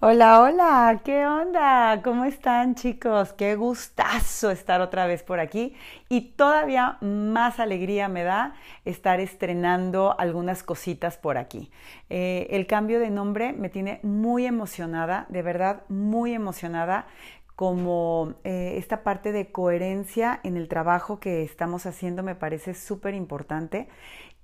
Hola, 0.00 0.42
hola, 0.42 1.00
¿qué 1.06 1.26
onda? 1.26 2.02
¿Cómo 2.04 2.26
están 2.26 2.74
chicos? 2.74 3.32
Qué 3.32 3.56
gustazo 3.56 4.50
estar 4.50 4.82
otra 4.82 5.06
vez 5.06 5.22
por 5.22 5.40
aquí 5.40 5.74
y 6.10 6.32
todavía 6.32 6.98
más 7.00 7.58
alegría 7.60 8.06
me 8.06 8.22
da 8.22 8.54
estar 8.84 9.20
estrenando 9.20 10.14
algunas 10.20 10.62
cositas 10.62 11.16
por 11.16 11.38
aquí. 11.38 11.70
Eh, 12.10 12.46
el 12.50 12.66
cambio 12.66 13.00
de 13.00 13.08
nombre 13.08 13.54
me 13.54 13.70
tiene 13.70 14.00
muy 14.02 14.44
emocionada, 14.44 15.24
de 15.30 15.40
verdad 15.40 15.82
muy 15.88 16.34
emocionada 16.34 17.06
como 17.56 18.34
eh, 18.44 18.74
esta 18.76 19.02
parte 19.02 19.32
de 19.32 19.50
coherencia 19.50 20.40
en 20.42 20.58
el 20.58 20.68
trabajo 20.68 21.20
que 21.20 21.42
estamos 21.42 21.86
haciendo 21.86 22.22
me 22.22 22.34
parece 22.34 22.74
súper 22.74 23.14
importante 23.14 23.88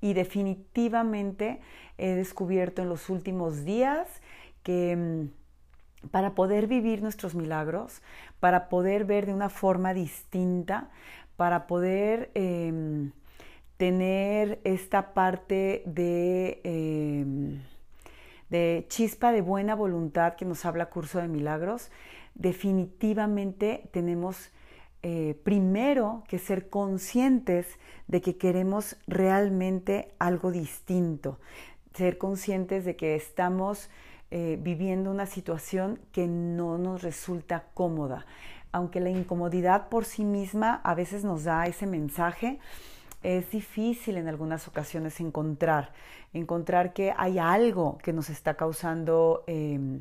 y 0.00 0.14
definitivamente 0.14 1.60
he 1.98 2.14
descubierto 2.14 2.80
en 2.80 2.88
los 2.88 3.10
últimos 3.10 3.66
días 3.66 4.09
que 4.62 4.96
mm, 4.96 5.41
para 6.11 6.34
poder 6.34 6.66
vivir 6.66 7.02
nuestros 7.02 7.34
milagros, 7.34 8.02
para 8.41 8.69
poder 8.69 9.05
ver 9.05 9.27
de 9.27 9.34
una 9.34 9.48
forma 9.48 9.95
distinta, 9.95 10.91
para 11.37 11.66
poder 11.66 12.30
em, 12.34 13.12
tener 13.77 14.60
esta 14.65 15.15
parte 15.15 15.83
de, 15.87 16.60
em, 16.65 17.60
de 18.51 18.87
chispa 18.88 19.33
de 19.33 19.41
buena 19.41 19.74
voluntad 19.74 20.34
que 20.34 20.45
nos 20.45 20.65
habla 20.65 20.91
Curso 20.91 21.19
de 21.19 21.29
Milagros, 21.29 21.91
definitivamente 22.34 23.88
tenemos 23.93 24.51
eh, 25.02 25.37
primero 25.43 26.23
que 26.29 26.38
ser 26.38 26.71
conscientes 26.71 27.66
de 28.07 28.21
que 28.21 28.37
queremos 28.37 28.96
realmente 29.09 30.15
algo 30.21 30.52
distinto, 30.52 31.41
ser 31.95 32.19
conscientes 32.19 32.85
de 32.85 32.95
que 32.95 33.16
estamos 33.16 33.91
eh, 34.35 34.59
viviendo 34.59 35.11
una 35.11 35.27
situación 35.27 36.01
que 36.11 36.27
no 36.27 36.79
nos 36.79 37.02
resulta 37.02 37.66
cómoda. 37.75 38.25
Aunque 38.73 38.99
la 38.99 39.11
incomodidad 39.11 39.91
por 39.91 40.07
sí 40.07 40.25
misma 40.25 40.80
a 40.85 40.95
veces 40.95 41.23
nos 41.23 41.45
da 41.45 41.66
ese 41.66 41.87
mensaje, 41.87 42.59
es 43.23 43.51
difícil 43.51 44.16
en 44.16 44.29
algunas 44.29 44.66
ocasiones 44.69 45.21
encontrar, 45.21 45.93
encontrar 46.33 46.95
que 46.95 47.13
hay 47.15 47.38
algo 47.38 47.99
que 47.99 48.15
nos 48.15 48.30
está 48.30 48.55
causando 48.55 49.45
em, 49.47 50.01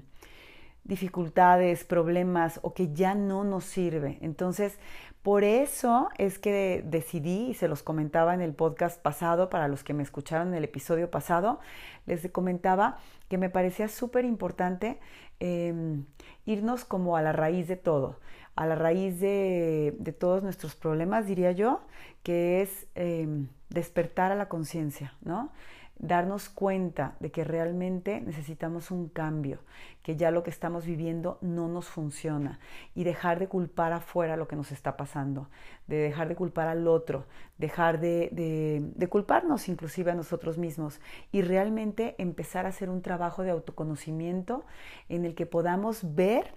dificultades, 0.85 1.83
problemas 1.83 2.61
o 2.63 2.73
que 2.73 2.93
ya 2.93 3.15
no 3.15 3.43
nos 3.43 3.65
sirve. 3.65 4.17
Entonces, 4.21 4.79
por 5.23 5.43
eso 5.43 6.07
es 6.17 6.39
que 6.39 6.85
decidí, 6.85 7.49
y 7.49 7.53
se 7.53 7.67
los 7.67 7.83
comentaba 7.83 8.33
en 8.33 8.39
el 8.39 8.53
podcast 8.53 9.01
pasado, 9.01 9.49
para 9.49 9.67
los 9.67 9.83
que 9.83 9.93
me 9.93 10.03
escucharon 10.03 10.47
en 10.47 10.53
el 10.53 10.63
episodio 10.63 11.11
pasado, 11.11 11.59
les 12.05 12.27
comentaba 12.31 12.97
que 13.31 13.37
me 13.37 13.49
parecía 13.49 13.87
súper 13.87 14.25
importante 14.25 14.99
em, 15.39 16.03
irnos 16.45 16.83
como 16.83 17.15
a 17.15 17.21
la 17.21 17.31
raíz 17.31 17.65
de 17.69 17.77
todo, 17.77 18.19
a 18.57 18.65
la 18.65 18.75
raíz 18.75 19.21
de, 19.21 20.15
todos 20.19 20.43
nuestros 20.43 20.75
problemas, 20.75 21.27
diría 21.27 21.53
yo, 21.53 21.79
que 22.23 22.61
es 22.61 22.87
em, 22.93 23.47
despertar 23.69 24.33
a 24.33 24.35
la 24.35 24.49
conciencia, 24.49 25.13
¿no? 25.21 25.53
Darnos 26.01 26.49
cuenta 26.49 27.15
de 27.19 27.31
que 27.31 27.43
realmente 27.43 28.21
necesitamos 28.21 28.89
un 28.89 29.07
cambio, 29.07 29.59
que 30.01 30.15
ya 30.15 30.31
lo 30.31 30.41
que 30.41 30.49
estamos 30.49 30.83
viviendo 30.83 31.37
no 31.41 31.67
nos 31.67 31.89
funciona 31.89 32.59
y 32.95 33.03
dejar 33.03 33.37
de 33.37 33.47
culpar 33.47 33.93
afuera 33.93 34.35
lo 34.35 34.47
que 34.47 34.55
nos 34.55 34.71
está 34.71 34.97
pasando, 34.97 35.47
de 35.85 35.97
dejar 35.97 36.27
de 36.27 36.35
culpar 36.35 36.67
al 36.67 36.87
otro, 36.87 37.27
dejar 37.59 37.99
de, 37.99 39.07
culparnos 39.09 39.69
inclusive 39.69 40.09
a 40.09 40.15
nosotros 40.15 40.57
mismos 40.57 40.99
y 41.31 41.43
realmente 41.43 42.15
empezar 42.17 42.65
a 42.65 42.69
hacer 42.69 42.89
un 42.89 43.03
trabajo 43.03 43.43
de 43.43 43.51
autoconocimiento 43.51 44.65
en 45.07 45.23
el 45.23 45.35
que 45.35 45.45
podamos 45.45 46.15
ver 46.15 46.55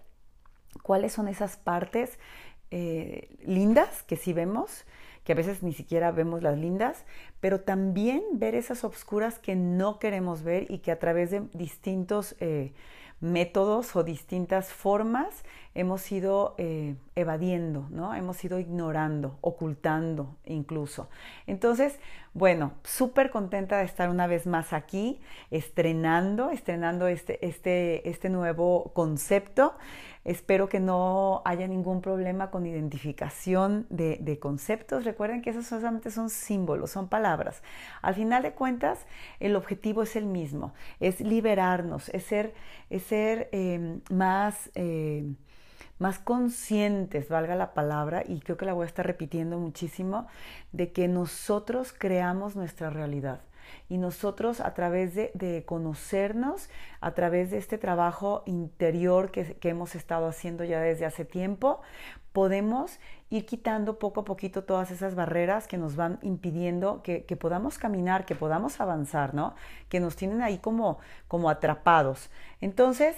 cuáles 0.82 1.12
son 1.12 1.28
esas 1.28 1.58
partes 1.58 2.18
eh, 2.70 3.36
lindas 3.44 4.04
que 4.04 4.16
sí 4.16 4.32
vemos, 4.32 4.86
que 5.24 5.32
a 5.32 5.34
veces 5.34 5.62
ni 5.62 5.72
siquiera 5.72 6.12
vemos 6.12 6.42
las 6.42 6.58
lindas, 6.58 7.04
pero 7.40 7.60
también 7.60 8.22
ver 8.34 8.54
esas 8.54 8.84
obscuras 8.84 9.38
que 9.38 9.56
no 9.56 9.98
queremos 9.98 10.42
ver 10.42 10.70
y 10.70 10.78
que 10.78 10.92
a 10.92 10.98
través 10.98 11.30
de 11.30 11.42
distintos 11.52 12.36
eh, 12.40 12.72
métodos 13.20 13.96
o 13.96 14.04
distintas 14.04 14.72
formas 14.72 15.44
hemos 15.74 16.10
ido 16.12 16.54
eh, 16.58 16.94
evadiendo, 17.16 17.86
¿no? 17.90 18.14
Hemos 18.14 18.44
ido 18.44 18.58
ignorando, 18.58 19.38
ocultando 19.40 20.36
incluso. 20.44 21.08
Entonces, 21.46 21.98
bueno, 22.32 22.72
súper 22.84 23.30
contenta 23.30 23.78
de 23.78 23.84
estar 23.84 24.08
una 24.08 24.26
vez 24.26 24.46
más 24.46 24.72
aquí, 24.72 25.20
estrenando, 25.50 26.50
estrenando 26.50 27.08
este, 27.08 27.44
este, 27.44 28.08
este 28.08 28.28
nuevo 28.28 28.92
concepto. 28.94 29.74
Espero 30.24 30.68
que 30.68 30.80
no 30.80 31.42
haya 31.44 31.68
ningún 31.68 32.00
problema 32.00 32.50
con 32.50 32.66
identificación 32.66 33.86
de, 33.90 34.38
conceptos. 34.40 35.04
Recuerden 35.04 35.42
que 35.42 35.50
esos 35.50 35.66
solamente 35.66 36.10
son 36.10 36.30
símbolos, 36.30 36.90
son 36.90 37.08
palabras. 37.08 37.62
Al 38.00 38.14
final 38.14 38.42
de 38.42 38.52
cuentas, 38.52 39.06
el 39.38 39.54
objetivo 39.54 40.02
es 40.02 40.16
el 40.16 40.24
mismo, 40.24 40.72
es 40.98 41.20
liberarnos, 41.20 42.08
es 42.10 42.24
ser, 42.24 42.54
es 42.90 43.02
ser 43.04 43.48
eh, 43.52 44.00
más... 44.10 44.70
Eh, 44.74 45.34
más 45.98 46.18
conscientes, 46.18 47.28
valga 47.28 47.54
la 47.54 47.72
palabra, 47.72 48.24
y 48.26 48.40
creo 48.40 48.56
que 48.56 48.66
la 48.66 48.72
voy 48.72 48.82
a 48.82 48.86
estar 48.86 49.06
repitiendo 49.06 49.58
muchísimo, 49.58 50.26
de 50.72 50.92
que 50.92 51.06
nosotros 51.06 51.94
creamos 51.96 52.56
nuestra 52.56 52.90
realidad. 52.90 53.40
Y 53.88 53.98
nosotros 53.98 54.60
a 54.60 54.74
través 54.74 55.14
de, 55.14 55.64
conocernos, 55.66 56.68
a 57.00 57.12
través 57.12 57.50
de 57.50 57.58
este 57.58 57.78
trabajo 57.78 58.42
interior 58.46 59.30
que, 59.30 59.56
hemos 59.62 59.94
estado 59.94 60.26
haciendo 60.26 60.64
ya 60.64 60.80
desde 60.80 61.06
hace 61.06 61.24
tiempo, 61.24 61.80
podemos 62.32 62.98
ir 63.30 63.46
quitando 63.46 63.98
poco 63.98 64.20
a 64.20 64.24
poquito 64.24 64.64
todas 64.64 64.90
esas 64.90 65.14
barreras 65.14 65.66
que 65.66 65.78
nos 65.78 65.96
van 65.96 66.18
impidiendo 66.22 67.02
que, 67.02 67.24
que, 67.24 67.36
podamos 67.36 67.78
caminar, 67.78 68.24
que 68.24 68.34
podamos 68.34 68.80
avanzar, 68.80 69.34
¿no? 69.34 69.54
Que 69.88 70.00
nos 70.00 70.16
tienen 70.16 70.42
ahí 70.42 70.58
como, 70.58 70.98
como 71.28 71.48
atrapados. 71.50 72.30
Entonces, 72.60 73.16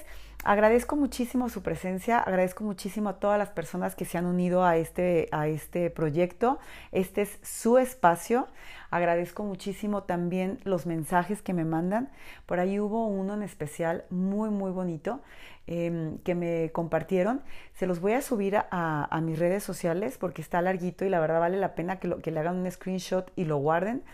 Agradezco 0.49 0.95
muchísimo 0.95 1.49
su 1.49 1.61
presencia, 1.61 2.21
agradezco 2.21 2.63
muchísimo 2.63 3.09
a 3.09 3.15
todas 3.15 3.37
las 3.37 3.51
personas 3.51 3.97
que 3.97 4.05
se 4.05 4.17
han 4.17 4.27
unido 4.27 4.65
a 4.65 4.77
este, 4.77 5.29
a 5.33 5.49
este 5.49 5.91
proyecto. 5.91 6.61
Este 6.93 7.23
es 7.23 7.41
su 7.43 7.79
espacio. 7.79 8.47
Agradezco 8.91 9.43
muchísimo 9.43 10.05
también 10.05 10.61
los 10.63 10.87
mensajes 10.87 11.43
que 11.43 11.53
me 11.53 11.65
mandan. 11.65 12.13
Por 12.47 12.61
ahí 12.61 12.79
hubo 12.79 13.09
uno 13.09 13.35
en 13.35 13.43
especial 13.43 14.05
muy, 14.09 14.49
muy 14.51 14.71
bonito 14.71 15.21
em, 15.67 16.19
que 16.19 16.37
me 16.37 16.71
compartieron. 16.71 17.43
Se 17.75 17.89
los 17.89 17.99
voy 17.99 18.13
a 18.13 18.23
subir 18.23 18.57
a, 18.71 19.21
mis 19.25 19.41
redes 19.41 19.65
sociales 19.65 20.17
porque 20.17 20.43
está 20.43 20.63
larguito 20.63 21.05
y 21.05 21.09
la 21.09 21.19
verdad 21.19 21.41
vale 21.41 21.57
la 21.57 21.75
pena 21.75 21.99
que, 21.99 22.19
que 22.23 22.31
le 22.31 22.39
hagan 22.39 22.59
un 22.59 22.71
screenshot 22.71 23.33
y 23.35 23.47
lo 23.47 23.57
guarden 23.57 24.05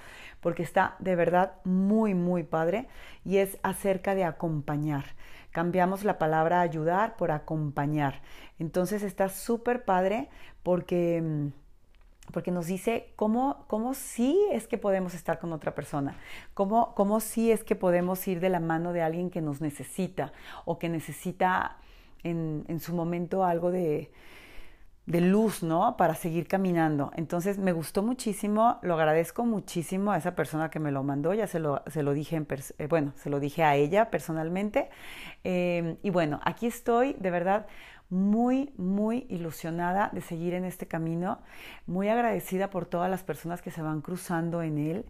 porque 0.43 0.65
está 0.65 0.97
de 0.99 1.17
verdad 1.17 1.55
muy, 1.65 2.15
muy 2.15 2.43
padre 2.43 2.89
y 3.25 3.39
es 3.39 3.59
acerca 3.63 4.15
de 4.15 4.25
acompañar. 4.25 5.05
Cambiamos 5.53 6.05
la 6.05 6.19
palabra 6.19 6.61
ayudar 6.61 7.17
por 7.17 7.31
acompañar. 7.31 8.21
Entonces 8.59 9.03
está 9.03 9.29
súper 9.29 9.85
padre 9.85 10.29
porque, 10.63 11.23
mm, 11.23 12.33
porque 12.33 12.51
nos 12.51 12.67
dice 12.67 13.13
cómo, 13.15 13.65
cómo 13.69 13.95
sí 13.95 14.39
es 14.51 14.67
que 14.67 14.79
podemos 14.79 15.15
estar 15.15 15.39
con 15.39 15.53
otra 15.53 15.75
persona, 15.75 16.17
cómo, 16.55 16.95
cómo 16.95 17.21
sí 17.21 17.53
es 17.53 17.63
que 17.63 17.77
podemos 17.77 18.27
ir 18.27 18.41
de 18.41 18.49
la 18.49 18.61
mano 18.61 18.93
de 18.93 19.03
alguien 19.03 19.31
que 19.31 19.41
nos 19.41 19.61
necesita 19.61 20.33
o 20.65 20.79
que 20.79 20.89
necesita 20.89 21.77
en, 22.25 22.65
en 22.67 22.81
su 22.81 22.95
momento 22.95 23.45
algo 23.45 23.71
de, 23.71 24.11
de 25.07 25.21
luz, 25.21 25.63
¿no? 25.63 25.97
Para 25.97 26.15
seguir 26.15 26.47
caminando. 26.47 27.11
Entonces 27.17 27.59
me 27.59 27.73
gustó 27.73 28.03
muchísimo, 28.03 28.79
lo 28.83 28.95
agradezco 28.95 29.45
muchísimo 29.45 30.13
a 30.13 30.17
esa 30.17 30.35
persona 30.35 30.71
que 30.71 30.79
me 30.79 30.93
lo 30.93 31.03
mandó, 31.03 31.35
ya 31.35 31.47
se 31.47 31.59
lo, 31.59 31.83
se 31.89 32.03
lo 32.03 32.13
dije, 32.13 32.37
en 32.37 32.47
eh, 32.79 32.87
bueno, 32.87 33.13
se 33.17 33.29
lo 33.29 33.41
dije 33.41 33.65
a 33.65 33.75
ella 33.75 34.11
personalmente. 34.11 34.91
Eh, 35.45 35.97
y 36.03 36.11
bueno, 36.11 36.41
aquí 36.45 36.67
estoy, 36.67 37.17
de 37.19 37.31
verdad, 37.31 37.67
muy, 38.13 38.75
muy 38.77 39.27
ilusionada 39.31 40.11
de 40.13 40.21
seguir 40.21 40.53
en 40.53 40.67
este 40.67 40.87
camino, 40.87 41.39
muy 41.87 42.11
agradecida 42.11 42.69
por 42.69 42.85
todas 42.85 43.11
las 43.11 43.23
personas 43.23 43.63
que 43.63 43.71
se 43.71 43.81
van 43.81 44.03
cruzando 44.03 44.61
en 44.61 44.77
él, 44.77 45.07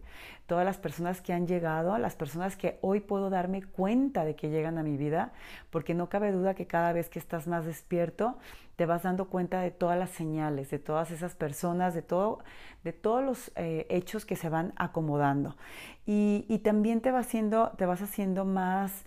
todas 0.47 0.63
las 0.63 0.77
personas 0.77 1.19
que 1.19 1.33
han 1.33 1.45
llegado, 1.45 1.97
las 1.97 2.15
personas 2.15 2.55
que 2.55 2.79
hoy 2.79 3.01
puedo 3.01 3.29
darme 3.29 3.61
cuenta 3.61 4.23
de 4.23 4.37
que 4.37 4.49
llegan 4.49 4.77
a 4.77 4.83
mi 4.83 4.95
vida, 4.95 5.33
porque 5.69 5.93
no 5.93 6.07
cabe 6.07 6.31
duda 6.31 6.53
que 6.53 6.65
cada 6.65 6.93
vez 6.93 7.09
que 7.09 7.19
estás 7.19 7.45
más 7.45 7.65
despierto, 7.65 8.37
te 8.77 8.85
vas 8.85 9.03
dando 9.03 9.27
cuenta 9.27 9.59
de 9.59 9.71
todas 9.71 9.99
las 9.99 10.11
señales, 10.11 10.69
de 10.71 10.79
todas 10.79 11.11
esas 11.11 11.35
personas, 11.35 11.93
de, 11.93 12.03
todo, 12.03 12.39
de 12.85 12.93
todos 12.93 13.21
los 13.21 13.51
eh, 13.57 13.85
hechos 13.89 14.25
que 14.25 14.37
se 14.37 14.47
van 14.47 14.71
acomodando. 14.77 15.57
Y, 16.05 16.45
y 16.47 16.59
también 16.59 17.01
te, 17.01 17.11
va 17.11 17.19
haciendo, 17.19 17.73
te 17.77 17.85
vas 17.85 18.01
haciendo 18.01 18.45
más 18.45 19.03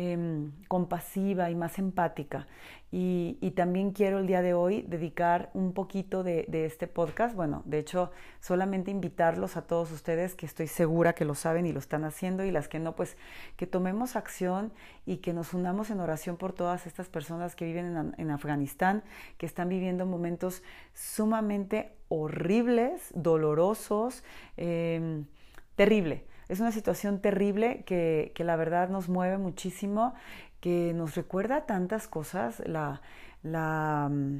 em, 0.00 0.52
compasiva 0.68 1.50
y 1.50 1.56
más 1.56 1.76
empática. 1.80 2.46
Y, 2.92 3.34
también 3.56 3.90
quiero 3.90 4.20
el 4.20 4.28
día 4.28 4.42
de 4.42 4.54
hoy 4.54 4.82
dedicar 4.82 5.50
un 5.54 5.72
poquito 5.72 6.22
de, 6.22 6.46
este 6.64 6.86
podcast, 6.86 7.34
bueno, 7.34 7.62
de 7.64 7.80
hecho, 7.80 8.12
solamente 8.38 8.92
invitarlos 8.92 9.56
a 9.56 9.62
todos 9.62 9.90
ustedes 9.90 10.36
que 10.36 10.46
estoy 10.46 10.68
segura 10.68 11.14
que 11.14 11.24
lo 11.24 11.34
saben 11.34 11.66
y 11.66 11.72
lo 11.72 11.80
están 11.80 12.04
haciendo 12.04 12.44
y 12.44 12.52
las 12.52 12.68
que 12.68 12.78
no, 12.78 12.94
pues 12.94 13.16
que 13.56 13.66
tomemos 13.66 14.14
acción 14.14 14.72
y 15.04 15.16
que 15.16 15.32
nos 15.32 15.52
unamos 15.52 15.90
en 15.90 15.98
oración 15.98 16.36
por 16.36 16.52
todas 16.52 16.86
estas 16.86 17.08
personas 17.08 17.56
que 17.56 17.64
viven 17.64 18.14
en, 18.16 18.30
Afganistán, 18.30 19.02
que 19.36 19.46
están 19.46 19.68
viviendo 19.68 20.06
momentos 20.06 20.62
sumamente 20.94 21.96
horribles, 22.06 23.10
dolorosos, 23.16 24.22
em, 24.56 25.26
terrible. 25.74 26.27
Es 26.48 26.60
una 26.60 26.72
situación 26.72 27.20
terrible 27.20 27.84
que, 27.84 28.32
que 28.34 28.44
la 28.44 28.56
verdad 28.56 28.88
nos 28.88 29.08
mueve 29.08 29.38
muchísimo 29.38 30.14
que 30.60 30.92
nos 30.94 31.14
recuerda 31.14 31.66
tantas 31.66 32.08
cosas, 32.08 32.62
la, 32.66 33.00
la, 33.42 34.08
mm, 34.10 34.38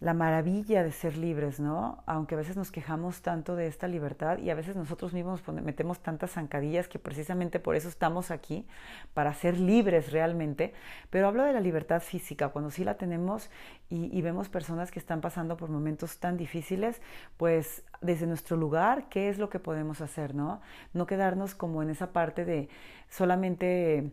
la, 0.00 0.14
maravilla 0.14 0.82
de 0.82 0.92
ser 0.92 1.16
libres, 1.16 1.60
¿no? 1.60 2.02
Aunque 2.06 2.34
a 2.34 2.38
veces 2.38 2.56
nos 2.56 2.70
quejamos 2.70 3.22
tanto 3.22 3.56
de 3.56 3.66
esta 3.66 3.88
libertad 3.88 4.38
y 4.38 4.50
a 4.50 4.54
veces 4.54 4.76
nosotros 4.76 5.12
mismos 5.12 5.42
metemos 5.48 6.00
tantas 6.00 6.32
zancadillas 6.32 6.88
que 6.88 6.98
precisamente 6.98 7.60
por 7.60 7.76
eso 7.76 7.88
estamos 7.88 8.30
aquí, 8.30 8.66
para 9.14 9.34
ser 9.34 9.58
libres 9.58 10.12
realmente. 10.12 10.72
Pero 11.10 11.28
hablo 11.28 11.44
de 11.44 11.52
la 11.52 11.60
libertad 11.60 12.00
física, 12.00 12.48
cuando 12.48 12.70
sí 12.70 12.84
la 12.84 12.96
tenemos 12.96 13.50
y, 13.88 14.16
y 14.16 14.22
vemos 14.22 14.48
personas 14.48 14.90
que 14.90 14.98
están 14.98 15.20
pasando 15.20 15.56
por 15.56 15.70
momentos 15.70 16.18
tan 16.18 16.36
difíciles, 16.36 17.00
pues 17.36 17.84
desde 18.00 18.26
nuestro 18.26 18.56
lugar, 18.56 19.08
¿qué 19.08 19.28
es 19.28 19.38
lo 19.38 19.48
que 19.50 19.58
podemos 19.58 20.00
hacer, 20.00 20.34
¿no? 20.34 20.60
No 20.92 21.06
quedarnos 21.06 21.54
como 21.54 21.82
en 21.82 21.90
esa 21.90 22.12
parte 22.12 22.44
de 22.44 22.68
solamente 23.08 24.12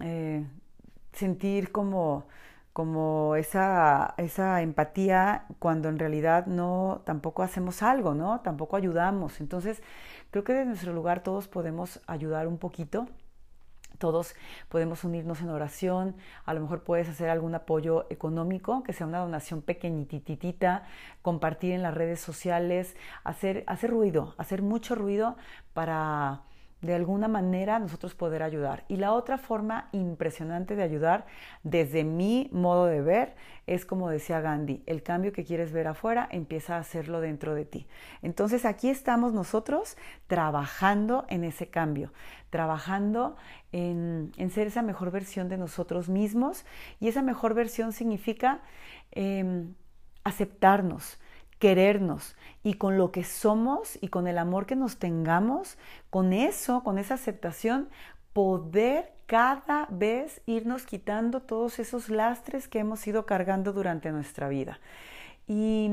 eh, 0.00 0.44
sentir 1.12 1.72
como, 1.72 2.26
como 2.76 3.36
esa, 3.36 4.12
esa 4.18 4.60
empatía 4.60 5.46
cuando 5.58 5.88
en 5.88 5.98
realidad 5.98 6.44
no 6.44 7.00
tampoco 7.06 7.42
hacemos 7.42 7.82
algo, 7.82 8.12
¿no? 8.12 8.42
Tampoco 8.42 8.76
ayudamos. 8.76 9.40
Entonces, 9.40 9.82
creo 10.30 10.44
que 10.44 10.52
desde 10.52 10.66
nuestro 10.66 10.92
lugar 10.92 11.22
todos 11.22 11.48
podemos 11.48 12.02
ayudar 12.06 12.46
un 12.46 12.58
poquito. 12.58 13.08
Todos 13.96 14.34
podemos 14.68 15.04
unirnos 15.04 15.40
en 15.40 15.48
oración, 15.48 16.16
a 16.44 16.52
lo 16.52 16.60
mejor 16.60 16.84
puedes 16.84 17.08
hacer 17.08 17.30
algún 17.30 17.54
apoyo 17.54 18.04
económico, 18.10 18.82
que 18.82 18.92
sea 18.92 19.06
una 19.06 19.20
donación 19.20 19.62
pequeñititita, 19.62 20.84
compartir 21.22 21.72
en 21.72 21.80
las 21.82 21.94
redes 21.94 22.20
sociales, 22.20 22.94
hacer, 23.24 23.64
hacer 23.68 23.90
ruido, 23.90 24.34
hacer 24.36 24.60
mucho 24.60 24.94
ruido 24.94 25.38
para, 25.72 26.42
de 26.82 26.94
alguna 26.94 27.26
manera 27.26 27.78
nosotros 27.78 28.14
poder 28.14 28.42
ayudar. 28.42 28.84
Y 28.88 28.96
la 28.96 29.12
otra 29.12 29.38
forma 29.38 29.88
impresionante 29.92 30.76
de 30.76 30.82
ayudar, 30.82 31.26
desde 31.62 32.04
mi 32.04 32.48
modo 32.52 32.86
de 32.86 33.00
ver, 33.00 33.34
es 33.66 33.84
como 33.86 34.10
decía 34.10 34.40
Gandhi, 34.40 34.82
el 34.86 35.02
cambio 35.02 35.32
que 35.32 35.44
quieres 35.44 35.72
ver 35.72 35.88
afuera, 35.88 36.28
empieza 36.30 36.76
a 36.76 36.80
hacerlo 36.80 37.20
dentro 37.20 37.54
de 37.54 37.64
ti. 37.64 37.86
Entonces 38.22 38.64
aquí 38.64 38.90
estamos 38.90 39.32
nosotros 39.32 39.96
trabajando 40.26 41.24
en 41.28 41.44
ese 41.44 41.68
cambio, 41.68 42.12
trabajando 42.50 43.36
en, 43.72 44.32
ser 44.50 44.68
esa 44.68 44.82
mejor 44.82 45.10
versión 45.10 45.48
de 45.48 45.56
nosotros 45.56 46.08
mismos. 46.08 46.64
Y 47.00 47.08
esa 47.08 47.22
mejor 47.22 47.54
versión 47.54 47.92
significa 47.92 48.60
em, 49.12 49.74
aceptarnos, 50.24 51.18
querernos 51.58 52.36
y 52.62 52.74
con 52.74 52.98
lo 52.98 53.12
que 53.12 53.24
somos 53.24 53.98
y 54.00 54.08
con 54.08 54.26
el 54.26 54.38
amor 54.38 54.66
que 54.66 54.76
nos 54.76 54.98
tengamos, 54.98 55.78
con 56.10 56.32
eso, 56.32 56.82
con 56.82 56.98
esa 56.98 57.14
aceptación, 57.14 57.88
poder 58.32 59.12
cada 59.26 59.88
vez 59.90 60.40
irnos 60.46 60.84
quitando 60.86 61.42
todos 61.42 61.78
esos 61.78 62.08
lastres 62.08 62.68
que 62.68 62.78
hemos 62.78 63.06
ido 63.06 63.26
cargando 63.26 63.72
durante 63.72 64.12
nuestra 64.12 64.48
vida. 64.48 64.78
Y, 65.48 65.90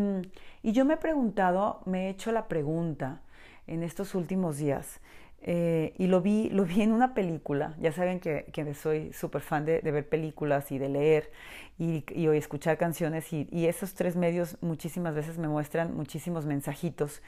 y 0.62 0.72
yo 0.72 0.86
me 0.86 0.96
he 0.96 0.98
preguntado, 0.98 1.82
me 1.86 2.08
he 2.08 2.10
hecho 2.10 2.32
la 2.32 2.48
pregunta 2.48 3.22
en 3.68 3.84
estos 3.84 4.14
últimos 4.14 4.58
días, 4.58 5.00
eh, 5.46 5.94
y 5.98 6.08
lo 6.08 6.22
vi, 6.22 6.50
lo 6.50 6.64
vi 6.64 6.82
en 6.82 6.94
una 6.94 7.14
película. 7.14 7.76
Ya 7.80 7.92
saben 7.92 8.22
que, 8.22 8.46
que 8.54 8.74
soy 8.74 9.12
súper 9.12 9.42
fan 9.42 9.66
de, 9.66 9.82
ver 9.82 10.08
películas 10.08 10.72
y 10.72 10.78
de 10.78 10.88
leer 10.88 11.32
y, 11.78 12.06
y 12.16 12.28
escuchar 12.28 12.78
canciones 12.78 13.34
y, 13.34 13.68
esos 13.68 13.94
tres 13.94 14.16
medios 14.16 14.58
muchísimas 14.62 15.16
veces 15.16 15.38
me 15.38 15.50
muestran 15.50 15.96
muchísimos 15.96 16.46
mensajitos. 16.46 17.22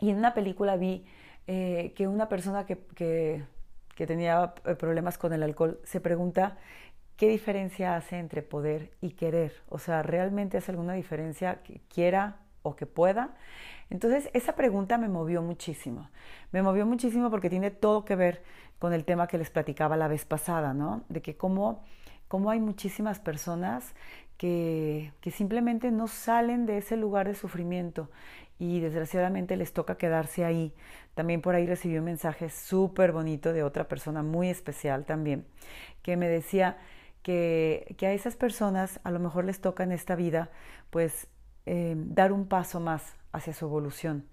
Y 0.00 0.10
en 0.10 0.16
una 0.16 0.32
película 0.32 0.76
vi 0.76 1.04
eh, 1.46 1.92
que 1.94 2.08
una 2.08 2.28
persona 2.30 2.64
que, 2.64 2.78
que, 2.94 3.44
que 3.94 4.06
tenía 4.06 4.54
eh, 4.64 4.74
problemas 4.74 5.18
con 5.18 5.34
el 5.34 5.42
alcohol 5.42 5.80
se 5.84 6.00
pregunta 6.00 6.56
qué 7.18 7.28
diferencia 7.28 7.96
hace 7.96 8.18
entre 8.18 8.40
poder 8.42 8.92
y 9.02 9.10
querer. 9.10 9.52
O 9.68 9.78
sea, 9.78 10.02
¿realmente 10.02 10.56
hace 10.56 10.70
alguna 10.70 10.94
diferencia 10.94 11.62
que 11.62 11.82
quiera 11.92 12.38
o 12.62 12.76
que 12.76 12.86
pueda? 12.86 13.34
Entonces, 13.90 14.30
esa 14.34 14.54
pregunta 14.54 14.98
me 14.98 15.08
movió 15.08 15.42
muchísimo. 15.42 16.10
Me 16.52 16.62
movió 16.62 16.86
muchísimo 16.86 17.30
porque 17.30 17.50
tiene 17.50 17.70
todo 17.70 18.04
que 18.04 18.16
ver 18.16 18.42
con 18.78 18.92
el 18.92 19.04
tema 19.04 19.26
que 19.26 19.38
les 19.38 19.50
platicaba 19.50 19.96
la 19.96 20.08
vez 20.08 20.24
pasada, 20.24 20.74
¿no? 20.74 21.04
De 21.08 21.22
que 21.22 21.36
cómo, 21.36 21.84
cómo 22.28 22.50
hay 22.50 22.60
muchísimas 22.60 23.18
personas 23.18 23.94
que, 24.36 25.12
que 25.20 25.30
simplemente 25.30 25.90
no 25.90 26.06
salen 26.06 26.66
de 26.66 26.78
ese 26.78 26.96
lugar 26.96 27.26
de 27.26 27.34
sufrimiento 27.34 28.10
y 28.58 28.80
desgraciadamente 28.80 29.56
les 29.56 29.72
toca 29.72 29.96
quedarse 29.96 30.44
ahí. 30.44 30.74
También 31.14 31.40
por 31.40 31.54
ahí 31.54 31.66
recibí 31.66 31.96
un 31.98 32.04
mensaje 32.04 32.50
súper 32.50 33.12
bonito 33.12 33.52
de 33.52 33.62
otra 33.62 33.88
persona 33.88 34.22
muy 34.22 34.50
especial 34.50 35.04
también, 35.04 35.46
que 36.02 36.16
me 36.16 36.28
decía 36.28 36.78
que, 37.22 37.94
que, 37.98 38.06
a 38.06 38.12
esas 38.12 38.36
personas 38.36 39.00
a 39.04 39.10
lo 39.10 39.18
mejor 39.18 39.44
les 39.44 39.60
toca 39.60 39.82
en 39.82 39.92
esta 39.92 40.14
vida 40.14 40.50
pues 40.90 41.28
eh, 41.70 41.94
dar 41.98 42.32
un 42.32 42.46
paso 42.46 42.80
más 42.80 43.14
hacia 43.30 43.52
su 43.52 43.66
evolución 43.66 44.24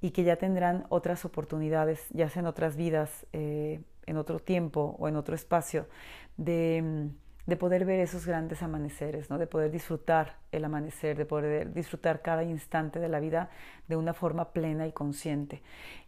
y 0.00 0.12
que 0.12 0.22
ya 0.22 0.36
tendrán 0.36 0.86
otras 0.88 1.24
oportunidades, 1.24 2.06
ya 2.10 2.28
sea 2.30 2.40
en 2.40 2.46
otras 2.46 2.76
vidas, 2.76 3.26
eh, 3.32 3.80
en 4.06 4.16
otro 4.16 4.38
tiempo 4.38 4.94
o 5.00 5.08
en 5.08 5.16
otro 5.16 5.34
espacio, 5.34 5.88
de, 6.36 7.10
de, 7.46 7.56
poder 7.56 7.86
ver 7.86 7.98
esos 7.98 8.24
grandes 8.24 8.62
amaneceres, 8.62 9.30
¿no? 9.30 9.38
de 9.38 9.48
poder 9.48 9.72
disfrutar 9.72 10.36
el 10.52 10.64
amanecer, 10.64 11.16
de 11.16 11.26
poder 11.26 11.72
disfrutar 11.72 12.22
cada 12.22 12.44
instante 12.44 13.00
de 13.00 13.08
la 13.08 13.18
vida 13.18 13.50
de 13.88 13.96
una 13.96 14.14
forma 14.14 14.52
plena 14.52 14.86
y 14.86 14.92
consciente. 14.92 15.64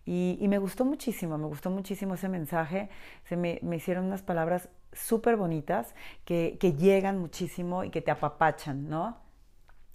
Y, 0.07 0.39
y 0.41 0.47
me 0.47 0.59
gustó 0.59 0.85
muchísimo, 0.85 1.39
me 1.39 1.47
gustó 1.47 1.71
muchísimo 1.71 2.15
ese 2.15 2.29
mensaje, 2.29 2.89
se 3.25 3.37
me, 3.37 3.59
me 3.63 3.75
hicieron 3.75 4.05
unas 4.05 4.23
palabras 4.23 4.69
súper 4.93 5.37
bonitas 5.37 5.97
que, 6.25 6.57
que 6.61 6.75
llegan 6.75 7.19
muchísimo 7.19 7.83
y 7.83 7.91
que 7.91 8.01
te 8.01 8.13
apapachan, 8.13 8.89
¿no? 8.89 9.27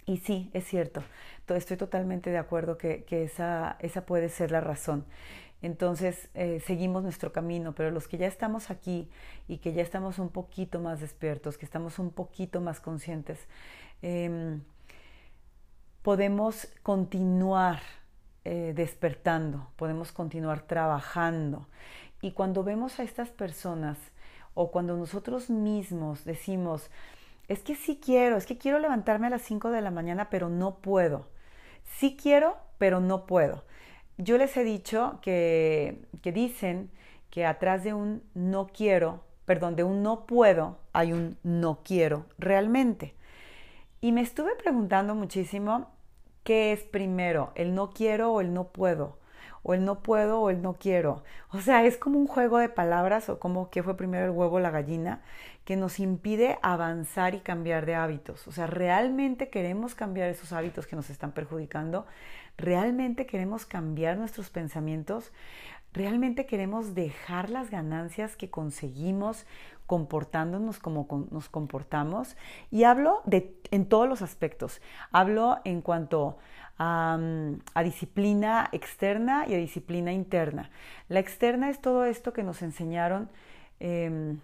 Y 0.06 0.18
sí, 0.18 0.50
es 0.52 0.64
cierto, 0.66 1.02
estoy 1.48 1.76
totalmente 1.76 2.30
de 2.30 2.38
acuerdo 2.38 2.76
que, 2.76 3.04
esa, 3.10 3.76
esa, 3.80 4.04
puede 4.04 4.28
ser 4.28 4.50
la 4.50 4.60
razón. 4.60 5.04
Entonces, 5.62 6.28
eh, 6.34 6.60
seguimos 6.66 7.02
nuestro 7.02 7.32
camino, 7.32 7.74
pero 7.74 7.90
los 7.90 8.06
que 8.06 8.18
ya 8.18 8.26
estamos 8.26 8.70
aquí 8.70 9.08
y 9.48 9.58
que 9.58 9.72
ya 9.72 9.82
estamos 9.82 10.18
un 10.18 10.28
poquito 10.28 10.78
más 10.78 11.00
despiertos, 11.00 11.56
que 11.56 11.64
estamos 11.64 11.98
un 11.98 12.10
poquito 12.10 12.60
más 12.60 12.80
conscientes, 12.80 13.38
em, 14.02 14.60
podemos 16.02 16.68
continuar 16.82 17.80
eh, 18.44 18.74
despertando, 18.76 19.70
podemos 19.76 20.12
continuar 20.12 20.66
trabajando. 20.66 21.66
Y 22.20 22.32
cuando 22.32 22.62
vemos 22.62 23.00
a 23.00 23.02
estas 23.02 23.30
personas 23.30 23.96
o 24.52 24.70
cuando 24.70 24.98
nosotros 24.98 25.48
mismos 25.48 26.26
decimos, 26.26 26.90
es 27.48 27.62
que 27.62 27.74
sí 27.74 28.00
quiero, 28.02 28.36
es 28.36 28.46
que 28.46 28.58
quiero 28.58 28.78
levantarme 28.78 29.26
a 29.26 29.30
las 29.30 29.42
5 29.42 29.70
de 29.70 29.80
la 29.80 29.90
mañana, 29.90 30.30
pero 30.30 30.48
no 30.48 30.76
puedo. 30.76 31.28
Sí 31.98 32.16
quiero, 32.20 32.56
pero 32.78 33.00
no 33.00 33.26
puedo. 33.26 33.64
Yo 34.18 34.38
les 34.38 34.56
he 34.56 34.64
dicho 34.64 35.18
que, 35.22 36.06
que 36.22 36.32
dicen 36.32 36.90
que 37.30 37.46
atrás 37.46 37.84
de 37.84 37.94
un 37.94 38.22
no 38.34 38.68
quiero, 38.68 39.24
perdón, 39.44 39.76
de 39.76 39.84
un 39.84 40.02
no 40.02 40.26
puedo, 40.26 40.78
hay 40.92 41.12
un 41.12 41.36
no 41.42 41.80
quiero 41.84 42.26
realmente. 42.38 43.14
Y 44.00 44.12
me 44.12 44.20
estuve 44.20 44.54
preguntando 44.56 45.14
muchísimo 45.14 45.90
qué 46.44 46.72
es 46.72 46.82
primero, 46.82 47.52
el 47.54 47.74
no 47.74 47.90
quiero 47.90 48.32
o 48.32 48.40
el 48.40 48.52
no 48.54 48.68
puedo 48.68 49.18
o 49.64 49.74
el 49.74 49.84
no 49.84 50.00
puedo 50.00 50.40
o 50.40 50.50
el 50.50 50.62
no 50.62 50.74
quiero. 50.74 51.24
O 51.50 51.60
sea, 51.60 51.84
es 51.84 51.96
como 51.96 52.18
un 52.18 52.28
juego 52.28 52.58
de 52.58 52.68
palabras 52.68 53.28
o 53.28 53.40
como 53.40 53.70
que 53.70 53.82
fue 53.82 53.96
primero 53.96 54.26
el 54.26 54.30
huevo 54.30 54.56
o 54.56 54.60
la 54.60 54.70
gallina 54.70 55.22
que 55.64 55.76
nos 55.76 55.98
impide 55.98 56.58
avanzar 56.62 57.34
y 57.34 57.40
cambiar 57.40 57.86
de 57.86 57.94
hábitos. 57.94 58.46
O 58.46 58.52
sea, 58.52 58.66
realmente 58.66 59.48
queremos 59.48 59.94
cambiar 59.94 60.28
esos 60.28 60.52
hábitos 60.52 60.86
que 60.86 60.94
nos 60.94 61.10
están 61.10 61.32
perjudicando, 61.32 62.06
realmente 62.58 63.26
queremos 63.26 63.64
cambiar 63.64 64.18
nuestros 64.18 64.50
pensamientos, 64.50 65.32
realmente 65.94 66.44
queremos 66.44 66.94
dejar 66.94 67.48
las 67.48 67.70
ganancias 67.70 68.36
que 68.36 68.50
conseguimos 68.50 69.46
comportándonos 69.86 70.78
como 70.78 71.06
nos 71.30 71.48
comportamos. 71.48 72.36
Y 72.70 72.84
hablo 72.84 73.22
de, 73.24 73.54
en 73.70 73.86
todos 73.86 74.08
los 74.08 74.22
aspectos. 74.22 74.80
Hablo 75.12 75.58
en 75.64 75.82
cuanto 75.82 76.38
a, 76.78 77.18
disciplina 77.82 78.68
externa 78.72 79.44
y 79.48 79.54
a 79.54 79.58
disciplina 79.58 80.12
interna. 80.12 80.70
La 81.08 81.20
externa 81.20 81.70
es 81.70 81.80
todo 81.80 82.04
esto 82.04 82.32
que 82.32 82.42
nos 82.42 82.62
enseñaron. 82.62 83.30
Em, 83.80 84.38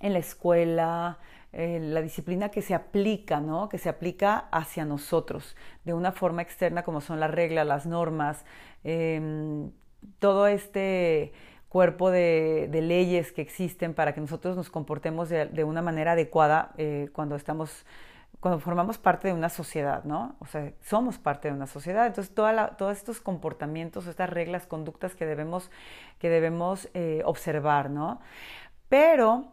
en 0.00 0.12
la 0.12 0.18
escuela, 0.18 1.18
la 1.52 2.00
disciplina 2.00 2.48
que 2.48 2.62
se 2.62 2.74
aplica, 2.74 3.40
¿no? 3.40 3.68
Que 3.68 3.78
se 3.78 3.88
aplica 3.88 4.48
hacia 4.50 4.84
nosotros 4.84 5.54
de 5.84 5.92
una 5.92 6.12
forma 6.12 6.42
externa 6.42 6.82
como 6.82 7.00
son 7.00 7.20
las 7.20 7.30
reglas, 7.30 7.66
las 7.66 7.86
normas, 7.86 8.44
em, 8.84 9.70
todo 10.18 10.46
este 10.46 11.32
cuerpo 11.72 12.10
de, 12.10 12.68
leyes 12.70 13.32
que 13.32 13.40
existen 13.40 13.94
para 13.94 14.12
que 14.12 14.20
nosotros 14.20 14.58
nos 14.58 14.68
comportemos 14.68 15.30
de, 15.30 15.64
una 15.64 15.80
manera 15.80 16.12
adecuada 16.12 16.72
eh, 16.76 17.08
cuando 17.14 17.34
estamos 17.34 17.86
cuando 18.40 18.60
formamos 18.60 18.98
parte 18.98 19.28
de 19.28 19.34
una 19.34 19.48
sociedad, 19.48 20.04
¿no? 20.04 20.36
O 20.40 20.46
sea, 20.46 20.72
somos 20.82 21.16
parte 21.16 21.48
de 21.48 21.54
una 21.54 21.66
sociedad. 21.66 22.06
Entonces, 22.06 22.34
todos 22.34 22.96
estos 22.96 23.20
comportamientos, 23.20 24.06
estas 24.06 24.28
reglas, 24.28 24.66
conductas 24.66 25.14
que 25.14 25.24
debemos, 25.24 25.70
que 26.18 26.28
debemos 26.28 26.90
eh, 26.92 27.22
observar, 27.24 27.88
¿no? 27.88 28.20
Pero 28.88 29.52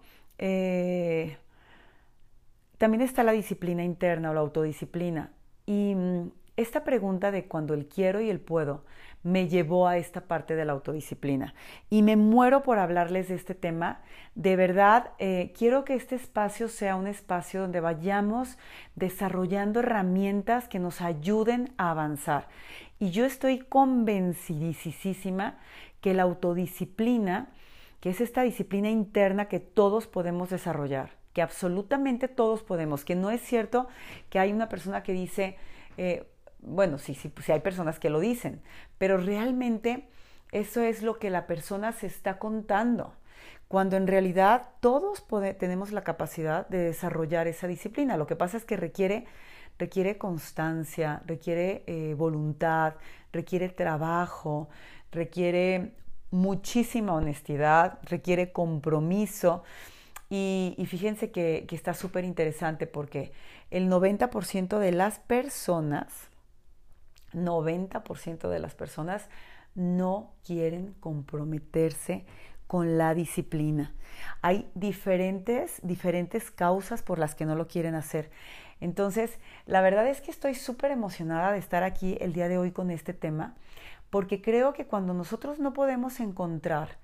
también 2.77 3.01
está 3.01 3.23
la 3.23 3.31
disciplina 3.31 3.83
interna 3.83 4.31
o 4.31 4.33
la 4.33 4.41
autodisciplina. 4.41 5.31
Y 5.67 5.93
mm, 5.95 6.31
esta 6.57 6.83
pregunta 6.83 7.31
de 7.31 7.47
cuando 7.47 7.73
el 7.75 7.87
quiero 7.87 8.19
y 8.19 8.29
el 8.29 8.41
puedo 8.41 8.83
me 9.23 9.47
llevó 9.47 9.87
a 9.87 9.97
esta 9.97 10.21
parte 10.21 10.55
de 10.55 10.65
la 10.65 10.73
autodisciplina. 10.73 11.53
Y 11.89 12.03
me 12.03 12.15
muero 12.15 12.63
por 12.63 12.79
hablarles 12.79 13.27
de 13.27 13.35
este 13.35 13.55
tema. 13.55 14.01
De 14.35 14.55
verdad, 14.55 15.11
eh, 15.19 15.53
quiero 15.57 15.83
que 15.83 15.95
este 15.95 16.15
espacio 16.15 16.69
sea 16.69 16.95
un 16.95 17.07
espacio 17.07 17.61
donde 17.61 17.81
vayamos 17.81 18.57
desarrollando 18.95 19.81
herramientas 19.81 20.67
que 20.67 20.79
nos 20.79 21.01
ayuden 21.01 21.73
a 21.77 21.91
avanzar. 21.91 22.47
Y 22.99 23.11
yo 23.11 23.25
estoy 23.25 23.59
convencidísima 23.59 25.57
que 26.01 26.13
la 26.13 26.23
autodisciplina, 26.23 27.49
que 27.99 28.09
es 28.11 28.21
esta 28.21 28.43
disciplina 28.43 28.89
interna 28.89 29.49
que 29.49 29.59
todos 29.59 30.07
podemos 30.07 30.49
desarrollar, 30.49 31.11
que 31.33 31.41
absolutamente 31.41 32.27
todos 32.29 32.63
podemos, 32.63 33.03
que 33.03 33.15
no 33.15 33.29
es 33.31 33.41
cierto 33.41 33.87
que 34.29 34.39
hay 34.39 34.53
una 34.53 34.69
persona 34.69 35.03
que 35.03 35.11
dice, 35.11 35.57
eh, 35.97 36.25
bueno, 36.61 36.97
sí, 36.97 37.15
sí, 37.15 37.31
sí 37.43 37.51
hay 37.51 37.59
personas 37.59 37.99
que 37.99 38.09
lo 38.09 38.19
dicen, 38.19 38.61
pero 38.97 39.17
realmente 39.17 40.07
eso 40.51 40.81
es 40.81 41.01
lo 41.01 41.19
que 41.19 41.29
la 41.29 41.47
persona 41.47 41.91
se 41.91 42.07
está 42.07 42.39
contando, 42.39 43.13
cuando 43.67 43.97
en 43.97 44.07
realidad 44.07 44.69
todos 44.79 45.25
tenemos 45.59 45.91
la 45.91 46.03
capacidad 46.03 46.67
de 46.69 46.79
desarrollar 46.79 47.47
esa 47.47 47.67
disciplina. 47.67 48.17
Lo 48.17 48.25
que 48.25 48.35
pasa 48.35 48.57
es 48.57 48.65
que 48.65 48.75
requiere, 48.75 49.25
requiere 49.77 50.17
constancia, 50.17 51.21
requiere 51.27 51.83
eh, 51.85 52.15
voluntad, 52.15 52.95
requiere 53.31 53.69
trabajo, 53.69 54.69
requiere 55.11 55.93
muchísima 56.31 57.13
honestidad, 57.13 57.99
requiere 58.03 58.51
compromiso. 58.51 59.63
Y, 60.31 60.75
fíjense 60.87 61.31
que, 61.31 61.65
está 61.71 61.93
súper 61.93 62.23
interesante 62.23 62.85
porque 62.85 63.31
el 63.71 63.89
90% 63.89 64.77
de 64.77 64.91
las 64.91 65.19
personas, 65.19 66.29
90% 67.33 68.49
de 68.49 68.59
las 68.59 68.75
personas 68.75 69.29
no 69.75 70.33
quieren 70.45 70.93
comprometerse 70.99 72.25
con 72.67 72.97
la 72.97 73.13
disciplina. 73.13 73.93
Hay 74.41 74.69
diferentes, 74.75 75.79
diferentes 75.81 76.51
causas 76.51 77.01
por 77.01 77.19
las 77.19 77.35
que 77.35 77.45
no 77.45 77.55
lo 77.55 77.67
quieren 77.67 77.95
hacer. 77.95 78.29
Entonces, 78.79 79.39
la 79.65 79.81
verdad 79.81 80.07
es 80.07 80.21
que 80.21 80.31
estoy 80.31 80.55
súper 80.55 80.91
emocionada 80.91 81.51
de 81.51 81.59
estar 81.59 81.83
aquí 81.83 82.17
el 82.21 82.33
día 82.33 82.47
de 82.47 82.57
hoy 82.57 82.71
con 82.71 82.91
este 82.91 83.13
tema, 83.13 83.55
porque 84.09 84.41
creo 84.41 84.73
que 84.73 84.85
cuando 84.85 85.13
nosotros 85.13 85.59
no 85.59 85.73
podemos 85.73 86.19
encontrar 86.19 86.97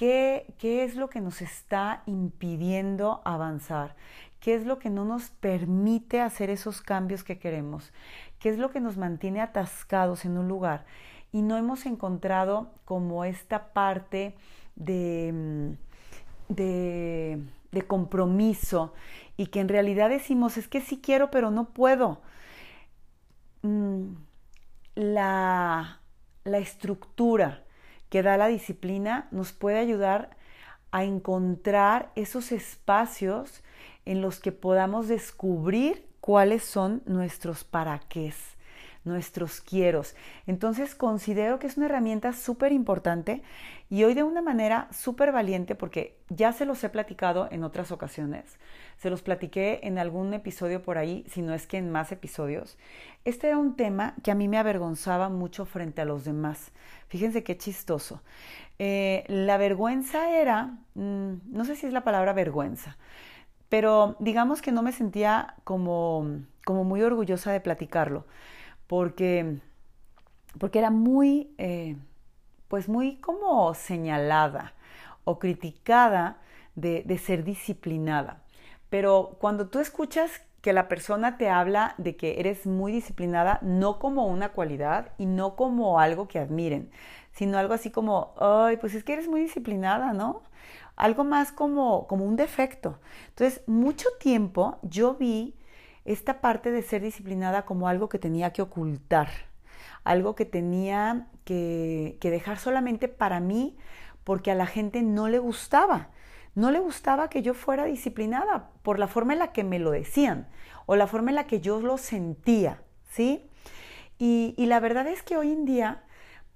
¿Qué, 0.00 0.46
es 0.62 0.96
lo 0.96 1.10
que 1.10 1.20
nos 1.20 1.42
está 1.42 2.02
impidiendo 2.06 3.20
avanzar? 3.26 3.96
¿Qué 4.40 4.54
es 4.54 4.64
lo 4.64 4.78
que 4.78 4.88
no 4.88 5.04
nos 5.04 5.28
permite 5.28 6.22
hacer 6.22 6.48
esos 6.48 6.80
cambios 6.80 7.22
que 7.22 7.38
queremos? 7.38 7.92
¿Qué 8.40 8.48
es 8.48 8.58
lo 8.58 8.70
que 8.70 8.80
nos 8.80 8.96
mantiene 8.96 9.42
atascados 9.42 10.24
en 10.24 10.38
un 10.38 10.48
lugar? 10.48 10.86
Y 11.30 11.42
no 11.42 11.58
hemos 11.58 11.86
encontrado 11.86 12.72
como 12.86 13.24
esta 13.24 13.72
parte 13.72 14.34
de, 14.76 15.76
mm, 16.48 16.54
de, 16.54 17.86
compromiso 17.86 18.94
y 19.36 19.46
que 19.46 19.60
en 19.60 19.68
realidad 19.68 20.08
decimos, 20.10 20.56
es 20.56 20.68
que 20.68 20.80
sí 20.80 21.00
quiero, 21.02 21.30
pero 21.30 21.50
no 21.50 21.70
puedo. 21.70 22.20
Mm, 23.62 24.14
la, 24.94 26.00
la 26.44 26.58
estructura, 26.58 27.64
que 28.08 28.22
da 28.22 28.36
la 28.36 28.48
disciplina 28.48 29.28
nos 29.30 29.52
puede 29.52 29.78
ayudar 29.78 30.36
a 30.90 31.04
encontrar 31.04 32.10
esos 32.16 32.52
espacios 32.52 33.62
en 34.06 34.22
los 34.22 34.40
que 34.40 34.50
podamos 34.50 35.08
descubrir 35.08 36.09
cuáles 36.30 36.62
son 36.62 37.02
nuestros 37.06 37.64
para 37.64 37.98
qué, 38.08 38.32
nuestros 39.02 39.60
quieros. 39.60 40.14
Entonces 40.46 40.94
considero 40.94 41.58
que 41.58 41.66
es 41.66 41.76
una 41.76 41.86
herramienta 41.86 42.32
súper 42.34 42.70
importante 42.70 43.42
y 43.88 44.04
hoy 44.04 44.14
de 44.14 44.22
una 44.22 44.40
manera 44.40 44.86
súper 44.92 45.32
valiente 45.32 45.74
porque 45.74 46.20
ya 46.28 46.52
se 46.52 46.66
los 46.66 46.84
he 46.84 46.88
platicado 46.88 47.48
en 47.50 47.64
otras 47.64 47.90
ocasiones, 47.90 48.60
se 48.96 49.10
los 49.10 49.22
platiqué 49.22 49.80
en 49.82 49.98
algún 49.98 50.32
episodio 50.32 50.84
por 50.84 50.98
ahí, 50.98 51.24
si 51.28 51.42
no 51.42 51.52
es 51.52 51.66
que 51.66 51.78
en 51.78 51.90
más 51.90 52.12
episodios. 52.12 52.78
Este 53.24 53.48
era 53.48 53.58
un 53.58 53.74
tema 53.74 54.14
que 54.22 54.30
a 54.30 54.36
mí 54.36 54.46
me 54.46 54.58
avergonzaba 54.58 55.30
mucho 55.30 55.64
frente 55.64 56.00
a 56.00 56.04
los 56.04 56.24
demás. 56.24 56.70
Fíjense 57.08 57.42
qué 57.42 57.58
chistoso. 57.58 58.22
Eh, 58.78 59.24
la 59.26 59.56
vergüenza 59.56 60.30
era, 60.30 60.78
mm, 60.94 61.32
no 61.50 61.64
sé 61.64 61.74
si 61.74 61.86
es 61.86 61.92
la 61.92 62.04
palabra 62.04 62.34
vergüenza, 62.34 62.96
pero 63.70 64.16
digamos 64.20 64.62
que 64.62 64.72
no 64.72 64.82
me 64.82 64.92
sentía 64.92 65.56
como, 65.64 66.26
como 66.66 66.84
muy 66.84 67.02
orgullosa 67.02 67.52
de 67.52 67.60
platicarlo, 67.62 68.26
porque, 68.88 69.60
porque 70.58 70.80
era 70.80 70.90
muy, 70.90 71.54
eh, 71.58 71.96
pues 72.68 72.88
muy 72.88 73.16
como 73.18 73.74
señalada 73.74 74.74
o 75.24 75.38
criticada 75.38 76.38
de, 76.74 77.02
de 77.06 77.18
ser 77.18 77.44
disciplinada. 77.44 78.42
Pero 78.90 79.36
cuando 79.40 79.68
tú 79.68 79.78
escuchas 79.80 80.42
que 80.62 80.72
la 80.72 80.88
persona 80.88 81.38
te 81.38 81.48
habla 81.48 81.94
de 81.98 82.16
que 82.16 82.40
eres 82.40 82.66
muy 82.66 82.92
disciplinada, 82.92 83.58
no 83.62 83.98
como 83.98 84.26
una 84.26 84.50
cualidad 84.50 85.12
y 85.18 85.26
no 85.26 85.56
como 85.56 86.00
algo 86.00 86.28
que 86.28 86.38
admiren, 86.38 86.90
sino 87.32 87.58
algo 87.58 87.74
así 87.74 87.90
como, 87.90 88.34
ay, 88.38 88.76
pues 88.76 88.94
es 88.94 89.04
que 89.04 89.14
eres 89.14 89.28
muy 89.28 89.40
disciplinada, 89.40 90.12
¿no? 90.12 90.42
Algo 91.00 91.24
más 91.24 91.52
como, 91.52 92.06
como 92.06 92.24
un 92.24 92.36
defecto. 92.36 93.00
Entonces, 93.28 93.62
mucho 93.66 94.08
tiempo 94.18 94.78
yo 94.82 95.14
vi 95.14 95.56
esta 96.04 96.40
parte 96.40 96.70
de 96.70 96.82
ser 96.82 97.02
disciplinada 97.02 97.64
como 97.64 97.88
algo 97.88 98.08
que 98.08 98.18
tenía 98.18 98.52
que 98.52 98.62
ocultar, 98.62 99.28
algo 100.04 100.34
que 100.34 100.44
tenía 100.44 101.28
que, 101.44 102.18
que 102.20 102.30
dejar 102.30 102.58
solamente 102.58 103.08
para 103.08 103.40
mí 103.40 103.76
porque 104.24 104.50
a 104.50 104.54
la 104.54 104.66
gente 104.66 105.02
no 105.02 105.28
le 105.28 105.38
gustaba 105.38 106.10
no 106.54 106.70
le 106.70 106.80
gustaba 106.80 107.30
que 107.30 107.42
yo 107.42 107.54
fuera 107.54 107.84
disciplinada 107.84 108.70
por 108.82 108.98
la 108.98 109.06
forma 109.06 109.32
en 109.32 109.38
la 109.38 109.52
que 109.52 109.64
me 109.64 109.78
lo 109.78 109.90
decían 109.90 110.48
o 110.86 110.96
la 110.96 111.06
forma 111.06 111.30
en 111.30 111.36
la 111.36 111.46
que 111.46 111.60
yo 111.60 111.80
lo 111.80 111.98
sentía, 111.98 112.82
¿sí? 113.10 113.48
Y, 114.18 114.54
la 114.58 114.80
verdad 114.80 115.06
es 115.06 115.22
que 115.22 115.36
hoy 115.36 115.50
en 115.52 115.64
día 115.64 116.02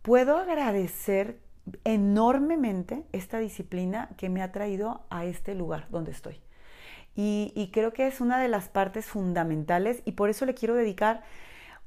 puedo 0.02 0.36
agradecer 0.36 1.40
enormemente 1.84 3.04
esta 3.12 3.38
disciplina 3.38 4.10
que 4.16 4.28
me 4.28 4.42
ha 4.42 4.52
traído 4.52 5.04
a 5.10 5.24
este 5.24 5.54
lugar 5.54 5.86
donde 5.90 6.10
estoy. 6.10 6.40
Y, 7.16 7.52
y, 7.54 7.70
creo 7.70 7.92
que 7.92 8.08
es 8.08 8.20
una 8.20 8.40
de 8.40 8.48
las 8.48 8.68
partes 8.68 9.06
fundamentales 9.06 10.02
y 10.04 10.12
por 10.12 10.30
eso 10.30 10.46
le 10.46 10.54
quiero 10.54 10.74
dedicar 10.74 11.22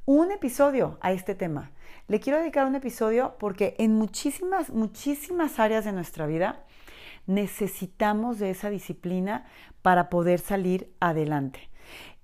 un 0.06 0.32
episodio 0.32 0.98
a 1.02 1.12
este 1.12 1.36
tema. 1.36 1.72
Le 2.08 2.22
quiero 2.22 2.40
dedicar 2.40 2.66
un 2.66 2.76
episodio 2.76 3.36
porque 3.38 3.76
en 3.78 3.94
muchísimas, 3.94 4.70
muchísimas 4.70 5.60
áreas 5.60 5.84
de 5.84 5.92
nuestra 5.92 6.26
vida 6.26 6.64
necesitamos 7.26 8.40
de 8.40 8.50
esa 8.50 8.70
disciplina 8.70 9.46
para 9.82 10.10
poder 10.10 10.40
salir 10.40 10.94
adelante. 11.02 11.70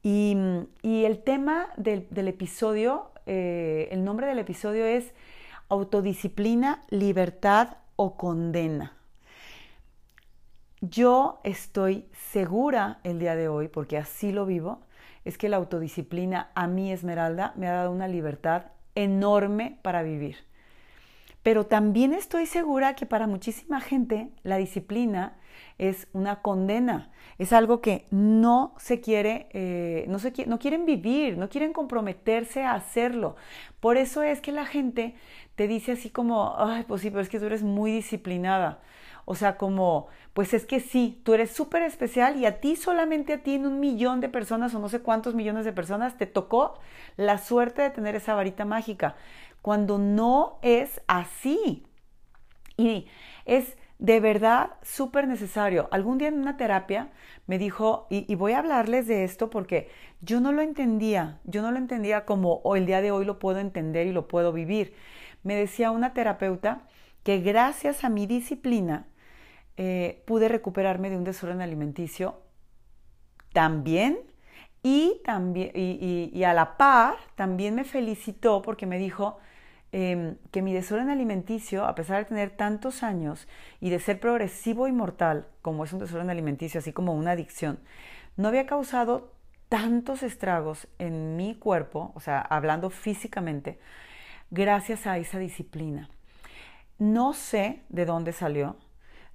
Y, 0.02 0.36
el 0.84 1.24
tema 1.24 1.68
del, 1.78 2.08
episodio, 2.28 3.12
eh, 3.26 3.88
el 3.92 4.04
nombre 4.04 4.28
del 4.28 4.40
episodio 4.40 4.86
es 4.86 5.14
Autodisciplina, 5.74 6.84
Libertad 6.92 7.78
o 7.96 8.16
Condena. 8.16 8.96
Yo 10.82 11.40
estoy 11.44 12.06
segura 12.32 13.00
el 13.04 13.18
día 13.18 13.36
de 13.36 13.48
hoy, 13.48 13.70
porque 13.70 13.98
así 13.98 14.32
lo 14.32 14.46
vivo, 14.46 14.82
es 15.26 15.40
que 15.40 15.50
la 15.50 15.58
autodisciplina 15.58 16.52
a 16.54 16.68
mí, 16.68 16.92
Esmeralda, 16.92 17.54
me 17.56 17.68
ha 17.68 17.74
dado 17.74 17.92
una 17.92 18.08
libertad 18.08 18.66
enorme 18.94 19.80
para 19.82 20.04
vivir. 20.04 20.38
Pero 21.42 21.66
también 21.66 22.14
estoy 22.14 22.46
segura 22.46 22.96
que 22.96 23.08
para 23.08 23.26
muchísima 23.26 23.82
gente 23.82 24.30
la 24.44 24.58
disciplina 24.58 25.38
es 25.78 26.08
una 26.14 26.42
condena, 26.42 27.12
es 27.38 27.52
algo 27.52 27.82
que 27.82 28.06
no 28.12 28.74
se 28.78 29.02
quiere, 29.02 29.48
eh, 29.52 30.06
no, 30.08 30.20
se, 30.20 30.32
no 30.48 30.60
quieren 30.60 30.86
vivir, 30.86 31.38
no 31.38 31.50
quieren 31.50 31.74
comprometerse 31.74 32.64
a 32.64 32.74
hacerlo. 32.74 33.36
Por 33.80 33.98
eso 33.98 34.24
es 34.24 34.40
que 34.40 34.52
la 34.52 34.66
gente 34.66 35.16
te 35.56 35.68
dice 35.68 35.94
así 35.94 36.10
como, 36.10 36.56
ay, 36.58 36.84
pues 36.88 37.02
sí, 37.02 37.10
pero 37.10 37.22
es 37.22 37.30
que 37.30 37.40
tú 37.40 37.46
eres 37.46 37.64
muy 37.64 37.92
disciplinada. 37.92 38.82
O 39.26 39.36
sea, 39.36 39.58
como, 39.58 40.08
pues 40.34 40.54
es 40.54 40.66
que 40.66 40.80
sí, 40.80 41.22
tú 41.24 41.34
eres 41.34 41.52
súper 41.52 41.84
especial 41.84 42.38
y 42.38 42.46
a 42.46 42.60
ti, 42.60 42.76
solamente 42.76 43.34
a 43.34 43.44
ti, 43.44 43.56
en 43.56 43.66
un 43.66 43.80
millón 43.80 44.20
de 44.20 44.30
personas 44.30 44.74
o 44.76 44.80
no 44.80 44.90
sé 44.90 45.00
cuántos 45.00 45.36
millones 45.36 45.66
de 45.66 45.74
personas, 45.74 46.18
te 46.18 46.26
tocó 46.26 46.80
la 47.16 47.38
suerte 47.38 47.82
de 47.84 47.90
tener 47.90 48.16
esa 48.16 48.34
varita 48.34 48.66
mágica. 48.66 49.16
Cuando 49.62 49.98
no 49.98 50.60
es 50.62 51.02
así. 51.08 51.86
Y 52.76 53.08
es 53.46 53.78
de 54.00 54.20
verdad 54.20 54.72
súper 54.82 55.30
necesario. 55.30 55.88
Algún 55.92 56.18
día 56.18 56.28
en 56.28 56.40
una 56.40 56.58
terapia 56.58 57.12
me 57.48 57.58
dijo, 57.58 58.08
y, 58.10 58.36
voy 58.36 58.52
a 58.52 58.60
hablarles 58.60 59.08
de 59.08 59.24
esto 59.24 59.50
porque 59.50 59.90
yo 60.20 60.42
no 60.42 60.52
lo 60.52 60.62
entendía, 60.62 61.40
yo 61.46 61.62
no 61.62 61.72
lo 61.72 61.78
entendía 61.78 62.26
como 62.26 62.56
o 62.64 62.76
el 62.76 62.86
día 62.86 63.02
de 63.02 63.12
hoy 63.12 63.24
lo 63.24 63.40
puedo 63.40 63.60
entender 63.60 64.08
y 64.08 64.12
lo 64.12 64.28
puedo 64.28 64.52
vivir. 64.52 64.94
Me 65.44 65.56
decía 65.56 65.92
una 65.92 66.14
terapeuta 66.14 66.88
que 67.24 67.40
gracias 67.40 68.04
a 68.04 68.10
mi 68.10 68.26
disciplina 68.26 69.06
eh, 69.78 70.24
pude 70.26 70.48
recuperarme 70.50 71.10
de 71.10 71.18
un 71.18 71.24
desorden 71.24 71.62
alimenticio 71.62 72.42
también 73.54 74.20
y, 74.82 75.22
también 75.24 75.72
y 75.76 76.44
a 76.44 76.54
la 76.54 76.78
par 76.78 77.16
también 77.36 77.76
me 77.76 77.84
felicitó 77.84 78.62
porque 78.62 78.86
me 78.86 78.98
dijo, 78.98 79.38
Em, 79.96 80.38
que 80.52 80.64
mi 80.64 80.74
desorden 80.74 81.12
alimenticio, 81.12 81.86
a 81.86 81.94
pesar 81.94 82.18
de 82.18 82.26
tener 82.26 82.50
tantos 82.50 83.04
años 83.04 83.48
y 83.80 83.92
de 83.92 84.00
ser 84.00 84.20
progresivo 84.20 84.88
y 84.88 84.92
mortal, 84.92 85.46
como 85.62 85.84
es 85.84 85.94
un 85.94 86.00
desorden 86.00 86.32
alimenticio, 86.32 86.80
así 86.80 86.92
como 86.92 87.14
una 87.14 87.34
adicción, 87.34 87.78
no 88.36 88.48
había 88.48 88.66
causado 88.66 89.34
tantos 89.70 90.24
estragos 90.24 90.88
en 90.98 91.36
mi 91.38 91.54
cuerpo, 91.54 92.12
o 92.16 92.20
sea, 92.22 92.42
hablando 92.42 92.90
físicamente, 92.90 93.78
gracias 94.54 95.06
a 95.08 95.18
esa 95.18 95.40
disciplina. 95.40 96.10
No 97.00 97.34
sé 97.34 97.82
de 97.90 98.06
dónde 98.06 98.32
salió, 98.32 98.78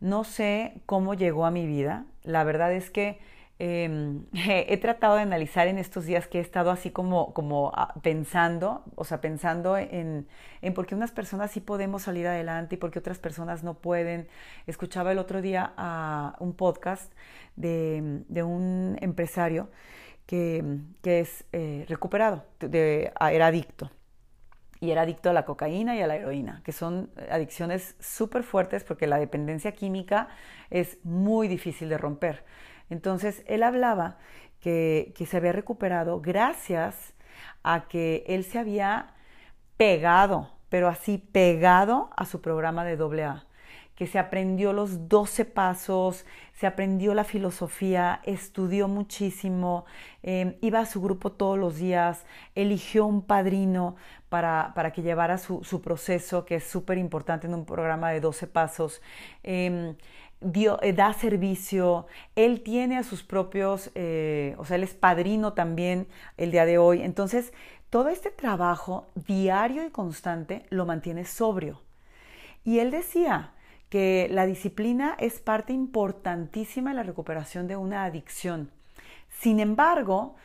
no 0.00 0.24
sé 0.24 0.80
cómo 0.86 1.14
llegó 1.14 1.44
a 1.44 1.50
mi 1.50 1.66
vida. 1.66 2.06
La 2.22 2.44
verdad 2.44 2.72
es 2.72 2.90
que 2.90 3.18
Em, 3.60 4.26
he 4.32 4.76
tratado 4.78 5.16
de 5.16 5.22
analizar 5.22 5.66
en 5.68 5.78
estos 5.78 6.04
días 6.06 6.28
que 6.28 6.38
he 6.38 6.40
estado 6.40 6.70
así 6.70 6.90
como, 6.90 7.34
como 7.34 7.72
ah, 7.74 7.94
pensando, 8.02 8.84
o 8.94 9.04
sea, 9.04 9.20
pensando 9.20 9.76
en, 9.76 10.28
en 10.62 10.74
por 10.74 10.86
qué 10.86 10.94
unas 10.94 11.10
personas 11.12 11.50
sí 11.50 11.60
podemos 11.60 12.02
salir 12.02 12.26
adelante 12.26 12.76
y 12.76 12.78
por 12.78 12.90
qué 12.90 13.00
otras 13.00 13.18
personas 13.18 13.64
no 13.64 13.74
pueden. 13.74 14.28
Escuchaba 14.66 15.12
el 15.12 15.18
otro 15.18 15.42
día 15.42 15.72
a 15.76 16.36
un 16.38 16.54
podcast 16.54 17.12
de, 17.56 18.22
de 18.28 18.42
un 18.42 18.96
empresario 19.00 19.70
que, 20.26 20.64
que 21.02 21.20
es 21.20 21.44
eh, 21.52 21.84
recuperado, 21.88 22.44
de, 22.60 23.12
era 23.20 23.46
adicto. 23.48 23.90
Y 24.80 24.90
era 24.90 25.02
adicto 25.02 25.30
a 25.30 25.32
la 25.32 25.44
cocaína 25.44 25.96
y 25.96 26.02
a 26.02 26.06
la 26.06 26.16
heroína, 26.16 26.62
que 26.64 26.72
son 26.72 27.10
adicciones 27.30 27.96
súper 27.98 28.42
fuertes 28.42 28.84
porque 28.84 29.06
la 29.06 29.18
dependencia 29.18 29.72
química 29.72 30.28
es 30.70 30.98
muy 31.04 31.48
difícil 31.48 31.88
de 31.88 31.98
romper. 31.98 32.44
Entonces, 32.90 33.42
él 33.46 33.62
hablaba 33.62 34.18
que, 34.60 35.12
se 35.26 35.36
había 35.36 35.52
recuperado 35.52 36.20
gracias 36.20 37.14
a 37.62 37.88
que 37.88 38.24
él 38.26 38.44
se 38.44 38.58
había 38.58 39.14
pegado, 39.76 40.50
pero 40.68 40.88
así 40.88 41.18
pegado 41.18 42.10
a 42.16 42.24
su 42.24 42.40
programa 42.40 42.84
de 42.84 42.94
AA, 43.02 43.44
que 43.94 44.06
se 44.06 44.18
aprendió 44.18 44.72
los 44.72 45.08
12 45.08 45.44
pasos, 45.44 46.24
se 46.52 46.66
aprendió 46.66 47.14
la 47.14 47.24
filosofía, 47.24 48.20
estudió 48.24 48.86
muchísimo, 48.88 49.86
em, 50.22 50.56
iba 50.60 50.80
a 50.80 50.86
su 50.86 51.00
grupo 51.00 51.32
todos 51.32 51.58
los 51.58 51.76
días, 51.76 52.24
eligió 52.54 53.06
un 53.06 53.22
padrino 53.22 53.96
para, 54.28 54.92
que 54.94 55.02
llevara 55.02 55.38
su, 55.38 55.80
proceso, 55.82 56.44
que 56.44 56.56
es 56.56 56.64
súper 56.64 56.98
importante 56.98 57.46
en 57.46 57.54
un 57.54 57.64
programa 57.64 58.10
de 58.10 58.20
12 58.20 58.46
pasos. 58.46 59.00
Em, 59.42 59.96
eh, 60.40 60.92
da 60.92 61.12
servicio, 61.14 62.06
él 62.36 62.62
tiene 62.62 62.98
a 62.98 63.02
sus 63.02 63.22
propios, 63.22 63.90
eh, 63.94 64.54
o 64.58 64.64
sea, 64.64 64.76
él 64.76 64.84
es 64.84 64.94
padrino 64.94 65.54
también 65.54 66.06
el 66.36 66.50
día 66.50 66.64
de 66.64 66.78
hoy. 66.78 67.02
Entonces, 67.02 67.52
todo 67.90 68.08
este 68.10 68.30
trabajo 68.30 69.06
diario 69.14 69.84
y 69.84 69.90
constante 69.90 70.66
lo 70.70 70.86
mantiene 70.86 71.24
sobrio. 71.24 71.80
Y 72.64 72.80
él 72.80 72.90
decía 72.90 73.52
que 73.88 74.28
la 74.30 74.44
disciplina 74.44 75.16
es 75.18 75.40
parte 75.40 75.72
importantísima 75.72 76.90
en 76.90 76.96
la 76.96 77.02
recuperación 77.02 77.66
de 77.66 77.76
una 77.76 78.04
adicción. 78.04 78.70
Sin 79.30 79.60
embargo, 79.60 80.36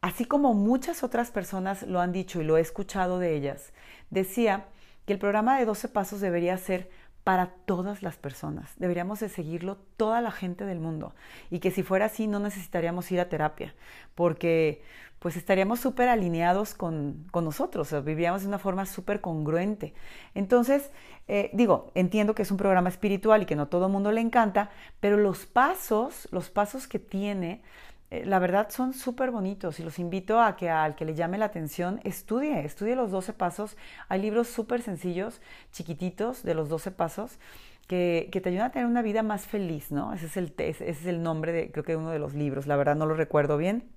así 0.00 0.24
como 0.24 0.54
muchas 0.54 1.02
otras 1.02 1.30
personas 1.30 1.82
lo 1.82 2.00
han 2.00 2.12
dicho 2.12 2.40
y 2.40 2.44
lo 2.44 2.56
he 2.56 2.60
escuchado 2.60 3.18
de 3.18 3.34
ellas, 3.34 3.72
decía 4.10 4.66
que 5.06 5.12
el 5.12 5.18
programa 5.18 5.58
de 5.58 5.64
12 5.64 5.88
pasos 5.88 6.20
debería 6.20 6.56
ser 6.58 6.90
para 7.24 7.48
todas 7.66 8.02
las 8.02 8.16
personas. 8.16 8.72
Deberíamos 8.78 9.20
de 9.20 9.28
seguirlo 9.28 9.76
toda 9.98 10.22
la 10.22 10.30
gente 10.30 10.64
del 10.64 10.80
mundo. 10.80 11.14
Y 11.50 11.58
que 11.58 11.70
si 11.70 11.82
fuera 11.82 12.06
así 12.06 12.26
no 12.26 12.40
necesitaríamos 12.40 13.12
ir 13.12 13.20
a 13.20 13.28
terapia, 13.28 13.74
porque 14.14 14.82
pues 15.18 15.36
estaríamos 15.36 15.80
súper 15.80 16.08
alineados 16.08 16.74
con, 16.74 17.26
nosotros, 17.34 17.92
vivíamos 18.04 18.42
de 18.42 18.48
una 18.48 18.58
forma 18.58 18.86
súper 18.86 19.20
congruente. 19.20 19.92
Entonces, 20.34 20.90
eh, 21.26 21.50
digo, 21.52 21.90
entiendo 21.94 22.34
que 22.34 22.42
es 22.42 22.50
un 22.50 22.56
programa 22.56 22.88
espiritual 22.88 23.42
y 23.42 23.46
que 23.46 23.56
no 23.56 23.68
todo 23.68 23.86
el 23.86 23.92
mundo 23.92 24.12
le 24.12 24.20
encanta, 24.20 24.70
pero 25.00 25.16
los 25.16 25.44
pasos, 25.44 26.28
los 26.30 26.50
pasos 26.50 26.86
que 26.86 26.98
tiene, 26.98 27.62
eh, 28.10 28.24
la 28.24 28.38
verdad 28.38 28.70
son 28.70 28.94
súper 28.94 29.30
bonitos 29.30 29.80
y 29.80 29.82
los 29.82 29.98
invito 29.98 30.40
a 30.40 30.56
que 30.56 30.70
al 30.70 30.94
que 30.94 31.04
le 31.04 31.14
llame 31.14 31.36
la 31.36 31.46
atención 31.46 32.00
estudie, 32.04 32.64
estudie 32.64 32.96
los 32.96 33.10
12 33.10 33.34
pasos. 33.34 33.76
Hay 34.08 34.22
libros 34.22 34.48
súper 34.48 34.82
sencillos, 34.82 35.40
chiquititos, 35.72 36.42
de 36.42 36.54
los 36.54 36.68
12 36.68 36.90
pasos. 36.90 37.38
Que, 37.86 38.28
te 38.30 38.48
ayudan 38.50 38.66
a 38.66 38.70
tener 38.70 38.86
una 38.86 39.00
vida 39.00 39.22
más 39.22 39.46
feliz, 39.46 39.90
¿no? 39.90 40.12
Ese 40.12 40.26
es 40.26 40.36
el, 40.36 40.54
ese 40.58 40.90
es 40.90 41.06
el 41.06 41.22
nombre 41.22 41.52
de, 41.52 41.70
creo 41.70 41.84
que 41.84 41.96
uno 41.96 42.10
de 42.10 42.18
los 42.18 42.34
libros, 42.34 42.66
la 42.66 42.76
verdad 42.76 42.96
no 42.96 43.06
lo 43.06 43.14
recuerdo 43.14 43.56
bien. 43.56 43.88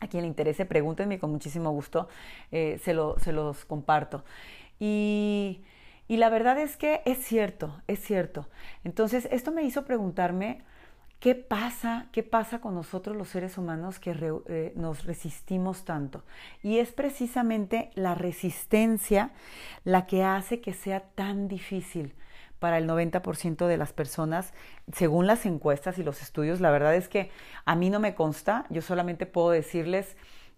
A 0.00 0.08
quien 0.08 0.22
le 0.22 0.28
interese, 0.28 0.64
pregúntenme 0.64 1.18
con 1.18 1.32
muchísimo 1.32 1.70
gusto 1.70 2.08
eh, 2.52 2.78
se, 2.84 2.94
lo, 2.94 3.18
se, 3.18 3.32
los 3.32 3.64
comparto. 3.64 4.24
Y, 4.78 5.62
y 6.06 6.18
la 6.18 6.28
verdad 6.28 6.58
es 6.58 6.76
que 6.76 7.02
es 7.04 7.18
cierto, 7.18 7.80
es 7.88 8.00
cierto. 8.00 8.48
Entonces, 8.84 9.26
esto 9.32 9.52
me 9.52 9.62
hizo 9.62 9.84
preguntarme, 9.84 10.62
¿Qué 11.20 11.34
pasa? 11.34 12.08
¿Qué 12.12 12.22
pasa 12.22 12.60
con 12.60 12.74
nosotros 12.74 13.16
los 13.16 13.28
seres 13.28 13.56
humanos 13.56 13.98
que 13.98 14.14
eh, 14.48 14.72
nos 14.76 15.04
resistimos 15.04 15.84
tanto? 15.84 16.24
Y 16.62 16.78
es 16.78 16.92
precisamente 16.92 17.90
la 17.94 18.14
resistencia 18.14 19.30
la 19.84 20.06
que 20.06 20.24
hace 20.24 20.60
que 20.60 20.74
sea 20.74 21.00
tan 21.00 21.48
difícil 21.48 22.14
para 22.58 22.78
el 22.78 22.88
90% 22.88 23.66
de 23.66 23.76
las 23.76 23.92
personas, 23.92 24.52
según 24.92 25.26
las 25.26 25.46
encuestas 25.46 25.98
y 25.98 26.02
los 26.02 26.22
estudios. 26.22 26.60
La 26.60 26.70
verdad 26.70 26.94
es 26.94 27.08
que 27.08 27.30
a 27.64 27.74
mí 27.76 27.90
no 27.90 28.00
me 28.00 28.14
consta, 28.14 28.66
yo 28.70 28.82
solamente 28.82 29.26
puedo 29.26 29.50
decirles 29.50 30.16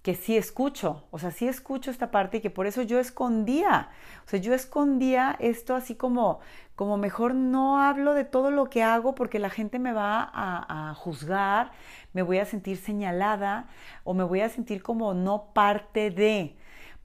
que 0.09 0.15
sí 0.15 0.39
escucho, 0.39 1.05
o 1.11 1.19
sea, 1.19 1.31
sí 1.31 1.47
escucho 1.47 1.91
esta 1.91 2.11
parte 2.11 2.39
y 2.39 2.41
que 2.41 2.49
por 2.49 2.67
eso 2.67 2.81
yo 2.81 2.99
escondía, 2.99 3.91
o 4.25 4.31
sea, 4.31 4.41
yo 4.41 4.55
escondía 4.55 5.37
esto 5.39 5.75
así 5.75 5.97
como, 5.97 6.41
como 6.77 6.97
mejor 6.97 7.35
no 7.35 7.79
hablo 7.79 8.15
de 8.15 8.25
todo 8.25 8.51
lo 8.51 8.71
que 8.71 8.83
hago 8.83 9.15
porque 9.15 9.39
la 9.39 9.51
gente 9.51 9.79
me 9.79 9.93
va 9.93 10.23
a, 10.23 10.89
a 10.89 10.95
juzgar, 10.95 11.73
me 12.15 12.23
voy 12.23 12.39
a 12.39 12.47
sentir 12.47 12.79
señalada 12.79 13.67
o 14.03 14.15
me 14.15 14.25
voy 14.25 14.41
a 14.41 14.49
sentir 14.49 14.83
como 14.83 15.13
no 15.13 15.53
parte 15.53 16.11
de, 16.11 16.57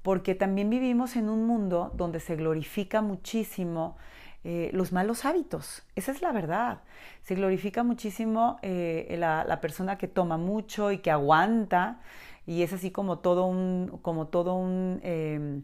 porque 0.01 0.33
también 0.33 0.69
vivimos 0.69 1.17
en 1.17 1.27
un 1.27 1.45
mundo 1.45 1.91
donde 1.95 2.21
se 2.21 2.37
glorifica 2.37 3.01
muchísimo 3.01 3.97
eh, 4.45 4.69
los 4.73 4.93
malos 4.93 5.25
hábitos. 5.25 5.83
Esa 5.95 6.11
es 6.13 6.21
la 6.21 6.31
verdad. 6.31 6.79
Se 7.21 7.35
glorifica 7.35 7.83
muchísimo 7.83 8.59
eh, 8.61 9.13
la, 9.17 9.45
la, 9.45 9.61
persona 9.61 9.97
que 9.97 10.09
toma 10.09 10.37
mucho 10.37 10.91
y 10.91 10.97
que 10.97 11.11
aguanta 11.11 11.99
y 12.45 12.63
es 12.63 12.73
así 12.73 12.91
como 12.91 13.19
todo 13.19 13.45
un, 13.45 13.99
como 14.01 14.27
todo 14.27 14.55
un, 14.55 14.99
em, 15.03 15.63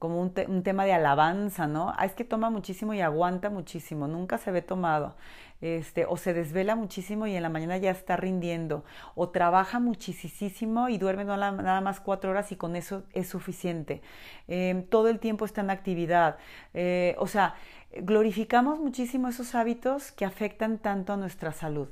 como 0.00 0.20
un, 0.20 0.32
tema 0.32 0.86
de 0.86 0.94
alabanza, 0.94 1.66
¿no? 1.66 1.92
Ah, 1.98 2.06
es 2.06 2.14
que 2.14 2.24
toma 2.24 2.48
muchísimo 2.48 2.94
y 2.94 3.02
aguanta 3.02 3.50
muchísimo, 3.50 4.08
nunca 4.08 4.38
se 4.38 4.50
ve 4.50 4.62
tomado. 4.62 5.14
Este, 5.60 6.06
o 6.06 6.16
se 6.16 6.32
desvela 6.32 6.74
muchísimo 6.74 7.26
y 7.26 7.36
en 7.36 7.42
la 7.42 7.50
mañana 7.50 7.76
ya 7.76 7.90
está 7.90 8.16
rindiendo, 8.16 8.82
o 9.14 9.28
trabaja 9.28 9.78
muchísimo 9.78 10.88
y 10.88 10.96
duerme 10.96 11.24
nada 11.26 11.80
más 11.82 12.00
cuatro 12.00 12.30
horas 12.30 12.50
y 12.50 12.56
con 12.56 12.76
eso 12.76 13.02
es 13.12 13.28
suficiente. 13.28 14.00
Em, 14.48 14.84
todo 14.86 15.08
el 15.08 15.18
tiempo 15.18 15.44
está 15.44 15.60
en 15.60 15.68
actividad. 15.70 16.38
Eh, 16.72 17.14
o 17.18 17.26
sea, 17.26 17.54
glorificamos 17.92 18.78
muchísimo 18.78 19.28
esos 19.28 19.54
hábitos 19.54 20.12
que 20.12 20.24
afectan 20.24 20.78
tanto 20.78 21.12
a 21.12 21.16
nuestra 21.18 21.52
salud 21.52 21.88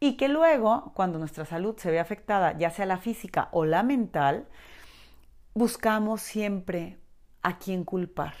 y 0.00 0.16
que 0.16 0.28
luego, 0.28 0.92
cuando 0.94 1.18
nuestra 1.18 1.44
salud 1.44 1.76
se 1.78 1.90
ve 1.90 1.98
afectada, 1.98 2.56
ya 2.58 2.70
sea 2.70 2.86
la 2.86 2.98
física 2.98 3.48
o 3.52 3.64
la 3.64 3.82
mental, 3.82 4.46
buscamos 5.54 6.20
siempre 6.20 6.98
a 7.42 7.58
quién 7.58 7.84
culpar. 7.84 8.34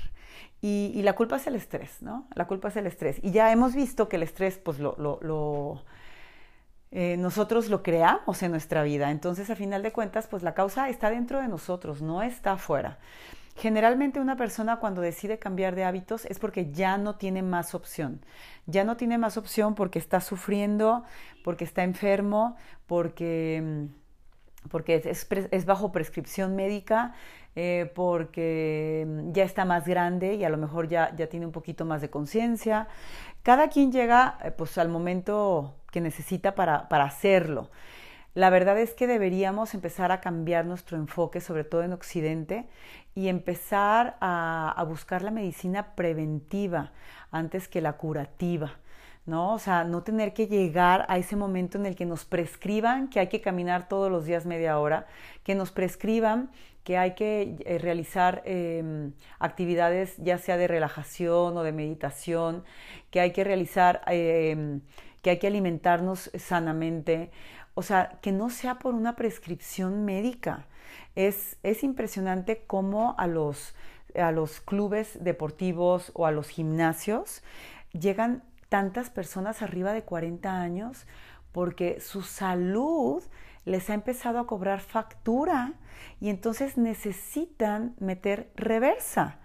Y, 0.60 1.02
la 1.02 1.14
culpa 1.14 1.36
es 1.36 1.46
el 1.46 1.56
estrés, 1.56 2.00
¿no? 2.00 2.26
La 2.34 2.46
culpa 2.46 2.68
es 2.68 2.76
el 2.76 2.86
estrés. 2.86 3.20
Y 3.22 3.32
ya 3.32 3.52
hemos 3.52 3.74
visto 3.74 4.08
que 4.08 4.16
el 4.16 4.22
estrés, 4.22 4.56
pues 4.56 4.78
lo, 4.78 4.96
lo, 4.98 5.84
eh, 6.90 7.18
nosotros 7.18 7.68
lo 7.68 7.82
creamos 7.82 8.42
en 8.42 8.50
nuestra 8.50 8.82
vida. 8.82 9.10
Entonces, 9.10 9.50
a 9.50 9.56
final 9.56 9.82
de 9.82 9.92
cuentas, 9.92 10.26
pues 10.26 10.42
la 10.42 10.54
causa 10.54 10.88
está 10.88 11.10
dentro 11.10 11.38
de 11.40 11.48
nosotros, 11.48 12.00
no 12.00 12.22
está 12.22 12.52
afuera. 12.52 12.98
Generalmente 13.56 14.20
una 14.20 14.36
persona 14.36 14.76
cuando 14.80 15.00
decide 15.00 15.38
cambiar 15.38 15.76
de 15.76 15.84
hábitos 15.84 16.24
es 16.26 16.38
porque 16.38 16.72
ya 16.72 16.98
no 16.98 17.16
tiene 17.16 17.42
más 17.42 17.74
opción. 17.74 18.20
Ya 18.66 18.82
no 18.84 18.96
tiene 18.96 19.16
más 19.16 19.36
opción 19.36 19.74
porque 19.74 19.98
está 20.00 20.20
sufriendo, 20.20 21.04
porque 21.44 21.64
está 21.64 21.84
enfermo, 21.84 22.56
porque, 22.86 23.62
mm, 23.64 24.68
porque 24.70 25.02
es, 25.04 25.66
bajo 25.66 25.92
prescripción 25.92 26.56
médica, 26.56 27.14
eh, 27.54 27.92
porque 27.94 29.06
ya 29.32 29.44
está 29.44 29.64
más 29.64 29.86
grande 29.86 30.34
y 30.34 30.44
a 30.44 30.48
lo 30.48 30.56
mejor 30.56 30.88
ya, 30.88 31.14
ya 31.14 31.28
tiene 31.28 31.46
un 31.46 31.52
poquito 31.52 31.84
más 31.84 32.00
de 32.00 32.10
conciencia. 32.10 32.88
Cada 33.44 33.68
quien 33.68 33.92
llega 33.92 34.38
eh, 34.42 34.50
pues, 34.50 34.78
al 34.78 34.88
momento 34.88 35.76
que 35.92 36.00
necesita 36.00 36.56
para, 36.56 36.88
para 36.88 37.04
hacerlo. 37.04 37.70
La 38.34 38.50
verdad 38.50 38.78
es 38.80 38.94
que 38.94 39.06
deberíamos 39.06 39.74
empezar 39.74 40.10
a 40.10 40.20
cambiar 40.20 40.66
nuestro 40.66 40.96
enfoque, 40.96 41.40
sobre 41.40 41.62
todo 41.62 41.84
en 41.84 41.92
Occidente, 41.92 42.66
y 43.14 43.28
empezar 43.28 44.16
a, 44.20 44.84
buscar 44.88 45.22
la 45.22 45.30
medicina 45.30 45.94
preventiva 45.94 46.92
antes 47.30 47.68
que 47.68 47.80
la 47.80 47.94
curativa. 47.94 48.72
¿no? 49.26 49.54
O 49.54 49.58
sea, 49.58 49.84
no 49.84 50.02
tener 50.02 50.34
que 50.34 50.48
llegar 50.48 51.06
a 51.08 51.16
ese 51.16 51.36
momento 51.36 51.78
en 51.78 51.86
el 51.86 51.96
que 51.96 52.04
nos 52.04 52.24
prescriban 52.24 53.08
que 53.08 53.20
hay 53.20 53.28
que 53.28 53.40
caminar 53.40 53.88
todos 53.88 54.10
los 54.10 54.26
días 54.26 54.44
media 54.44 54.78
hora, 54.78 55.06
que 55.44 55.54
nos 55.54 55.70
prescriban 55.70 56.50
que 56.84 56.98
hay 56.98 57.14
que 57.14 57.56
eh, 57.64 57.78
realizar 57.78 58.42
em, 58.44 59.12
actividades 59.38 60.16
ya 60.18 60.36
sea 60.38 60.58
de 60.58 60.68
relajación 60.68 61.56
o 61.56 61.62
de 61.62 61.72
meditación, 61.72 62.62
que 63.10 63.20
hay 63.20 63.32
que 63.32 63.42
realizar, 63.42 64.02
em, 64.06 64.82
que 65.22 65.30
hay 65.30 65.38
que 65.38 65.46
alimentarnos 65.46 66.30
sanamente, 66.36 67.30
o 67.74 67.82
sea, 67.82 68.18
que 68.20 68.32
no 68.32 68.50
sea 68.50 68.78
por 68.78 68.94
una 68.94 69.16
prescripción 69.16 70.04
médica. 70.04 70.66
Es, 71.14 71.56
es 71.62 71.82
impresionante 71.84 72.64
cómo 72.66 73.14
a 73.18 73.26
los, 73.26 73.74
a 74.14 74.32
los 74.32 74.60
clubes 74.60 75.22
deportivos 75.22 76.10
o 76.14 76.26
a 76.26 76.32
los 76.32 76.48
gimnasios 76.48 77.42
llegan 77.92 78.42
tantas 78.68 79.10
personas 79.10 79.62
arriba 79.62 79.92
de 79.92 80.02
40 80.02 80.60
años 80.60 81.06
porque 81.52 82.00
su 82.00 82.22
salud 82.22 83.22
les 83.64 83.88
ha 83.88 83.94
empezado 83.94 84.38
a 84.38 84.46
cobrar 84.46 84.80
factura 84.80 85.74
y 86.20 86.28
entonces 86.28 86.76
necesitan 86.76 87.94
meter 87.98 88.50
reversa, 88.56 89.38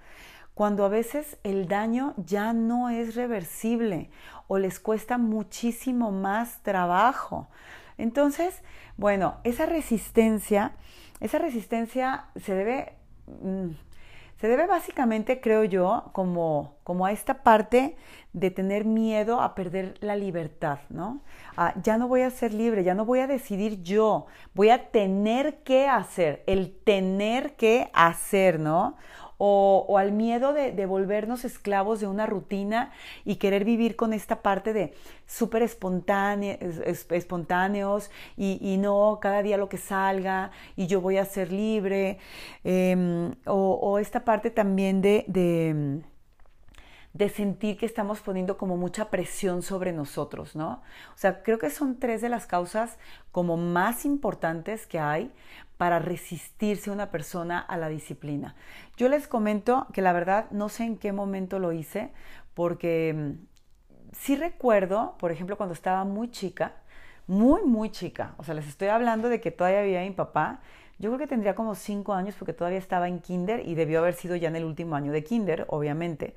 cuando 0.53 0.83
a 0.83 0.89
veces 0.89 1.37
el 1.43 1.67
daño 1.67 2.13
ya 2.17 2.51
no 2.51 2.89
es 2.89 3.15
reversible 3.15 4.09
o 4.47 4.57
les 4.57 4.79
cuesta 4.79 5.17
muchísimo 5.17 6.11
más 6.11 6.61
trabajo. 6.63 7.47
Entonces, 7.97 8.61
bueno, 8.97 9.37
esa 9.43 9.65
resistencia, 9.65 10.73
esa 11.19 11.37
resistencia 11.39 12.25
se 12.35 12.53
debe... 12.53 12.93
Mm, 13.27 13.71
se 14.39 14.47
debe 14.47 14.67
básicamente, 14.67 15.41
creo 15.41 15.65
yo, 15.65 16.11
como, 16.13 16.77
como 16.85 17.05
a 17.05 17.11
esta 17.11 17.43
parte 17.43 17.97
de 18.31 18.51
tener 18.51 18.85
miedo 18.85 19.41
a 19.41 19.53
perder 19.53 19.97
la 19.99 20.15
libertad, 20.15 20.79
¿no? 20.89 21.21
ya 21.83 21.97
no 21.97 22.07
voy 22.07 22.21
a 22.21 22.29
ser 22.29 22.53
libre, 22.53 22.85
ya 22.85 22.95
no 22.95 23.03
voy 23.03 23.19
a 23.19 23.27
decidir 23.27 23.81
yo, 23.81 24.27
voy 24.53 24.69
a 24.69 24.91
tener 24.91 25.61
que 25.63 25.89
hacer, 25.89 26.43
el 26.47 26.73
tener 26.85 27.57
que 27.57 27.89
hacer, 27.91 28.61
¿no? 28.61 28.95
O, 29.41 29.97
al 29.97 30.11
miedo 30.11 30.51
de, 30.53 30.85
volvernos 30.85 31.45
esclavos 31.45 32.01
de 32.01 32.07
una 32.07 32.25
rutina 32.25 32.91
y 33.23 33.37
querer 33.37 33.63
vivir 33.63 33.95
con 33.95 34.11
esta 34.11 34.41
parte 34.41 34.73
de 34.73 34.93
súper 35.25 35.63
espontáneos 35.63 36.59
y, 38.35 38.77
no 38.79 39.19
cada 39.21 39.41
día 39.41 39.55
lo 39.57 39.69
que 39.69 39.77
salga 39.77 40.51
y 40.75 40.87
yo 40.87 40.99
voy 40.99 41.15
a 41.17 41.25
ser 41.25 41.53
libre, 41.53 42.17
em, 42.65 43.33
o, 43.45 43.97
esta 43.99 44.25
parte 44.25 44.51
también 44.51 45.01
de, 45.01 45.23
de 45.27 46.01
de 47.13 47.29
sentir 47.29 47.77
que 47.77 47.85
estamos 47.85 48.19
poniendo 48.21 48.57
como 48.57 48.77
mucha 48.77 49.09
presión 49.09 49.61
sobre 49.61 49.91
nosotros, 49.93 50.55
¿no? 50.55 50.81
O 51.13 51.17
sea, 51.17 51.41
creo 51.41 51.57
que 51.57 51.69
son 51.69 51.97
tres 51.97 52.21
de 52.21 52.29
las 52.29 52.45
causas 52.45 52.97
como 53.31 53.57
más 53.57 54.05
importantes 54.05 54.85
que 54.85 54.99
hay 54.99 55.31
para 55.77 55.99
resistirse 55.99 56.91
una 56.91 57.09
persona 57.09 57.59
a 57.59 57.77
la 57.77 57.89
disciplina. 57.89 58.55
Yo 58.97 59.09
les 59.09 59.27
comento 59.27 59.87
que 59.93 60.01
la 60.01 60.13
verdad 60.13 60.51
no 60.51 60.69
sé 60.69 60.83
en 60.83 60.97
qué 60.97 61.11
momento 61.11 61.57
lo 61.57 61.71
hice, 61.71 62.11
porque 62.53 63.13
mm, 63.15 64.11
sí 64.11 64.35
recuerdo, 64.35 65.15
por 65.19 65.31
ejemplo, 65.31 65.57
cuando 65.57 65.73
estaba 65.73 66.03
muy 66.03 66.29
chica, 66.29 66.73
muy, 67.25 67.63
muy 67.63 67.91
chica, 67.91 68.33
o 68.37 68.43
sea, 68.43 68.55
les 68.55 68.67
estoy 68.67 68.89
hablando 68.89 69.29
de 69.29 69.39
que 69.39 69.51
todavía 69.51 69.81
vivía 69.81 70.01
mi 70.01 70.11
papá, 70.11 70.59
yo 70.97 71.09
creo 71.09 71.19
que 71.19 71.27
tendría 71.27 71.55
como 71.55 71.75
cinco 71.75 72.13
años 72.13 72.35
porque 72.37 72.53
todavía 72.53 72.79
estaba 72.79 73.07
en 73.07 73.19
kinder 73.19 73.65
y 73.65 73.75
debió 73.75 73.99
haber 73.99 74.15
sido 74.15 74.35
ya 74.35 74.49
en 74.49 74.57
el 74.57 74.65
último 74.65 74.95
año 74.95 75.13
de 75.13 75.23
kinder, 75.23 75.65
obviamente, 75.69 76.35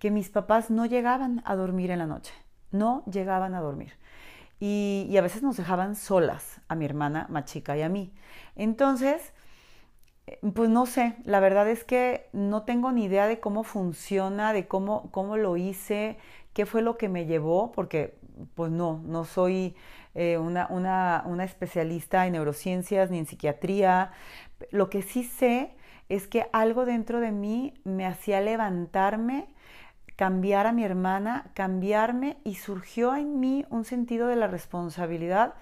que 0.00 0.10
mis 0.10 0.30
papás 0.30 0.70
no 0.70 0.86
llegaban 0.86 1.42
a 1.44 1.54
dormir 1.54 1.92
en 1.92 2.00
la 2.00 2.06
noche, 2.06 2.32
no 2.72 3.04
llegaban 3.04 3.54
a 3.54 3.60
dormir. 3.60 3.92
Y, 4.58 5.14
a 5.16 5.22
veces 5.22 5.42
nos 5.42 5.56
dejaban 5.56 5.94
solas, 5.94 6.60
a 6.68 6.74
mi 6.74 6.84
hermana 6.86 7.26
más 7.30 7.44
chica 7.44 7.76
y 7.76 7.82
a 7.82 7.88
mí. 7.88 8.12
Entonces, 8.56 9.32
eh, 10.26 10.40
pues 10.54 10.70
no 10.70 10.86
sé, 10.86 11.16
la 11.24 11.40
verdad 11.40 11.68
es 11.68 11.84
que 11.84 12.28
no 12.32 12.62
tengo 12.62 12.92
ni 12.92 13.04
idea 13.04 13.26
de 13.26 13.40
cómo 13.40 13.62
funciona, 13.62 14.52
de 14.52 14.66
cómo, 14.66 15.10
cómo 15.12 15.36
lo 15.36 15.56
hice, 15.56 16.18
qué 16.54 16.66
fue 16.66 16.82
lo 16.82 16.96
que 16.96 17.08
me 17.08 17.26
llevó, 17.26 17.70
porque 17.72 18.18
pues 18.54 18.72
no, 18.72 19.02
no 19.04 19.24
soy 19.24 19.76
eh, 20.14 20.38
una, 20.38 20.66
una, 20.70 21.24
una 21.26 21.44
especialista 21.44 22.26
en 22.26 22.32
neurociencias 22.32 23.10
ni 23.10 23.18
en 23.18 23.26
psiquiatría. 23.26 24.12
Lo 24.70 24.88
que 24.88 25.02
sí 25.02 25.24
sé 25.24 25.74
es 26.08 26.26
que 26.26 26.46
algo 26.52 26.86
dentro 26.86 27.20
de 27.20 27.32
mí 27.32 27.74
me 27.84 28.06
hacía 28.06 28.40
levantarme, 28.40 29.48
cambiar 30.20 30.66
a 30.66 30.72
mi 30.72 30.84
hermana, 30.84 31.50
cambiarme 31.54 32.36
y 32.44 32.56
surgió 32.56 33.16
en 33.16 33.40
mí 33.40 33.64
un 33.70 33.86
sentido 33.86 34.26
de 34.26 34.36
la 34.36 34.48
responsabilidad 34.48 35.54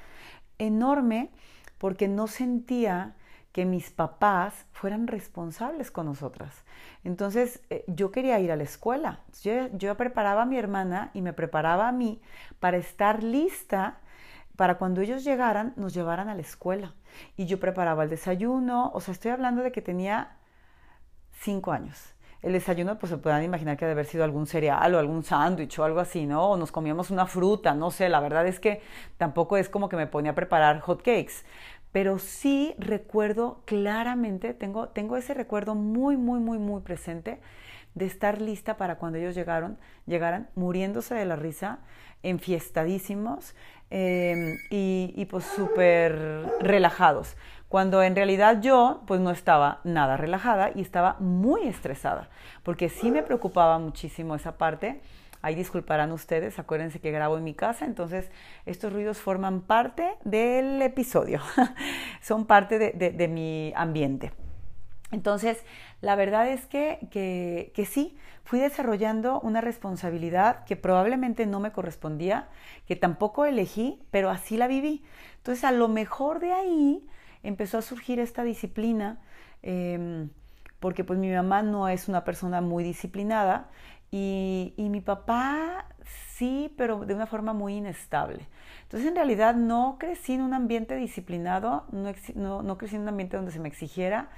enorme 0.58 1.30
porque 1.78 2.08
no 2.08 2.26
sentía 2.26 3.14
que 3.52 3.64
mis 3.64 3.92
papás 3.92 4.66
fueran 4.72 5.06
responsables 5.06 5.92
con 5.92 6.06
nosotras. 6.06 6.64
Entonces 7.04 7.62
eh, 7.70 7.84
yo 7.86 8.10
quería 8.10 8.40
ir 8.40 8.50
a 8.50 8.56
la 8.56 8.64
escuela. 8.64 9.20
Yo, 9.44 9.68
yo 9.74 9.96
preparaba 9.96 10.42
a 10.42 10.46
mi 10.46 10.58
hermana 10.58 11.12
y 11.14 11.22
me 11.22 11.32
preparaba 11.32 11.86
a 11.86 11.92
mí 11.92 12.20
para 12.58 12.78
estar 12.78 13.22
lista 13.22 14.00
para 14.56 14.76
cuando 14.76 15.02
ellos 15.02 15.22
llegaran, 15.22 15.72
nos 15.76 15.94
llevaran 15.94 16.28
a 16.28 16.34
la 16.34 16.40
escuela. 16.40 16.96
Y 17.36 17.46
yo 17.46 17.60
preparaba 17.60 18.02
el 18.02 18.10
desayuno, 18.10 18.90
o 18.92 19.00
sea, 19.00 19.12
estoy 19.12 19.30
hablando 19.30 19.62
de 19.62 19.70
que 19.70 19.82
tenía 19.82 20.36
cinco 21.30 21.70
años. 21.70 22.17
El 22.40 22.52
desayuno, 22.52 22.98
pues 22.98 23.10
se 23.10 23.18
puedan 23.18 23.42
imaginar 23.42 23.76
que 23.76 23.84
debe 23.84 23.92
haber 23.92 24.06
sido 24.06 24.22
algún 24.22 24.46
cereal 24.46 24.94
o 24.94 24.98
algún 24.98 25.24
sándwich 25.24 25.78
o 25.78 25.84
algo 25.84 25.98
así, 25.98 26.24
¿no? 26.24 26.50
O 26.50 26.56
nos 26.56 26.70
comíamos 26.70 27.10
una 27.10 27.26
fruta, 27.26 27.74
no 27.74 27.90
sé, 27.90 28.08
la 28.08 28.20
verdad 28.20 28.46
es 28.46 28.60
que 28.60 28.80
tampoco 29.16 29.56
es 29.56 29.68
como 29.68 29.88
que 29.88 29.96
me 29.96 30.06
ponía 30.06 30.30
a 30.30 30.34
preparar 30.36 30.78
hot 30.80 31.02
cakes, 31.02 31.44
pero 31.90 32.18
sí 32.18 32.74
recuerdo 32.78 33.62
claramente, 33.64 34.54
tengo, 34.54 34.88
tengo 34.90 35.16
ese 35.16 35.34
recuerdo 35.34 35.74
muy, 35.74 36.16
muy, 36.16 36.38
muy, 36.38 36.58
muy 36.58 36.80
presente 36.82 37.40
de 37.94 38.06
estar 38.06 38.40
lista 38.40 38.76
para 38.76 38.98
cuando 38.98 39.18
ellos 39.18 39.34
llegaron, 39.34 39.76
llegaran 40.06 40.48
muriéndose 40.54 41.16
de 41.16 41.24
la 41.24 41.34
risa, 41.34 41.80
enfiestadísimos 42.22 43.56
em, 43.90 44.56
y, 44.70 45.12
y 45.16 45.24
pues 45.24 45.44
súper 45.44 46.44
relajados 46.60 47.36
cuando 47.68 48.02
en 48.02 48.16
realidad 48.16 48.60
yo 48.60 49.02
pues 49.06 49.20
no 49.20 49.30
estaba 49.30 49.80
nada 49.84 50.16
relajada 50.16 50.70
y 50.74 50.80
estaba 50.80 51.16
muy 51.20 51.66
estresada, 51.66 52.28
porque 52.62 52.88
sí 52.88 53.10
me 53.10 53.22
preocupaba 53.22 53.78
muchísimo 53.78 54.34
esa 54.34 54.56
parte. 54.56 55.00
Ahí 55.40 55.54
disculparán 55.54 56.10
ustedes, 56.10 56.58
acuérdense 56.58 56.98
que 56.98 57.12
grabo 57.12 57.38
en 57.38 57.44
mi 57.44 57.54
casa, 57.54 57.84
entonces 57.84 58.28
estos 58.66 58.92
ruidos 58.92 59.18
forman 59.18 59.60
parte 59.60 60.16
del 60.24 60.82
episodio, 60.82 61.40
son 62.22 62.46
parte 62.46 62.78
de, 62.78 63.28
mi 63.28 63.72
ambiente. 63.76 64.32
Entonces, 65.12 65.64
la 66.00 66.16
verdad 66.16 66.48
es 66.48 66.66
que, 66.66 66.98
que, 67.10 67.72
que, 67.74 67.86
sí, 67.86 68.18
fui 68.44 68.58
desarrollando 68.58 69.40
una 69.40 69.60
responsabilidad 69.60 70.64
que 70.64 70.76
probablemente 70.76 71.46
no 71.46 71.60
me 71.60 71.72
correspondía, 71.72 72.48
que 72.86 72.96
tampoco 72.96 73.46
elegí, 73.46 74.02
pero 74.10 74.30
así 74.30 74.56
la 74.56 74.66
viví. 74.66 75.04
Entonces, 75.36 75.64
a 75.64 75.70
lo 75.70 75.88
mejor 75.88 76.40
de 76.40 76.52
ahí 76.52 77.08
empezó 77.42 77.78
a 77.78 77.82
surgir 77.82 78.20
esta 78.20 78.42
disciplina, 78.42 79.20
em, 79.62 80.30
porque 80.80 81.04
pues 81.04 81.18
mi 81.18 81.30
mamá 81.30 81.62
no 81.62 81.88
es 81.88 82.08
una 82.08 82.24
persona 82.24 82.60
muy 82.60 82.84
disciplinada 82.84 83.70
y, 84.10 84.74
mi 84.78 85.00
papá 85.00 85.86
sí, 86.04 86.72
pero 86.76 87.04
de 87.04 87.14
una 87.14 87.26
forma 87.26 87.52
muy 87.52 87.74
inestable. 87.76 88.48
Entonces 88.84 89.08
en 89.08 89.16
realidad 89.16 89.54
no 89.54 89.96
crecí 89.98 90.34
en 90.34 90.42
un 90.42 90.54
ambiente 90.54 90.96
disciplinado, 90.96 91.84
no, 91.92 92.78
crecí 92.78 92.96
en 92.96 93.02
un 93.02 93.08
ambiente 93.08 93.36
donde 93.36 93.52
se 93.52 93.60
me 93.60 93.68
exigiera, 93.68 94.30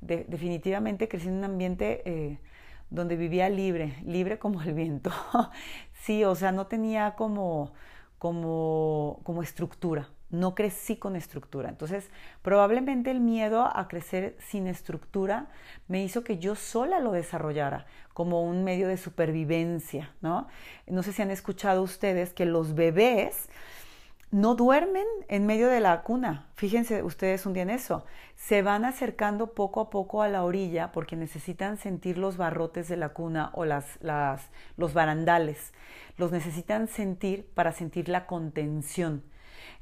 definitivamente 0.00 1.08
crecí 1.08 1.28
en 1.28 1.34
un 1.34 1.44
ambiente... 1.44 2.02
Eh, 2.04 2.38
donde 2.92 3.16
vivía 3.16 3.48
libre, 3.48 3.96
libre 4.04 4.38
como 4.38 4.62
el 4.62 4.74
viento. 4.74 5.10
sí, 6.02 6.24
o 6.24 6.34
sea, 6.34 6.52
no 6.52 6.66
tenía 6.66 7.14
como, 7.16 7.72
como, 8.18 9.20
como 9.24 9.42
estructura, 9.42 10.10
no 10.32 10.56
crecí 10.56 10.96
con 10.96 11.14
estructura. 11.14 11.68
Entonces, 11.68 12.10
probablemente 12.42 13.12
el 13.12 13.20
miedo 13.20 13.70
a 13.72 13.86
crecer 13.86 14.36
sin 14.40 14.66
estructura 14.66 15.46
me 15.86 16.02
hizo 16.02 16.24
que 16.24 16.38
yo 16.38 16.56
sola 16.56 16.98
lo 16.98 17.12
desarrollara 17.12 17.86
como 18.12 18.42
un 18.42 18.64
medio 18.64 18.88
de 18.88 18.96
supervivencia, 18.96 20.10
¿no? 20.20 20.48
No 20.86 21.02
sé 21.02 21.12
si 21.12 21.22
han 21.22 21.30
escuchado 21.30 21.82
ustedes 21.82 22.32
que 22.32 22.46
los 22.46 22.74
bebés 22.74 23.48
no 24.32 24.54
duermen 24.54 25.06
en 25.28 25.44
medio 25.44 25.68
de 25.68 25.80
la 25.80 26.02
cuna. 26.02 26.46
Fíjense 26.56 27.02
ustedes 27.02 27.44
un 27.44 27.52
día 27.52 27.64
en 27.64 27.70
eso. 27.70 28.06
Se 28.34 28.62
van 28.62 28.86
acercando 28.86 29.52
poco 29.52 29.80
a 29.80 29.90
poco 29.90 30.22
a 30.22 30.28
la 30.28 30.42
orilla 30.42 30.90
porque 30.90 31.16
necesitan 31.16 31.76
sentir 31.76 32.16
los 32.16 32.38
barrotes 32.38 32.88
de 32.88 32.96
la 32.96 33.10
cuna 33.10 33.50
o 33.52 33.66
las, 33.66 33.98
las, 34.00 34.50
los 34.78 34.94
barandales. 34.94 35.74
Los 36.16 36.32
necesitan 36.32 36.88
sentir 36.88 37.46
para 37.54 37.72
sentir 37.72 38.08
la 38.08 38.26
contención. 38.26 39.22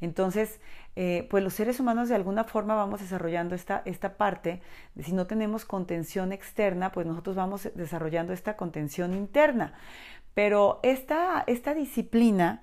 Entonces, 0.01 0.61
eh, 0.97 1.27
pues 1.31 1.45
los 1.45 1.55
seres 1.55 1.79
humanos 1.81 2.09
de 2.09 2.15
alguna 2.15 2.45
forma 2.45 2.75
vamos 2.75 3.01
desarrollando 3.01 3.55
esta, 3.55 3.83
esta 3.85 4.17
parte. 4.17 4.63
si 5.01 5.13
no 5.13 5.27
tenemos 5.27 5.65
contención 5.65 6.33
externa, 6.33 6.93
pues 6.93 7.07
nosotros 7.07 7.37
vamos 7.37 7.69
desarrollando 7.75 8.33
esta 8.33 8.57
contención 8.57 9.15
interna. 9.15 9.75
Pero 10.35 10.81
esta, 10.83 11.45
esta 11.47 11.75
disciplina 11.75 12.63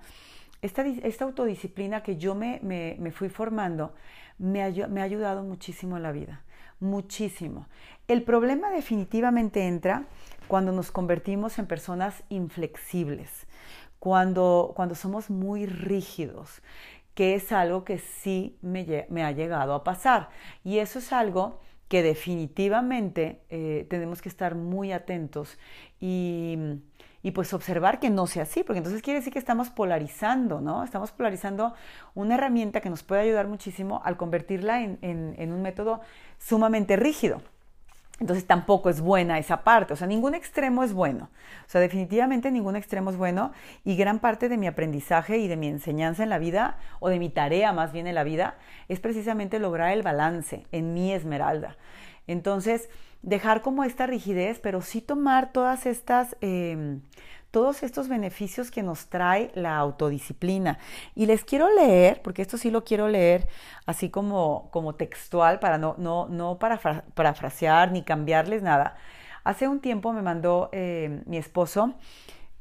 esta, 0.62 1.24
autodisciplina 1.24 2.02
que 2.02 2.16
yo 2.16 2.34
me, 2.34 3.12
fui 3.12 3.28
formando 3.28 3.94
me, 4.38 4.62
ha 4.62 5.02
ayudado 5.02 5.42
muchísimo 5.42 5.96
en 5.96 6.02
la 6.02 6.12
vida, 6.12 6.42
muchísimo. 6.80 7.66
El 8.06 8.22
problema 8.22 8.70
definitivamente 8.70 9.66
entra 9.66 10.06
cuando 10.46 10.72
nos 10.72 10.90
convertimos 10.90 11.58
en 11.58 11.66
personas 11.66 12.24
inflexibles, 12.28 13.46
cuando, 13.98 14.72
cuando 14.74 14.94
somos 14.94 15.28
muy 15.30 15.66
rígidos, 15.66 16.62
que 17.18 17.34
es 17.34 17.50
algo 17.50 17.82
que 17.82 17.98
sí 17.98 18.56
me, 18.62 19.24
ha 19.24 19.32
llegado 19.32 19.74
a 19.74 19.82
pasar. 19.82 20.28
Y 20.62 20.78
eso 20.78 21.00
es 21.00 21.12
algo 21.12 21.58
que 21.88 22.04
definitivamente 22.04 23.42
eh, 23.50 23.88
tenemos 23.90 24.22
que 24.22 24.28
estar 24.28 24.54
muy 24.54 24.92
atentos 24.92 25.58
y 25.98 26.56
y 27.20 27.32
pues 27.32 27.52
observar 27.52 27.98
que 27.98 28.10
no 28.10 28.28
sea 28.28 28.44
así, 28.44 28.62
porque 28.62 28.78
entonces 28.78 29.02
quiere 29.02 29.18
decir 29.18 29.32
que 29.32 29.40
estamos 29.40 29.70
polarizando, 29.70 30.60
¿no? 30.60 30.84
Estamos 30.84 31.10
polarizando 31.10 31.74
una 32.14 32.36
herramienta 32.36 32.80
que 32.80 32.88
nos 32.88 33.02
puede 33.02 33.22
ayudar 33.22 33.48
muchísimo 33.48 34.00
al 34.04 34.16
convertirla 34.16 34.80
en, 34.82 35.52
un 35.52 35.60
método 35.60 36.00
sumamente 36.38 36.94
rígido. 36.94 37.42
Entonces 38.20 38.46
tampoco 38.46 38.90
es 38.90 39.00
buena 39.00 39.38
esa 39.38 39.62
parte, 39.62 39.92
o 39.92 39.96
sea, 39.96 40.08
ningún 40.08 40.34
extremo 40.34 40.82
es 40.82 40.92
bueno, 40.92 41.30
o 41.66 41.70
sea, 41.70 41.80
definitivamente 41.80 42.50
ningún 42.50 42.74
extremo 42.74 43.10
es 43.10 43.16
bueno 43.16 43.52
y 43.84 43.94
gran 43.94 44.18
parte 44.18 44.48
de 44.48 44.56
mi 44.56 44.66
aprendizaje 44.66 45.38
y 45.38 45.46
de 45.46 45.56
mi 45.56 45.68
enseñanza 45.68 46.24
en 46.24 46.28
la 46.28 46.38
vida, 46.38 46.78
o 46.98 47.10
de 47.10 47.20
mi 47.20 47.30
tarea 47.30 47.72
más 47.72 47.92
bien 47.92 48.08
en 48.08 48.16
la 48.16 48.24
vida, 48.24 48.56
es 48.88 48.98
precisamente 48.98 49.60
lograr 49.60 49.92
el 49.92 50.02
balance 50.02 50.66
en 50.72 50.94
mi 50.94 51.12
esmeralda. 51.12 51.76
Entonces, 52.26 52.90
dejar 53.22 53.62
como 53.62 53.84
esta 53.84 54.06
rigidez, 54.06 54.58
pero 54.60 54.80
sí 54.82 55.00
tomar 55.00 55.52
todas 55.52 55.86
estas, 55.86 56.36
em, 56.40 57.02
todos 57.50 57.82
estos 57.82 58.08
beneficios 58.08 58.70
que 58.70 58.82
nos 58.82 59.06
trae 59.06 59.50
la 59.54 59.76
autodisciplina. 59.76 60.78
Y 61.14 61.26
les 61.26 61.44
quiero 61.44 61.68
leer, 61.74 62.22
porque 62.22 62.42
esto 62.42 62.58
sí 62.58 62.70
lo 62.70 62.84
quiero 62.84 63.08
leer 63.08 63.48
así 63.86 64.10
como, 64.10 64.68
como 64.70 64.94
textual, 64.94 65.58
para 65.58 65.78
no, 65.78 65.94
no, 65.98 66.28
no 66.28 66.58
para 66.58 66.78
parafrasear 67.14 67.92
ni 67.92 68.02
cambiarles 68.02 68.62
nada. 68.62 68.96
Hace 69.44 69.68
un 69.68 69.80
tiempo 69.80 70.12
me 70.12 70.22
mandó 70.22 70.68
em, 70.72 71.22
mi 71.26 71.38
esposo 71.38 71.94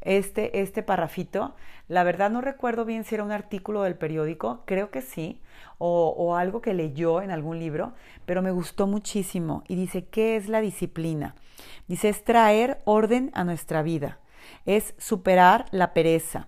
este, 0.01 0.61
este 0.61 0.83
parrafito. 0.83 1.55
La 1.87 2.03
verdad 2.03 2.29
no 2.29 2.41
recuerdo 2.41 2.85
bien 2.85 3.03
si 3.03 3.15
era 3.15 3.23
un 3.23 3.31
artículo 3.31 3.83
del 3.83 3.95
periódico, 3.95 4.63
creo 4.65 4.89
que 4.89 5.01
sí, 5.01 5.41
o, 5.79 6.35
algo 6.35 6.61
que 6.61 6.73
leyó 6.73 7.21
en 7.21 7.31
algún 7.31 7.59
libro, 7.59 7.93
pero 8.25 8.41
me 8.41 8.51
gustó 8.51 8.87
muchísimo 8.87 9.63
y 9.67 9.75
dice, 9.75 10.05
¿qué 10.05 10.35
es 10.35 10.49
la 10.49 10.59
disciplina? 10.59 11.35
Dice, 11.87 12.09
es 12.09 12.23
traer 12.23 12.81
orden 12.85 13.31
a 13.33 13.43
nuestra 13.43 13.83
vida, 13.83 14.19
es 14.65 14.93
superar 14.97 15.65
la 15.71 15.93
pereza, 15.93 16.47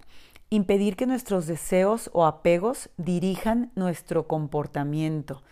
impedir 0.50 0.96
que 0.96 1.06
nuestros 1.06 1.48
deseos 1.48 2.10
o 2.14 2.26
apegos 2.26 2.90
dirijan 2.98 3.72
nuestro 3.76 4.28
comportamiento, 4.28 5.44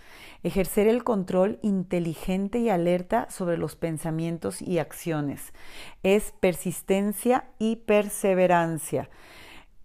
ejercer 0.43 0.87
el 0.87 1.03
control 1.03 1.59
inteligente 1.61 2.59
y 2.59 2.69
alerta 2.69 3.27
sobre 3.29 3.57
los 3.57 3.75
pensamientos 3.75 4.61
y 4.61 4.79
acciones, 4.79 5.53
es 6.03 6.33
persistencia 6.39 7.45
y 7.59 7.77
perseverancia 7.77 9.09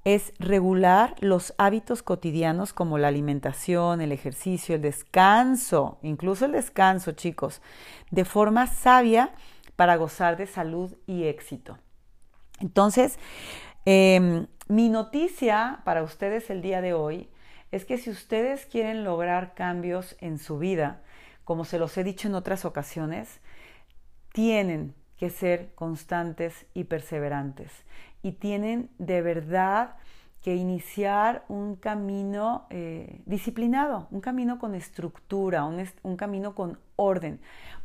es 0.05 0.33
regular 0.39 1.15
los 1.21 1.55
hábitos 1.59 2.03
cotidianos 2.03 2.73
como 2.73 2.99
la 2.99 3.09
alimentación, 3.09 4.01
el 4.01 4.13
ejercicio, 4.13 4.75
el 4.75 4.83
descanso, 4.83 5.99
incluso 6.03 6.47
el 6.47 6.53
descanso, 6.53 7.13
chicos, 7.13 7.63
de 8.11 8.25
forma 8.25 8.67
sabia 8.67 9.33
para 9.77 9.97
gozar 9.97 10.37
de 10.37 10.47
salud 10.47 10.97
y 11.07 11.25
éxito. 11.25 11.79
Entonces, 12.63 13.19
em, 13.85 14.47
mi 14.69 14.89
noticia 14.89 15.81
para 15.85 16.03
ustedes 16.03 16.49
el 16.49 16.63
día 16.63 16.81
de 16.81 16.95
hoy 16.95 17.29
es 17.73 17.85
que 17.85 17.99
si 17.99 18.11
ustedes 18.11 18.67
quieren 18.67 19.05
lograr 19.05 19.55
cambios 19.55 20.17
en 20.21 20.39
su 20.39 20.59
vida, 20.59 21.03
como 21.45 21.65
se 21.65 21.79
los 21.79 21.97
he 21.99 22.05
dicho 22.05 22.29
en 22.29 22.35
otras 22.35 22.65
ocasiones, 22.65 23.41
tienen 24.33 24.95
que 25.17 25.31
ser 25.31 25.75
constantes 25.75 26.67
y 26.73 26.85
perseverantes. 26.85 27.71
Y 28.23 28.33
tienen 28.33 28.91
de 28.99 29.23
verdad 29.23 29.97
que 30.43 30.57
iniciar 30.57 31.45
un 31.49 31.77
camino 31.77 32.67
eh, 32.71 33.21
disciplinado, 33.27 34.09
un 34.11 34.21
camino 34.21 34.59
con 34.59 34.75
estructura, 34.75 35.65
un, 35.65 36.17
camino 36.17 36.55
con 36.55 36.79
orden, 36.97 37.41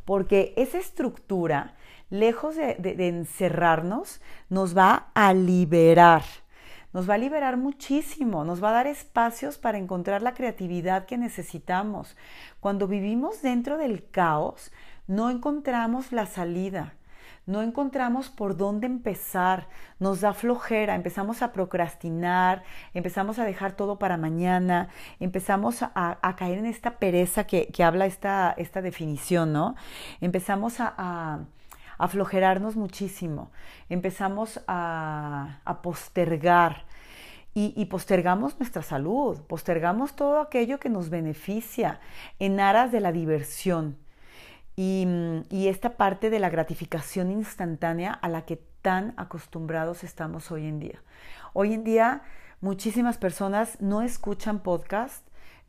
porque 0.06 0.54
esa 0.58 0.80
estructura, 0.80 1.76
lejos 2.10 2.56
de, 2.56 3.08
encerrarnos, 3.08 4.22
nos 4.50 4.78
va 4.78 5.08
a 5.14 5.34
liberar, 5.34 6.24
nos 6.94 7.10
va 7.10 7.16
a 7.16 7.18
liberar 7.18 7.58
muchísimo, 7.58 8.46
nos 8.46 8.64
va 8.64 8.70
a 8.70 8.74
dar 8.74 8.88
espacios 8.88 9.58
para 9.58 9.78
encontrar 9.78 10.22
la 10.22 10.34
creatividad 10.34 11.06
que 11.06 11.18
necesitamos. 11.18 12.16
Cuando 12.60 12.88
vivimos 12.88 13.42
dentro 13.42 13.78
del 13.78 14.10
caos, 14.10 14.72
no 15.08 15.30
encontramos 15.30 16.12
la 16.12 16.26
salida 16.26 16.94
no 17.48 17.62
encontramos 17.62 18.30
por 18.30 18.58
dónde 18.58 18.88
empezar, 18.88 19.70
nos 20.00 20.20
da 20.20 20.34
flojera, 20.34 20.96
empezamos 20.96 21.42
a 21.42 21.54
procrastinar, 21.54 22.64
empezamos 22.94 23.40
a 23.40 23.46
dejar 23.46 23.72
todo 23.72 23.98
para 23.98 24.18
mañana, 24.18 24.90
empezamos 25.22 25.82
a, 25.82 26.36
caer 26.36 26.60
en 26.60 26.66
esta 26.66 27.00
pereza 27.00 27.46
que, 27.48 27.72
habla 27.82 28.06
esta, 28.06 28.54
esta, 28.58 28.82
definición, 28.82 29.54
¿no? 29.54 29.76
Empezamos 30.20 30.82
a 30.82 31.48
aflojerarnos 31.98 32.76
muchísimo, 32.76 33.52
empezamos 33.90 34.62
a, 34.68 35.60
postergar. 35.84 36.86
y, 37.54 37.86
postergamos 37.86 38.60
nuestra 38.60 38.84
salud, 38.84 39.42
postergamos 39.48 40.16
todo 40.16 40.40
aquello 40.40 40.80
que 40.80 40.90
nos 40.90 41.10
beneficia 41.10 42.00
en 42.38 42.60
aras 42.60 42.92
de 42.92 43.00
la 43.00 43.12
diversión 43.12 43.98
y, 44.80 45.68
esta 45.68 45.98
parte 45.98 46.30
de 46.30 46.40
la 46.40 46.50
gratificación 46.50 47.32
instantánea 47.32 48.14
a 48.14 48.30
la 48.30 48.44
que 48.46 48.62
tan 48.82 49.14
acostumbrados 49.18 50.04
estamos 50.04 50.52
hoy 50.52 50.68
en 50.68 50.80
día. 50.80 51.02
Hoy 51.54 51.74
en 51.74 51.84
día 51.84 52.22
muchísimas 52.62 53.18
personas 53.18 53.82
no 53.82 54.04
escuchan 54.04 54.60
podcast 54.60 55.27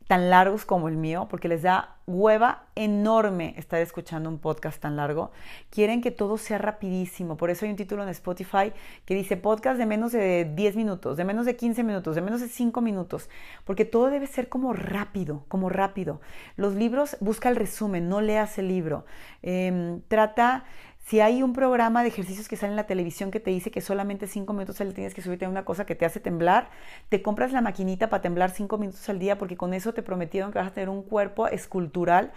tan 0.09 0.31
largos 0.31 0.65
como 0.65 0.87
el 0.87 0.97
mío, 0.97 1.27
porque 1.29 1.47
les 1.47 1.61
da 1.61 1.97
hueva 2.07 2.63
enorme 2.73 3.53
estar 3.57 3.79
escuchando 3.79 4.27
un 4.27 4.39
podcast 4.39 4.81
tan 4.81 4.95
largo. 4.95 5.29
Quieren 5.69 6.01
que 6.01 6.09
todo 6.09 6.39
sea 6.39 6.57
rapidísimo. 6.57 7.37
Por 7.37 7.51
eso 7.51 7.65
hay 7.65 7.69
un 7.69 7.77
título 7.77 8.01
en 8.01 8.09
Spotify 8.09 8.73
que 9.05 9.13
dice 9.13 9.37
podcast 9.37 9.77
de 9.77 9.85
menos 9.85 10.11
de 10.11 10.51
10 10.55 10.75
minutos, 10.77 11.15
de 11.15 11.25
menos 11.25 11.45
de 11.45 11.55
15 11.55 11.83
minutos, 11.83 12.15
de 12.15 12.21
menos 12.21 12.41
de 12.41 12.47
5 12.47 12.81
minutos, 12.81 13.29
porque 13.65 13.85
todo 13.85 14.09
debe 14.09 14.25
ser 14.25 14.49
como 14.49 14.73
rápido, 14.73 15.45
como 15.47 15.69
rápido. 15.69 16.21
Los 16.55 16.73
libros, 16.73 17.15
busca 17.19 17.47
el 17.47 17.55
resumen, 17.55 18.09
no 18.09 18.19
leas 18.19 18.57
el 18.57 18.67
libro. 18.67 19.05
Em, 19.43 20.01
trata 20.07 20.63
si 21.09 21.21
hay 21.21 21.41
un 21.41 21.53
programa 21.53 22.03
de 22.03 22.09
ejercicios 22.09 22.47
que 22.47 22.55
sale 22.55 22.73
en 22.73 22.75
la 22.75 22.85
televisión 22.85 23.31
que 23.31 23.39
te 23.39 23.49
dice 23.49 23.71
que 23.71 23.81
solamente 23.81 24.27
cinco 24.27 24.53
minutos 24.53 24.79
al 24.79 24.89
día 24.89 24.95
tienes 24.97 25.15
que 25.15 25.23
subirte 25.23 25.45
a 25.45 25.49
una 25.49 25.65
cosa 25.65 25.83
que 25.87 25.95
te 25.95 26.05
hace 26.05 26.19
temblar, 26.19 26.69
te 27.09 27.23
compras 27.23 27.51
la 27.51 27.61
maquinita 27.61 28.11
para 28.11 28.21
temblar 28.21 28.51
cinco 28.51 28.77
minutos 28.77 29.09
al 29.09 29.17
día 29.17 29.35
porque 29.39 29.57
con 29.57 29.73
eso 29.73 29.91
te 29.91 30.03
prometieron 30.03 30.51
que 30.51 30.59
vas 30.59 30.67
a 30.67 30.71
tener 30.71 30.87
un 30.87 31.01
cuerpo 31.01 31.47
escultural. 31.47 32.31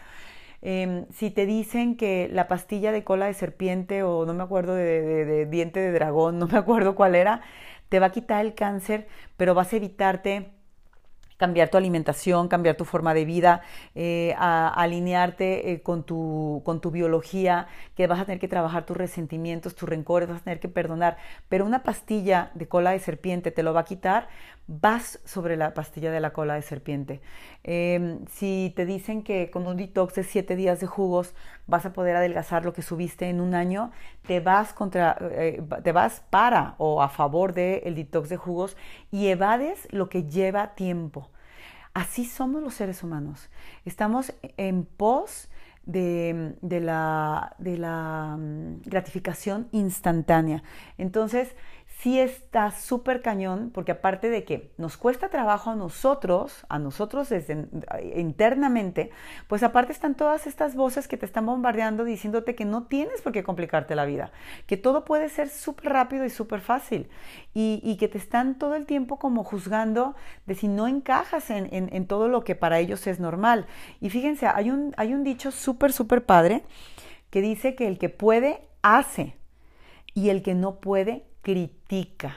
Em, 0.62 1.04
si 1.12 1.30
te 1.30 1.44
dicen 1.44 1.98
que 1.98 2.30
la 2.32 2.48
pastilla 2.48 2.92
de 2.92 3.04
cola 3.04 3.26
de 3.26 3.34
serpiente 3.34 4.04
o 4.04 4.24
no 4.24 4.32
me 4.32 4.42
acuerdo 4.42 4.74
de, 4.74 5.44
diente 5.50 5.78
de 5.80 5.92
dragón, 5.92 6.38
no 6.38 6.46
me 6.46 6.56
acuerdo 6.56 6.94
cuál 6.94 7.14
era, 7.14 7.42
te 7.90 7.98
va 7.98 8.06
a 8.06 8.12
quitar 8.12 8.42
el 8.46 8.54
cáncer, 8.54 9.06
pero 9.36 9.54
vas 9.54 9.70
a 9.74 9.76
evitarte 9.76 10.50
cambiar 11.42 11.70
tu 11.70 11.76
alimentación, 11.76 12.46
cambiar 12.46 12.76
tu 12.76 12.84
forma 12.84 13.14
de 13.14 13.24
vida, 13.24 13.62
eh, 13.96 14.32
alinearte 14.38 15.72
eh, 15.72 15.82
con, 15.82 16.04
tu, 16.04 16.62
con 16.64 16.80
tu 16.80 16.92
biología, 16.92 17.66
que 17.96 18.06
vas 18.06 18.20
a 18.20 18.26
tener 18.26 18.38
que 18.38 18.46
trabajar 18.46 18.86
tus 18.86 18.96
resentimientos, 18.96 19.74
tus 19.74 19.88
rencores, 19.88 20.28
vas 20.28 20.40
a 20.42 20.44
tener 20.44 20.60
que 20.60 20.68
perdonar. 20.68 21.16
Pero 21.48 21.66
una 21.66 21.82
pastilla 21.82 22.52
de 22.54 22.68
cola 22.68 22.92
de 22.92 23.00
serpiente 23.00 23.50
te 23.50 23.64
lo 23.64 23.74
va 23.74 23.80
a 23.80 23.84
quitar, 23.84 24.28
vas 24.68 25.18
sobre 25.24 25.56
la 25.56 25.74
pastilla 25.74 26.12
de 26.12 26.20
la 26.20 26.32
cola 26.32 26.54
de 26.54 26.62
serpiente. 26.62 27.20
Em, 27.64 28.24
si 28.26 28.72
te 28.76 28.86
dicen 28.86 29.24
que 29.24 29.50
con 29.50 29.66
un 29.66 29.76
detox 29.76 30.14
de 30.14 30.22
siete 30.22 30.54
días 30.54 30.78
de 30.78 30.86
jugos 30.86 31.34
vas 31.66 31.84
a 31.86 31.92
poder 31.92 32.14
adelgazar 32.14 32.64
lo 32.64 32.72
que 32.72 32.82
subiste 32.82 33.28
en 33.28 33.40
un 33.40 33.56
año, 33.56 33.90
te 34.28 34.38
vas, 34.38 34.72
contra, 34.74 35.16
eh, 35.32 35.60
te 35.82 35.90
vas 35.90 36.22
para 36.30 36.76
o 36.78 37.02
a 37.02 37.08
favor 37.08 37.52
del 37.52 37.96
detox 37.96 38.28
de 38.28 38.36
jugos 38.36 38.76
y 39.10 39.26
evades 39.26 39.88
lo 39.90 40.08
que 40.08 40.22
lleva 40.22 40.76
tiempo. 40.76 41.31
Así 41.94 42.24
somos 42.24 42.62
los 42.62 42.74
seres 42.74 43.02
humanos. 43.02 43.50
Estamos 43.84 44.32
en 44.56 44.84
pos 44.84 45.48
de, 45.84 46.56
la, 46.62 47.54
de 47.58 47.76
la 47.78 48.36
mm, 48.38 48.82
gratificación 48.84 49.68
instantánea. 49.72 50.62
Entonces, 50.98 51.54
sí 52.02 52.18
está 52.18 52.72
súper 52.72 53.22
cañón, 53.22 53.70
porque 53.72 53.92
aparte 53.92 54.28
de 54.28 54.42
que 54.42 54.72
nos 54.76 54.96
cuesta 54.96 55.28
trabajo 55.28 55.70
a 55.70 55.76
nosotros, 55.76 56.66
a 56.68 56.80
nosotros 56.80 57.28
desde 57.28 57.68
internamente, 58.16 59.10
pues 59.46 59.62
aparte 59.62 59.92
están 59.92 60.16
todas 60.16 60.48
estas 60.48 60.74
voces 60.74 61.06
que 61.06 61.16
te 61.16 61.26
están 61.26 61.46
bombardeando 61.46 62.02
diciéndote 62.02 62.56
que 62.56 62.64
no 62.64 62.88
tienes 62.88 63.22
por 63.22 63.32
qué 63.32 63.44
complicarte 63.44 63.94
la 63.94 64.04
vida, 64.04 64.32
que 64.66 64.76
todo 64.76 65.04
puede 65.04 65.28
ser 65.28 65.48
súper 65.48 65.92
rápido 65.92 66.24
y 66.24 66.30
súper 66.30 66.60
fácil, 66.60 67.08
y, 67.54 67.96
que 68.00 68.08
te 68.08 68.18
están 68.18 68.58
todo 68.58 68.74
el 68.74 68.84
tiempo 68.86 69.20
como 69.20 69.44
juzgando 69.44 70.16
de 70.46 70.56
si 70.56 70.66
no 70.66 70.88
encajas 70.88 71.50
en, 71.50 71.68
en 71.70 72.06
todo 72.08 72.26
lo 72.26 72.42
que 72.42 72.56
para 72.56 72.80
ellos 72.80 73.06
es 73.06 73.20
normal. 73.20 73.66
Y 74.00 74.10
fíjense, 74.10 74.48
hay 74.48 74.70
un, 74.70 74.92
hay 74.96 75.14
un 75.14 75.22
dicho 75.22 75.52
súper, 75.52 75.92
súper 75.92 76.26
padre 76.26 76.64
que 77.30 77.42
dice 77.42 77.76
que 77.76 77.86
el 77.86 77.98
que 77.98 78.08
puede, 78.08 78.66
hace, 78.82 79.36
y 80.14 80.30
el 80.30 80.42
que 80.42 80.54
no 80.54 80.80
puede, 80.80 81.31
critica. 81.42 82.36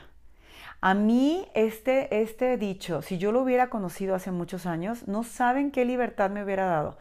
A 0.81 0.93
mí 0.93 1.47
este, 1.55 2.21
este 2.21 2.57
dicho, 2.57 3.01
si 3.01 3.17
yo 3.17 3.31
lo 3.31 3.41
hubiera 3.41 3.69
conocido 3.69 4.13
hace 4.13 4.31
muchos 4.31 4.65
años, 4.65 5.07
no 5.07 5.23
saben 5.23 5.71
qué 5.71 5.85
libertad 5.85 6.29
me 6.29 6.43
hubiera 6.43 6.65
dado. 6.65 6.97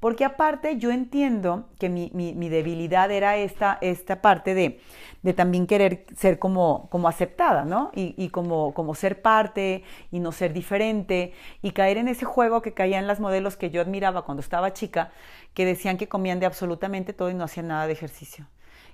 Porque 0.00 0.24
aparte 0.24 0.78
yo 0.78 0.92
entiendo 0.92 1.68
que 1.78 1.88
mi, 1.88 2.08
debilidad 2.48 3.10
era 3.10 3.36
esta, 3.36 3.78
esta 3.80 4.22
parte 4.22 4.54
de, 4.54 4.80
de, 5.22 5.34
también 5.34 5.66
querer 5.66 6.06
ser 6.16 6.38
como, 6.38 6.88
como 6.90 7.08
aceptada, 7.08 7.64
¿no? 7.64 7.90
Y, 7.94 8.14
y, 8.16 8.28
como, 8.30 8.74
como 8.74 8.94
ser 8.94 9.22
parte 9.22 9.82
y 10.12 10.20
no 10.20 10.30
ser 10.30 10.52
diferente 10.52 11.32
y 11.62 11.72
caer 11.72 11.98
en 11.98 12.06
ese 12.06 12.24
juego 12.24 12.62
que 12.62 12.74
caían 12.74 13.08
las 13.08 13.18
modelos 13.18 13.56
que 13.56 13.70
yo 13.70 13.80
admiraba 13.80 14.24
cuando 14.24 14.40
estaba 14.40 14.72
chica, 14.72 15.10
que 15.52 15.64
decían 15.64 15.96
que 15.96 16.08
comían 16.08 16.38
de 16.38 16.46
absolutamente 16.46 17.12
todo 17.12 17.30
y 17.30 17.34
no 17.34 17.44
hacían 17.44 17.68
nada 17.68 17.88
de 17.88 17.92
ejercicio 17.92 18.46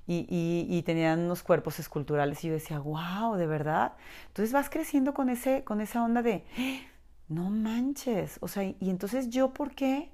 y, 0.07 0.83
tenían 0.85 1.21
unos 1.21 1.43
cuerpos 1.43 1.79
esculturales 1.79 2.45
y 2.45 2.49
yo 2.49 2.55
decía, 2.55 2.79
wow, 2.79 3.37
de 3.37 3.47
verdad. 3.47 3.95
Entonces 4.29 4.53
vas 4.53 4.69
creciendo 4.69 5.14
con, 5.14 5.31
ese, 5.31 5.64
con 5.64 5.81
esa 5.81 6.03
onda 6.03 6.23
de, 6.23 6.45
no 7.29 7.51
manches, 7.51 8.38
o 8.40 8.49
sea, 8.49 8.64
y, 8.64 8.77
entonces 8.81 9.31
yo, 9.31 9.53
¿por 9.53 9.75
qué? 9.75 10.11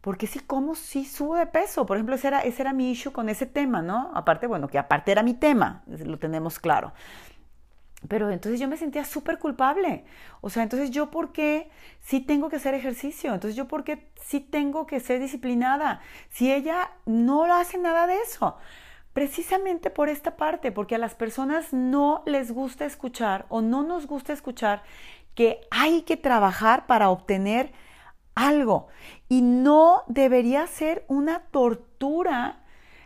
Porque 0.00 0.26
si 0.26 0.40
como, 0.40 0.74
si 0.74 1.04
subo 1.04 1.36
de 1.36 1.46
peso. 1.46 1.86
Por 1.86 1.96
ejemplo, 1.96 2.16
ese 2.16 2.28
era, 2.28 2.40
ese 2.40 2.62
era 2.62 2.72
mi 2.72 2.90
issue 2.90 3.12
con 3.12 3.28
ese 3.28 3.46
tema, 3.46 3.82
¿no? 3.82 4.10
Aparte, 4.14 4.48
bueno, 4.48 4.68
que 4.68 4.78
aparte 4.78 5.12
era 5.12 5.22
mi 5.22 5.34
tema, 5.34 5.84
lo 5.86 6.18
tenemos 6.18 6.58
claro. 6.58 6.92
Pero 8.08 8.30
entonces 8.30 8.60
yo 8.60 8.66
me 8.66 8.76
sentía 8.76 9.04
súper 9.04 9.38
culpable. 9.38 10.04
O 10.40 10.50
sea, 10.50 10.64
entonces 10.64 10.90
yo 10.90 11.10
por 11.10 11.32
qué 11.32 11.70
sí 12.00 12.20
tengo 12.20 12.48
que 12.48 12.56
hacer 12.56 12.74
ejercicio, 12.74 13.32
entonces 13.32 13.56
yo 13.56 13.68
por 13.68 13.84
qué 13.84 14.08
sí 14.20 14.40
tengo 14.40 14.86
que 14.86 14.98
ser 14.98 15.20
disciplinada, 15.20 16.00
si 16.30 16.52
ella 16.52 16.90
no 17.06 17.44
hace 17.44 17.78
nada 17.78 18.06
de 18.06 18.16
eso. 18.20 18.56
Precisamente 19.12 19.90
por 19.90 20.08
esta 20.08 20.36
parte, 20.36 20.72
porque 20.72 20.94
a 20.94 20.98
las 20.98 21.14
personas 21.14 21.72
no 21.72 22.22
les 22.26 22.50
gusta 22.50 22.86
escuchar 22.86 23.46
o 23.48 23.60
no 23.60 23.82
nos 23.82 24.06
gusta 24.06 24.32
escuchar 24.32 24.82
que 25.34 25.60
hay 25.70 26.02
que 26.02 26.16
trabajar 26.16 26.86
para 26.86 27.10
obtener 27.10 27.72
algo. 28.34 28.88
Y 29.28 29.42
no 29.42 30.02
debería 30.08 30.66
ser 30.66 31.04
una 31.08 31.40
tortura 31.40 32.62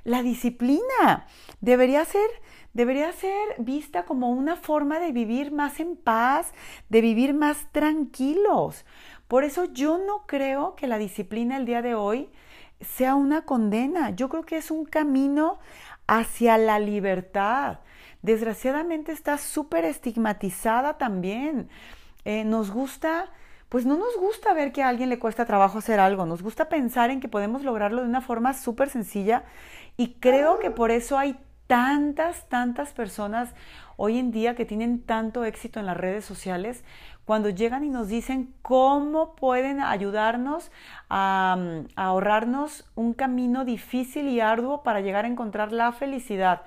la 0.06 0.22
disciplina. 0.22 1.26
Debería 1.60 2.04
ser, 2.04 2.30
debería 2.72 3.12
ser 3.12 3.56
vista 3.58 4.04
como 4.04 4.30
una 4.30 4.56
forma 4.56 5.00
de 5.00 5.10
vivir 5.10 5.52
más 5.52 5.80
en 5.80 5.96
paz, 5.96 6.52
de 6.88 7.00
vivir 7.00 7.34
más 7.34 7.66
tranquilos. 7.72 8.86
Por 9.26 9.42
eso 9.42 9.64
yo 9.64 9.98
no 9.98 10.24
creo 10.26 10.76
que 10.76 10.86
la 10.86 10.98
disciplina 10.98 11.56
el 11.56 11.66
día 11.66 11.82
de 11.82 11.96
hoy 11.96 12.30
sea 12.80 13.16
una 13.16 13.42
condena. 13.42 14.10
Yo 14.10 14.28
creo 14.28 14.44
que 14.44 14.56
es 14.56 14.70
un 14.70 14.84
camino 14.84 15.58
hacia 16.06 16.58
la 16.58 16.78
libertad. 16.78 17.80
Desgraciadamente 18.22 19.12
está 19.12 19.38
súper 19.38 19.84
estigmatizada 19.84 20.98
también. 20.98 21.68
Eh, 22.24 22.44
nos 22.44 22.70
gusta, 22.70 23.30
pues 23.68 23.86
no 23.86 23.96
nos 23.96 24.16
gusta 24.16 24.52
ver 24.52 24.72
que 24.72 24.82
a 24.82 24.88
alguien 24.88 25.08
le 25.08 25.18
cuesta 25.18 25.44
trabajo 25.44 25.78
hacer 25.78 26.00
algo, 26.00 26.26
nos 26.26 26.42
gusta 26.42 26.68
pensar 26.68 27.10
en 27.10 27.20
que 27.20 27.28
podemos 27.28 27.62
lograrlo 27.62 28.02
de 28.02 28.08
una 28.08 28.20
forma 28.20 28.52
súper 28.52 28.88
sencilla 28.88 29.44
y 29.96 30.14
creo 30.14 30.58
que 30.58 30.70
por 30.70 30.90
eso 30.90 31.18
hay 31.18 31.38
tantas, 31.66 32.48
tantas 32.48 32.92
personas 32.92 33.54
hoy 33.96 34.18
en 34.18 34.30
día 34.30 34.54
que 34.54 34.64
tienen 34.64 35.02
tanto 35.02 35.44
éxito 35.44 35.80
en 35.80 35.86
las 35.86 35.96
redes 35.96 36.24
sociales, 36.24 36.84
cuando 37.26 37.50
llegan 37.50 37.84
y 37.84 37.90
nos 37.90 38.08
dicen 38.08 38.54
cómo 38.62 39.34
pueden 39.34 39.80
ayudarnos 39.80 40.70
a, 41.10 41.58
ahorrarnos 41.96 42.88
un 42.94 43.14
camino 43.14 43.64
difícil 43.64 44.28
y 44.28 44.40
arduo 44.40 44.84
para 44.84 45.00
llegar 45.00 45.24
a 45.24 45.28
encontrar 45.28 45.72
la 45.72 45.90
felicidad. 45.90 46.62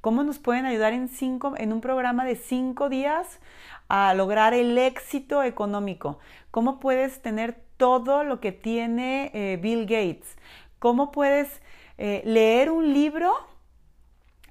¿Cómo 0.00 0.22
nos 0.22 0.38
pueden 0.38 0.66
ayudar 0.66 0.92
en, 0.92 1.08
cinco, 1.08 1.54
en 1.56 1.72
un 1.72 1.80
programa 1.80 2.24
de 2.24 2.36
cinco 2.36 2.88
días 2.88 3.40
a 3.88 4.14
lograr 4.14 4.54
el 4.54 4.78
éxito 4.78 5.42
económico? 5.42 6.20
¿Cómo 6.52 6.78
puedes 6.78 7.20
tener 7.20 7.60
todo 7.76 8.22
lo 8.22 8.38
que 8.38 8.52
tiene 8.52 9.32
eh, 9.34 9.58
Bill 9.60 9.82
Gates? 9.82 10.36
¿Cómo 10.78 11.10
puedes 11.10 11.60
eh, 11.98 12.22
leer 12.24 12.70
un 12.70 12.92
libro 12.92 13.34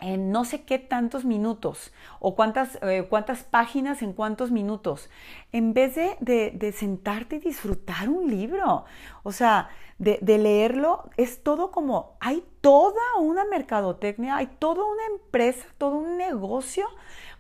en 0.03 0.31
no 0.31 0.43
sé 0.43 0.63
qué 0.63 0.79
tantos 0.79 1.23
minutos 1.23 1.93
o 2.19 2.35
cuántas, 2.35 2.77
eh, 2.81 3.07
cuántas 3.09 3.43
páginas 3.43 4.01
en 4.01 4.13
cuántos 4.13 4.51
minutos, 4.51 5.09
en 5.51 5.73
vez 5.73 5.95
de, 5.95 6.75
sentarte 6.77 7.37
y 7.37 7.39
disfrutar 7.39 8.09
un 8.09 8.29
libro. 8.29 8.85
O 9.23 9.31
sea, 9.31 9.69
de, 9.97 10.19
leerlo 10.37 11.09
es 11.17 11.41
todo 11.41 11.71
como, 11.71 12.17
hay 12.19 12.43
toda 12.61 13.01
una 13.19 13.45
mercadotecnia, 13.45 14.37
hay 14.37 14.47
toda 14.47 14.83
una 14.83 15.05
empresa, 15.05 15.65
todo 15.77 15.95
un 15.95 16.17
negocio 16.17 16.85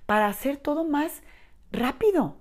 para 0.05 0.27
hacer 0.27 0.57
todo 0.57 0.85
más 0.85 1.21
rápido, 1.71 2.37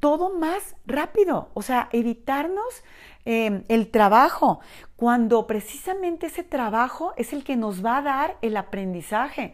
todo 0.00 0.30
más 0.30 0.76
rápido. 0.86 1.50
O 1.52 1.62
sea, 1.62 1.88
evitarnos 1.92 2.82
Em, 3.28 3.64
el 3.66 3.90
trabajo, 3.90 4.60
cuando 4.94 5.48
precisamente 5.48 6.26
ese 6.26 6.44
trabajo 6.44 7.12
es 7.16 7.32
el 7.32 7.42
que 7.42 7.56
nos 7.56 7.84
va 7.84 7.98
a 7.98 8.02
dar 8.02 8.38
el 8.40 8.56
aprendizaje. 8.56 9.52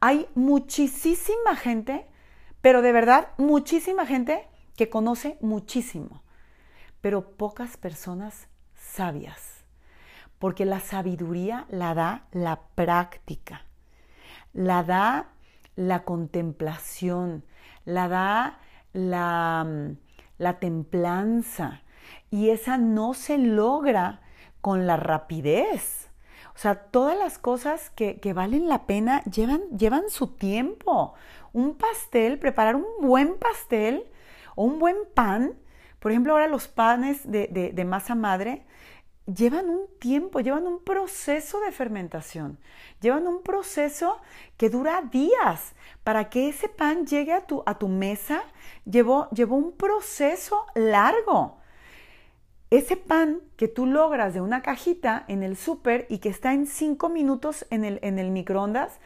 Hay 0.00 0.26
muchísima 0.34 1.54
gente, 1.54 2.04
pero 2.60 2.82
de 2.82 2.90
verdad 2.90 3.28
muchísima 3.38 4.06
gente 4.06 4.48
que 4.76 4.90
conoce 4.90 5.38
muchísimo, 5.40 6.24
pero 7.00 7.36
pocas 7.36 7.76
personas 7.76 8.48
sabias, 8.74 9.62
porque 10.40 10.64
la 10.64 10.80
sabiduría 10.80 11.66
la 11.70 11.94
da 11.94 12.26
la 12.32 12.62
práctica, 12.74 13.62
la 14.52 14.82
da 14.82 15.28
la 15.76 16.02
contemplación, 16.02 17.44
la 17.84 18.08
da 18.08 18.58
la, 18.92 19.64
mm, 19.64 19.96
la 20.38 20.58
templanza, 20.58 21.81
y 22.32 22.48
esa 22.48 22.78
no 22.78 23.12
se 23.12 23.36
logra 23.36 24.22
con 24.62 24.86
la 24.86 24.96
rapidez. 24.96 26.08
O 26.54 26.58
sea, 26.58 26.74
todas 26.74 27.16
las 27.16 27.38
cosas 27.38 27.90
que, 27.90 28.18
valen 28.34 28.68
la 28.68 28.86
pena 28.86 29.22
llevan, 29.24 29.60
llevan 29.76 30.08
su 30.08 30.28
tiempo. 30.28 31.12
Un 31.52 31.76
pastel, 31.76 32.38
preparar 32.38 32.74
un 32.74 32.86
buen 33.02 33.38
pastel 33.38 34.10
o 34.56 34.64
un 34.64 34.78
buen 34.78 34.96
pan, 35.14 35.58
por 35.98 36.10
ejemplo, 36.10 36.32
ahora 36.32 36.48
los 36.48 36.68
panes 36.68 37.30
de, 37.30 37.48
de 37.48 37.84
masa 37.84 38.14
madre, 38.14 38.64
llevan 39.26 39.68
un 39.68 39.86
tiempo, 39.98 40.40
llevan 40.40 40.66
un 40.66 40.82
proceso 40.82 41.60
de 41.60 41.70
fermentación, 41.70 42.58
llevan 43.02 43.26
un 43.28 43.42
proceso 43.42 44.20
que 44.56 44.70
dura 44.70 45.02
días. 45.02 45.74
Para 46.02 46.30
que 46.30 46.48
ese 46.48 46.70
pan 46.70 47.06
llegue 47.06 47.34
a 47.34 47.42
tu, 47.42 47.62
a 47.66 47.78
tu 47.78 47.88
mesa, 47.88 48.42
llevó, 48.86 49.28
llevó 49.30 49.56
un 49.56 49.76
proceso 49.76 50.64
largo 50.74 51.61
ese 52.72 52.96
pan 52.96 53.40
que 53.56 53.68
tú 53.68 53.84
logras 53.84 54.32
de 54.32 54.40
una 54.40 54.62
cajita 54.62 55.24
en 55.28 55.42
el 55.42 55.58
súper 55.58 56.06
y 56.08 56.18
que 56.18 56.30
está 56.30 56.54
en 56.54 56.66
cinco 56.66 57.10
minutos 57.10 57.66
en 57.68 57.84
el, 57.84 57.98
en 58.02 58.18
el 58.18 58.30
microondas, 58.30 58.98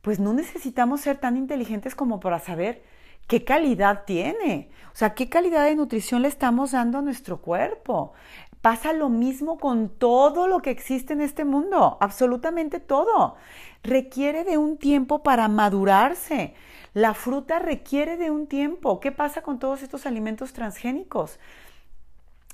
pues 0.00 0.18
no 0.18 0.32
necesitamos 0.32 1.02
ser 1.02 1.18
tan 1.18 1.36
inteligentes 1.36 1.94
como 1.94 2.20
para 2.20 2.38
saber 2.38 2.82
¿qué 3.26 3.44
calidad 3.44 4.04
tiene? 4.06 4.70
O 4.94 4.96
sea, 4.96 5.14
¿qué 5.14 5.28
calidad 5.28 5.64
de 5.64 5.76
nutrición 5.76 6.22
le 6.22 6.28
estamos 6.28 6.72
dando 6.72 6.98
a 6.98 7.02
nuestro 7.02 7.42
cuerpo? 7.42 8.14
Pasa 8.62 8.94
lo 8.94 9.10
mismo 9.10 9.58
con 9.58 9.90
todo 9.90 10.48
lo 10.48 10.60
que 10.60 10.70
existe 10.70 11.12
en 11.12 11.20
este 11.20 11.44
mundo, 11.44 11.98
absolutamente 12.00 12.80
todo. 12.80 13.36
Requiere 13.82 14.42
de 14.44 14.56
un 14.56 14.78
tiempo 14.78 15.22
para 15.22 15.48
madurarse. 15.48 16.54
La 16.94 17.12
fruta 17.12 17.58
requiere 17.58 18.16
de 18.16 18.30
un 18.30 18.46
tiempo. 18.46 19.00
¿Qué 19.00 19.12
pasa 19.12 19.42
con 19.42 19.58
todos 19.58 19.82
estos 19.82 20.06
alimentos 20.06 20.54
transgénicos? 20.54 21.38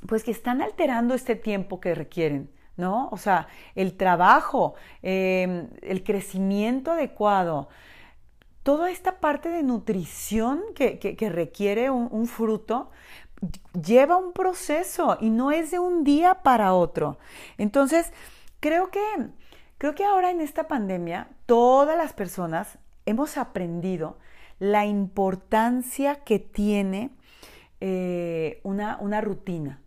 Pues 0.07 0.24
que 0.24 0.30
están 0.30 0.61
alterando 0.62 1.14
este 1.14 1.36
tiempo 1.36 1.80
que 1.80 1.94
requieren. 1.94 2.51
¿no? 2.76 3.09
O 3.11 3.16
sea, 3.16 3.49
el 3.74 3.97
trabajo, 3.97 4.74
em, 5.03 5.68
el 5.82 6.05
crecimiento 6.05 6.92
adecuado, 6.92 7.68
toda 8.62 8.90
esta 8.90 9.20
parte 9.20 9.49
de 9.49 9.62
nutrición 9.62 10.62
que, 10.74 11.16
requiere 11.30 11.90
un, 11.90 12.26
fruto 12.26 12.90
lleva 13.80 14.16
un 14.16 14.32
proceso 14.32 15.18
y 15.20 15.30
no 15.30 15.53
es 15.53 15.70
de 15.70 15.78
un 15.78 16.05
día 16.05 16.42
para 16.42 16.74
otro. 16.74 17.18
Entonces, 17.59 18.12
creo 18.61 18.90
que, 18.90 19.05
creo 19.78 19.94
que 19.94 20.05
ahora 20.05 20.30
en 20.30 20.40
esta 20.40 20.68
pandemia 20.68 21.28
todas 21.47 21.97
las 21.97 22.12
personas 22.12 22.78
hemos 23.05 23.36
aprendido 23.38 24.18
la 24.59 24.84
importancia 24.84 26.16
que 26.24 26.38
tiene 26.38 27.11
eh, 27.80 28.61
una, 28.64 28.99
una 29.01 29.20
rutina 29.20 29.80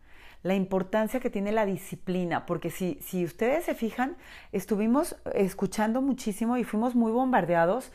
la 0.49 0.55
importancia 0.55 1.19
que 1.19 1.29
tiene 1.29 1.51
la 1.51 1.67
disciplina, 1.67 2.47
porque 2.47 2.71
si, 2.71 2.97
si 3.01 3.23
ustedes 3.23 3.65
se 3.65 3.75
fijan, 3.75 4.17
estuvimos 4.51 5.15
escuchando 5.35 6.01
muchísimo 6.01 6.57
y 6.57 6.63
fuimos 6.63 6.95
muy 6.95 7.11
bombardeados 7.11 7.91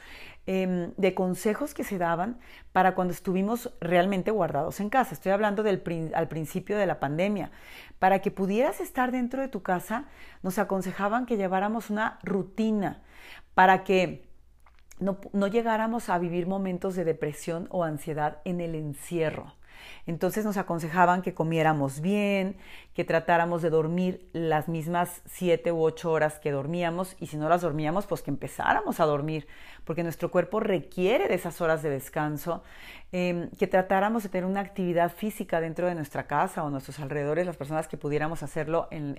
em, 0.47 0.93
de 0.97 1.15
consejos 1.15 1.75
que 1.75 1.83
se 1.83 1.99
daban 1.99 2.39
para 2.71 2.95
cuando 2.95 3.13
estuvimos 3.13 3.75
realmente 3.81 4.31
guardados 4.31 4.79
en 4.79 4.89
casa. 4.89 5.15
Estoy 5.15 5.33
hablando 5.33 5.65
del, 5.65 5.83
al 6.15 6.29
principio 6.29 6.79
de 6.79 6.87
la 6.87 7.01
pandemia. 7.01 7.51
Para 7.99 8.21
que 8.21 8.31
pudieras 8.31 8.81
estar 8.81 9.11
dentro 9.11 9.43
de 9.43 9.49
tu 9.49 9.65
casa, 9.65 10.05
nos 10.45 10.61
aconsejaban 10.61 11.27
que 11.27 11.37
lleváramos 11.37 11.91
una 11.91 12.21
rutina 12.23 13.03
para 13.55 13.83
que 13.83 14.29
no, 15.01 15.19
no 15.33 15.49
llegáramos 15.49 16.09
a 16.09 16.19
vivir 16.19 16.47
momentos 16.47 16.95
de 16.95 17.05
depresión 17.05 17.67
o 17.71 17.83
ansiedad 17.83 18.39
en 18.45 18.61
el 18.61 18.77
encierro. 18.77 19.55
Entonces 20.07 20.45
nos 20.45 20.57
aconsejaban 20.57 21.23
que 21.23 21.35
comiéramos 21.35 22.01
bien, 22.01 22.57
que 22.95 23.05
tratáramos 23.05 23.61
de 23.61 23.71
dormir 23.71 24.29
las 24.33 24.69
mismas 24.69 25.21
siete 25.27 25.73
u 25.73 25.83
ocho 25.83 26.13
horas 26.13 26.39
que 26.39 26.53
dormíamos 26.53 27.17
y 27.19 27.27
si 27.27 27.37
no 27.37 27.49
las 27.49 27.63
dormíamos, 27.63 28.07
pues 28.07 28.23
que 28.23 28.31
empezáramos 28.31 29.01
a 29.01 29.05
dormir, 29.05 29.49
porque 29.85 30.03
nuestro 30.03 30.31
cuerpo 30.31 30.61
requiere 30.61 31.29
de 31.29 31.35
esas 31.35 31.61
horas 31.61 31.83
de 31.83 31.91
descanso, 31.91 32.63
em, 33.13 33.51
que 33.51 33.67
tratáramos 33.67 34.23
de 34.23 34.29
tener 34.29 34.45
una 34.45 34.61
actividad 34.61 35.13
física 35.13 35.61
dentro 35.61 35.87
de 35.87 35.95
nuestra 35.95 36.27
casa 36.27 36.65
o 36.65 36.71
nuestros 36.71 36.99
alrededores, 37.01 37.47
las 37.47 37.57
personas 37.57 37.89
que 37.89 37.97
pudiéramos 37.97 38.43
hacerlo 38.43 38.89
en, 38.91 39.15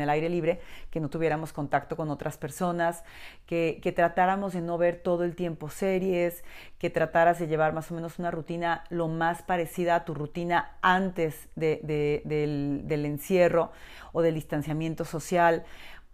el 0.00 0.10
aire 0.10 0.28
libre, 0.28 0.60
que 0.90 1.00
no 1.00 1.10
tuviéramos 1.10 1.52
contacto 1.52 1.96
con 1.96 2.10
otras 2.10 2.38
personas, 2.38 3.04
que, 3.46 3.80
tratáramos 3.94 4.54
de 4.54 4.62
no 4.62 4.78
ver 4.78 4.96
todo 4.96 5.24
el 5.24 5.34
tiempo 5.34 5.68
series, 5.68 6.42
que 6.78 6.88
trataras 6.90 7.38
de 7.38 7.48
llevar 7.48 7.72
más 7.74 7.90
o 7.90 7.94
menos 7.94 8.18
una 8.18 8.30
rutina 8.30 8.84
lo 8.88 9.08
más 9.08 9.42
parecida 9.42 9.94
a 9.94 10.04
tu 10.04 10.14
rutina 10.14 10.76
antes 10.80 11.48
del, 11.54 12.82
encierro 13.10 13.72
o 14.12 14.22
del 14.22 14.34
distanciamiento 14.34 15.04
social, 15.04 15.64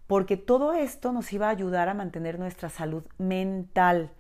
porque 0.07 0.37
todo 0.37 0.73
esto 0.73 1.13
nos 1.13 1.33
iba 1.33 1.47
a 1.47 1.51
ayudar 1.51 1.89
a 1.89 1.95
mantener 1.95 2.39
nuestra 2.39 2.69
salud 2.69 3.05
mental. 3.19 4.11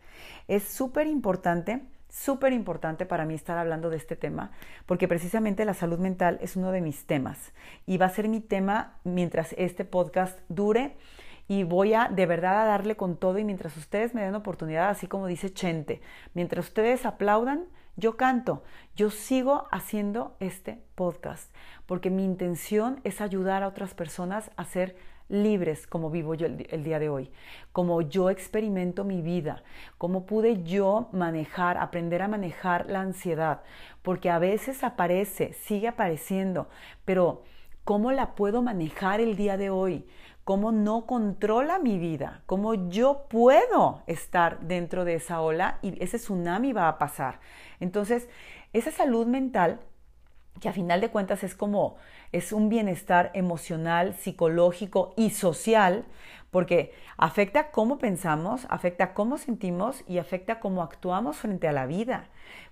Es 0.49 0.65
súper 0.65 1.07
importante 1.07 1.83
súper 2.17 2.53
importante 2.55 3.05
para 3.05 3.27
mí 3.27 3.35
estar 3.35 3.59
hablando 3.59 3.91
de 3.91 3.99
este 3.99 4.17
tema, 4.17 4.51
porque 4.87 5.07
precisamente 5.07 5.65
la 5.67 5.75
salud 5.75 5.99
mental 5.99 6.39
es 6.41 6.57
uno 6.57 6.73
de 6.73 6.81
mis 6.81 7.05
temas 7.05 7.53
y 7.85 7.99
va 7.99 8.07
a 8.07 8.11
ser 8.11 8.29
mi 8.29 8.41
tema 8.41 8.95
mientras 9.05 9.55
este 9.59 9.85
podcast 9.85 10.39
dure 10.49 10.97
y 11.47 11.65
voy 11.65 11.93
a 11.93 12.09
de 12.09 12.25
verdad 12.25 12.63
a 12.63 12.65
darle 12.65 12.97
con 12.97 13.17
todo 13.17 13.39
y 13.39 13.45
mientras 13.45 13.77
ustedes 13.77 14.15
me 14.15 14.23
den 14.23 14.35
oportunidad, 14.35 14.89
así 14.89 15.07
como 15.07 15.27
dice 15.27 15.53
Chente, 15.53 16.01
mientras 16.33 16.67
ustedes 16.67 17.05
aplaudan, 17.05 17.65
yo 17.97 18.17
canto, 18.17 18.63
yo 18.95 19.11
sigo 19.11 19.69
haciendo 19.73 20.37
este 20.39 20.83
podcast, 20.95 21.51
porque 21.87 22.11
mi 22.11 22.25
intención 22.25 23.01
es 23.05 23.21
ayudar 23.21 23.63
a 23.63 23.69
otras 23.69 23.95
personas 23.95 24.51
a 24.57 24.65
ser 24.65 24.97
libres 25.29 25.87
como 25.87 26.11
vivo 26.11 26.35
yo 26.35 26.47
el, 26.47 26.85
día 26.85 26.99
de 26.99 27.09
hoy, 27.09 27.31
como 27.73 28.03
yo 28.03 28.31
experimento 28.31 29.05
mi 29.05 29.23
vida, 29.23 29.63
cómo 29.99 30.27
pude 30.27 30.63
yo 30.63 31.09
manejar, 31.13 31.79
aprender 31.79 32.23
a 32.23 32.29
manejar 32.29 32.87
la 32.89 33.01
ansiedad, 33.01 33.63
porque 34.03 34.31
a 34.31 34.39
veces 34.39 34.85
aparece, 34.85 35.55
sigue 35.55 35.89
apareciendo, 35.89 36.69
pero 37.05 37.43
¿cómo 37.85 38.13
la 38.13 38.35
puedo 38.35 38.63
manejar 38.63 39.21
el 39.21 39.37
día 39.37 39.57
de 39.57 39.71
hoy? 39.71 40.07
Cómo 40.47 40.71
no 40.71 41.07
controla 41.07 41.81
mi 41.81 41.99
vida, 41.99 42.45
cómo 42.47 42.89
yo 42.89 43.27
puedo 43.29 44.05
estar 44.07 44.61
dentro 44.61 45.05
de 45.05 45.17
esa 45.17 45.41
ola 45.41 45.81
y 45.83 46.01
ese 46.01 46.19
tsunami 46.19 46.73
va 46.73 46.87
a 46.87 46.99
pasar. 46.99 47.41
Entonces, 47.81 48.29
esa 48.73 48.93
salud 48.93 49.27
mental, 49.27 49.81
que 50.61 50.69
a 50.69 50.73
final 50.73 51.01
de 51.01 51.11
cuentas 51.11 51.43
es 51.43 51.57
como, 51.57 51.97
es 52.31 52.53
un 52.53 52.69
bienestar 52.69 53.33
emocional, 53.35 54.15
psicológico 54.15 55.15
y 55.17 55.31
social, 55.31 56.05
porque 56.53 56.95
afecta 57.17 57.73
cómo 57.73 57.99
pensamos, 57.99 58.69
afecta 58.71 59.15
cómo 59.15 59.39
sentimos 59.39 60.05
y 60.07 60.19
afecta 60.19 60.61
cómo 60.61 60.85
actuamos 60.85 61.39
frente 61.39 61.67
a 61.67 61.73
la 61.73 61.87
vida 61.87 62.31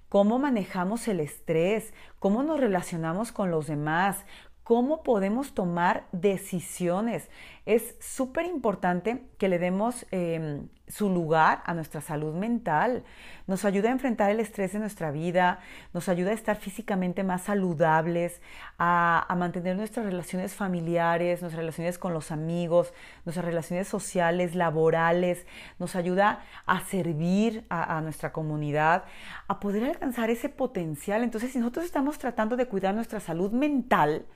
cómo 0.09 0.39
manejamos 0.39 1.09
el 1.09 1.18
estrés, 1.18 1.93
cómo 2.20 2.45
nos 2.45 2.61
relacionamos 2.61 3.33
con 3.33 3.51
los 3.51 3.66
demás, 3.66 4.25
cómo 4.64 5.03
podemos 5.03 5.55
tomar 5.55 6.07
decisiones. 6.11 7.31
Es 7.67 7.95
súper 7.99 8.45
importante 8.45 9.25
que 9.39 9.49
le 9.49 9.59
demos 9.59 10.05
em, 10.11 10.69
su 10.87 11.09
lugar 11.09 11.62
a 11.65 11.73
nuestra 11.73 12.03
salud 12.03 12.35
mental. 12.35 13.05
Nos 13.47 13.65
ayuda 13.65 13.89
a 13.89 13.93
enfrentar 13.93 14.31
el 14.31 14.39
estrés 14.39 14.75
de 14.75 14.81
nuestra 14.81 15.11
vida, 15.11 15.61
nos 15.95 16.11
ayuda 16.11 16.33
a 16.33 16.35
estar 16.35 16.57
físicamente 16.57 17.25
más 17.25 17.45
saludables, 17.45 18.43
a, 18.79 19.35
mantener 19.39 19.77
nuestras 19.77 20.05
relaciones 20.05 20.55
familiares, 20.55 21.41
nuestras 21.41 21.61
relaciones 21.61 21.97
con 21.99 22.12
los 22.12 22.31
amigos, 22.31 22.93
nuestras 23.25 23.47
relaciones 23.47 23.89
sociales, 23.89 24.55
laborales, 24.55 25.47
nos 25.79 25.97
ayuda 25.97 26.45
a 26.67 26.81
servir 26.85 27.65
a, 27.71 27.97
a 27.97 28.03
nuestra 28.03 28.31
comunidad, 28.31 29.05
a 29.49 29.59
poder 29.59 29.85
alcanzar 29.85 30.29
ese 30.29 30.51
potencial. 30.51 31.25
Entonces, 31.25 31.53
si 31.53 31.59
nosotros 31.59 31.87
estamos 31.87 32.19
tratando 32.19 32.57
de 32.57 32.67
cuidar 32.67 32.95
nuestra 32.95 33.21
salud 33.21 33.53
mental, 33.53 34.27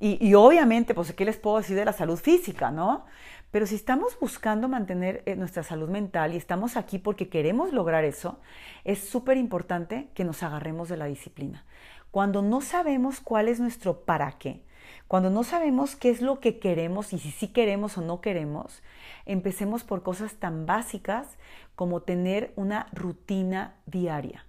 y, 0.00 0.34
obviamente, 0.34 0.94
pues, 0.94 1.12
¿qué 1.12 1.24
les 1.24 1.38
puedo 1.38 1.58
decir 1.58 1.76
de 1.76 1.84
la 1.84 1.92
salud 1.92 2.18
física, 2.18 2.70
no? 2.70 3.06
Pero 3.50 3.66
si 3.66 3.76
estamos 3.76 4.18
buscando 4.18 4.68
mantener 4.68 5.22
eh, 5.26 5.36
nuestra 5.36 5.62
salud 5.62 5.88
mental 5.88 6.34
y 6.34 6.36
estamos 6.36 6.76
aquí 6.76 6.98
porque 6.98 7.28
queremos 7.28 7.72
lograr 7.72 8.04
eso, 8.04 8.40
es 8.82 8.98
súper 8.98 9.36
importante 9.36 10.08
que 10.14 10.24
nos 10.24 10.42
agarremos 10.42 10.88
de 10.88 10.96
la 10.96 11.06
disciplina. 11.06 11.64
Cuando 12.10 12.42
no 12.42 12.60
sabemos 12.60 13.20
cuál 13.20 13.48
es 13.48 13.60
nuestro 13.60 14.04
para 14.04 14.32
qué, 14.32 14.64
cuando 15.06 15.30
no 15.30 15.44
sabemos 15.44 15.94
qué 15.94 16.10
es 16.10 16.20
lo 16.20 16.40
que 16.40 16.58
queremos 16.58 17.12
y 17.12 17.18
si 17.18 17.30
sí 17.30 17.48
queremos 17.48 17.96
o 17.96 18.00
no 18.00 18.20
queremos, 18.20 18.82
empecemos 19.24 19.84
por 19.84 20.02
cosas 20.02 20.34
tan 20.34 20.66
básicas 20.66 21.38
como 21.76 22.02
tener 22.02 22.52
una 22.56 22.88
rutina 22.92 23.76
diaria. 23.86 24.44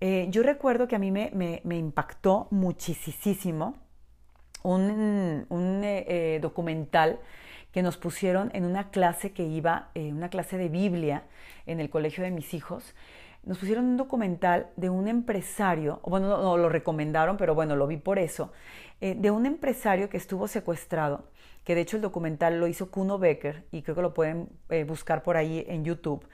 Eh, 0.00 0.28
yo 0.30 0.42
recuerdo 0.42 0.88
que 0.88 0.96
a 0.96 0.98
mí 0.98 1.10
me, 1.10 1.30
me 1.62 1.76
impactó 1.76 2.48
muchísimo 2.50 3.76
un, 4.62 5.46
eh, 5.84 6.04
eh, 6.08 6.38
documental 6.40 7.18
que 7.72 7.82
nos 7.82 7.96
pusieron 7.96 8.50
en 8.54 8.64
una 8.64 8.90
clase 8.90 9.32
que 9.32 9.44
iba, 9.44 9.90
eh, 9.94 10.12
una 10.12 10.28
clase 10.28 10.58
de 10.58 10.68
Biblia 10.68 11.24
en 11.66 11.80
el 11.80 11.90
colegio 11.90 12.24
de 12.24 12.30
mis 12.30 12.54
hijos. 12.54 12.94
Nos 13.44 13.58
pusieron 13.58 13.84
un 13.86 13.96
documental 13.96 14.68
de 14.76 14.90
un 14.90 15.08
empresario, 15.08 16.00
bueno, 16.04 16.28
no, 16.28 16.56
lo 16.56 16.68
recomendaron, 16.68 17.36
pero 17.36 17.54
bueno, 17.54 17.74
lo 17.74 17.86
vi 17.86 17.96
por 17.96 18.18
eso, 18.18 18.52
de 19.00 19.30
un 19.30 19.46
empresario 19.46 20.10
que 20.10 20.18
estuvo 20.18 20.46
secuestrado 20.46 21.24
que 21.64 21.74
de 21.74 21.82
hecho 21.82 21.96
el 21.96 22.02
documental 22.02 22.58
lo 22.58 22.66
hizo 22.66 22.90
Kuno 22.90 23.18
Becker 23.18 23.64
y 23.70 23.82
creo 23.82 23.94
que 23.94 24.02
lo 24.02 24.14
pueden 24.14 24.48
eh, 24.70 24.84
buscar 24.84 25.22
por 25.22 25.36
ahí 25.36 25.64
en 25.68 25.84
YouTube. 25.84 26.26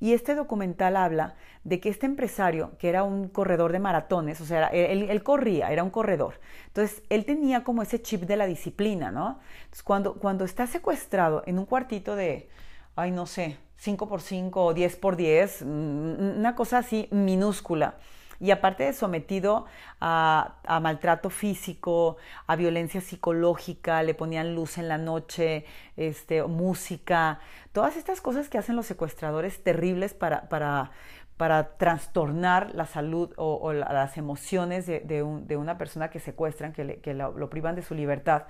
Y 0.00 0.12
este 0.12 0.34
documental 0.34 0.96
habla 0.96 1.34
de 1.64 1.80
que 1.80 1.88
este 1.88 2.06
empresario, 2.06 2.72
que 2.78 2.88
era 2.88 3.02
un 3.02 3.28
corredor 3.28 3.72
de 3.72 3.78
maratones, 3.78 4.40
o 4.40 4.44
sea, 4.44 4.66
él, 4.68 5.22
corría, 5.22 5.72
era 5.72 5.82
un 5.82 5.90
corredor. 5.90 6.40
Entonces, 6.66 7.02
él 7.08 7.24
tenía 7.24 7.64
como 7.64 7.82
ese 7.82 8.02
chip 8.02 8.22
de 8.22 8.36
la 8.36 8.46
disciplina, 8.46 9.10
¿no? 9.10 9.40
Cuando, 9.82 10.14
cuando 10.14 10.44
está 10.44 10.66
secuestrado 10.66 11.42
en 11.46 11.58
un 11.58 11.64
cuartito 11.64 12.16
de, 12.16 12.48
ay, 12.96 13.10
no 13.10 13.26
sé, 13.26 13.56
5 13.78 14.08
por 14.08 14.20
5 14.20 14.64
o 14.64 14.74
10 14.74 14.96
por 14.96 15.16
10, 15.16 15.62
mm, 15.62 16.38
una 16.38 16.54
cosa 16.54 16.78
así 16.78 17.08
minúscula, 17.10 17.96
y 18.44 18.50
aparte 18.50 18.84
de 18.84 18.92
sometido 18.92 19.64
a, 20.02 20.56
maltrato 20.82 21.30
físico, 21.30 22.18
a 22.46 22.56
violencia 22.56 23.00
psicológica, 23.00 24.02
le 24.02 24.12
ponían 24.12 24.54
luz 24.54 24.76
en 24.76 24.86
la 24.86 24.98
noche, 24.98 25.64
este, 25.96 26.42
música, 26.42 27.40
todas 27.72 27.96
estas 27.96 28.20
cosas 28.20 28.50
que 28.50 28.58
hacen 28.58 28.76
los 28.76 28.84
secuestradores 28.84 29.64
terribles 29.64 30.12
para, 30.12 30.50
para, 30.50 30.90
para 31.38 31.78
trastornar 31.78 32.74
la 32.74 32.84
salud 32.84 33.32
o, 33.36 33.72
las 33.72 34.18
emociones 34.18 34.84
de, 34.86 35.22
una 35.56 35.78
persona 35.78 36.10
que 36.10 36.20
secuestran, 36.20 36.74
que, 36.74 37.14
lo, 37.14 37.48
privan 37.48 37.76
de 37.76 37.82
su 37.82 37.94
libertad. 37.94 38.42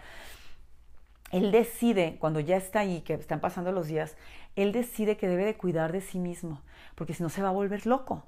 Él 1.35 1.51
decide, 1.51 2.17
cuando 2.21 2.39
ya 2.39 2.57
está 2.57 2.79
ahí, 2.79 3.01
que 3.01 3.15
están 3.15 3.41
pasando 3.41 3.73
los 3.73 3.89
días, 3.89 4.17
él 4.55 4.71
decide 4.71 5.17
que 5.17 5.27
debe 5.27 5.45
de 5.45 5.57
cuidar 5.57 5.91
de 5.91 6.01
sí 6.01 6.21
mismo, 6.21 6.63
porque 6.95 7.13
si 7.13 7.25
no 7.25 7.29
se 7.29 7.43
va 7.43 7.49
a 7.49 7.53
volver 7.53 7.87
loco. 7.87 8.23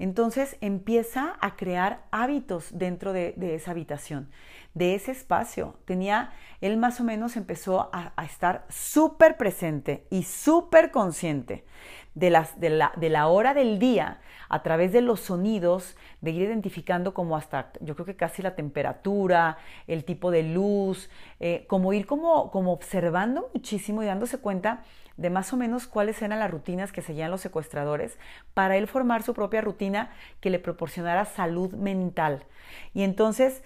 Entonces 0.00 0.56
empieza 0.60 1.36
a 1.40 1.54
crear 1.54 2.02
hábitos 2.10 2.76
dentro 2.76 3.12
de, 3.12 3.36
esa 3.54 3.70
habitación, 3.70 4.28
de 4.74 4.96
ese 4.96 5.12
espacio. 5.12 5.76
Tenía, 5.84 6.32
él 6.60 6.78
más 6.78 6.98
o 6.98 7.04
menos 7.04 7.36
empezó 7.36 7.90
a, 7.92 8.12
estar 8.24 8.66
súper 8.68 9.36
presente 9.36 10.08
y 10.10 10.24
súper 10.24 10.90
consciente 10.90 11.64
de, 12.18 12.30
las, 12.30 12.58
de, 12.58 13.08
la, 13.10 13.26
hora 13.28 13.54
del 13.54 13.78
día 13.78 14.18
a 14.48 14.62
través 14.62 14.92
de 14.92 15.00
los 15.00 15.20
sonidos, 15.20 15.96
de 16.20 16.32
ir 16.32 16.42
identificando 16.42 17.14
como 17.14 17.36
hasta, 17.36 17.70
yo 17.80 17.94
creo 17.94 18.06
que 18.06 18.16
casi 18.16 18.42
la 18.42 18.56
temperatura, 18.56 19.58
el 19.86 20.04
tipo 20.04 20.30
de 20.30 20.42
luz, 20.42 21.10
eh, 21.38 21.64
como 21.68 21.92
ir 21.92 22.06
como, 22.06 22.50
como 22.50 22.72
observando 22.72 23.50
muchísimo 23.54 24.02
y 24.02 24.06
dándose 24.06 24.38
cuenta 24.38 24.82
de 25.16 25.30
más 25.30 25.52
o 25.52 25.56
menos 25.56 25.86
cuáles 25.86 26.20
eran 26.22 26.38
las 26.38 26.50
rutinas 26.50 26.92
que 26.92 27.02
seguían 27.02 27.30
los 27.30 27.40
secuestradores 27.40 28.18
para 28.54 28.76
él 28.76 28.86
formar 28.86 29.22
su 29.22 29.34
propia 29.34 29.60
rutina 29.60 30.10
que 30.40 30.50
le 30.50 30.58
proporcionara 30.58 31.24
salud 31.24 31.72
mental. 31.74 32.44
Y 32.94 33.02
entonces 33.02 33.62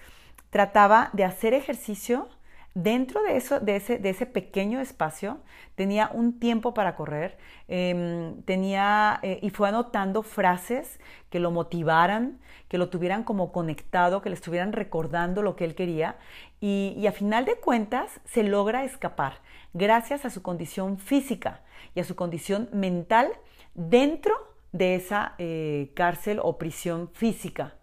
trataba 0.49 1.09
de 1.13 1.23
hacer 1.23 1.53
ejercicio 1.53 2.27
dentro 2.75 3.21
de, 3.23 3.37
eso, 3.37 3.59
de, 3.59 3.75
ese, 3.75 3.99
de 3.99 4.09
ese 4.09 4.25
pequeño 4.25 4.79
espacio. 4.79 5.39
Tenía 5.75 6.09
un 6.13 6.39
tiempo 6.39 6.73
para 6.73 6.95
correr, 6.95 7.37
em, 7.67 8.41
tenía 8.43 9.19
eh, 9.21 9.39
y 9.41 9.49
fue 9.49 9.69
anotando 9.69 10.23
frases 10.23 10.99
que 11.29 11.39
lo 11.39 11.51
motivaran, 11.51 12.39
que 12.67 12.77
lo 12.77 12.89
tuvieran 12.89 13.23
como 13.23 13.51
conectado, 13.51 14.21
que 14.21 14.29
le 14.29 14.35
estuvieran 14.35 14.71
recordando 14.73 15.41
lo 15.41 15.55
que 15.55 15.65
él 15.65 15.75
quería. 15.75 16.17
Y, 16.59 17.05
a 17.07 17.11
final 17.11 17.45
de 17.45 17.55
cuentas 17.55 18.21
se 18.25 18.43
logra 18.43 18.83
escapar 18.83 19.41
gracias 19.73 20.25
a 20.25 20.29
su 20.29 20.41
condición 20.41 20.97
física 20.97 21.61
y 21.95 21.99
a 21.99 22.03
su 22.03 22.15
condición 22.15 22.69
mental 22.71 23.31
dentro 23.73 24.33
de 24.71 24.95
esa 24.95 25.35
eh, 25.37 25.91
cárcel 25.95 26.39
o 26.41 26.57
prisión 26.57 27.09
física. 27.13 27.75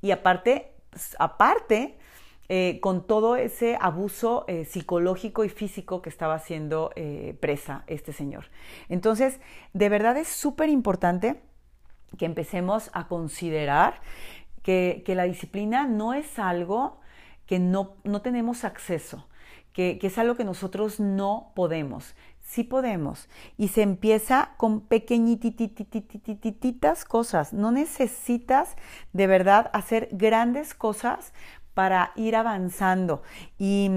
Y 0.00 0.10
aparte, 0.10 0.74
aparte 1.18 1.97
eh, 2.48 2.78
con 2.80 3.06
todo 3.06 3.36
ese 3.36 3.76
abuso 3.80 4.44
eh, 4.48 4.64
psicológico 4.64 5.44
y 5.44 5.48
físico 5.48 6.02
que 6.02 6.08
estaba 6.08 6.34
haciendo 6.34 6.90
presa 7.40 7.84
este 7.86 8.12
señor. 8.12 8.46
Entonces, 8.88 9.40
de 9.72 9.88
verdad 9.88 10.16
es 10.16 10.28
súper 10.28 10.68
importante 10.68 11.40
que 12.16 12.24
empecemos 12.24 12.90
a 12.92 13.08
considerar 13.08 14.00
que, 14.62 15.02
la 15.06 15.24
disciplina 15.24 15.86
no 15.86 16.14
es 16.14 16.38
algo 16.38 17.00
que 17.46 17.58
no, 17.58 17.96
no 18.04 18.22
tenemos 18.22 18.64
acceso 18.64 19.28
que, 19.78 19.98
es 20.02 20.18
algo 20.18 20.34
que 20.34 20.42
nosotros 20.42 20.98
no 20.98 21.52
podemos. 21.54 22.16
Sí 22.40 22.64
podemos. 22.64 23.28
Y 23.56 23.68
se 23.68 23.82
empieza 23.82 24.54
con 24.56 24.80
pequeñititas 24.80 27.04
cosas. 27.04 27.52
No 27.52 27.70
necesitas 27.70 28.74
de 29.12 29.28
verdad 29.28 29.70
hacer 29.72 30.08
grandes 30.10 30.74
cosas 30.74 31.32
para 31.78 32.10
ir 32.16 32.34
avanzando. 32.34 33.22
Y, 33.56 33.88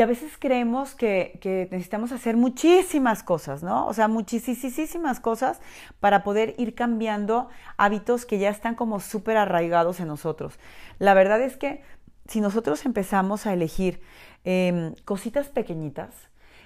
a 0.00 0.06
veces 0.06 0.32
creemos 0.38 0.94
que, 0.94 1.38
que, 1.40 1.68
necesitamos 1.70 2.12
hacer 2.12 2.36
muchísimas 2.36 3.22
cosas, 3.22 3.62
¿no? 3.62 3.86
O 3.86 3.94
sea, 3.94 4.08
muchísimas 4.08 5.20
cosas 5.20 5.60
para 6.00 6.22
poder 6.22 6.54
ir 6.58 6.74
cambiando 6.74 7.48
hábitos 7.78 8.26
que 8.26 8.38
ya 8.38 8.50
están 8.50 8.74
como 8.74 9.00
súper 9.00 9.36
arraigados 9.36 10.00
en 10.00 10.08
nosotros. 10.08 10.58
La 10.98 11.14
verdad 11.14 11.40
es 11.40 11.56
que 11.56 11.82
si 12.26 12.40
nosotros 12.40 12.86
empezamos 12.86 13.46
a 13.46 13.52
elegir 13.52 14.00
Em, 14.44 14.94
cositas 15.04 15.48
pequeñitas, 15.48 16.14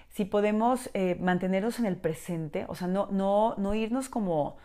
si 0.09 0.25
podemos 0.25 0.89
eh, 0.95 1.17
mantenernos 1.21 1.79
en 1.79 1.85
el 1.85 1.97
presente, 1.97 2.65
o 2.69 2.75
sea, 2.75 2.89
no, 2.89 3.09
no, 3.11 3.55
no 3.59 3.75
irnos 3.75 4.09
como, 4.09 4.57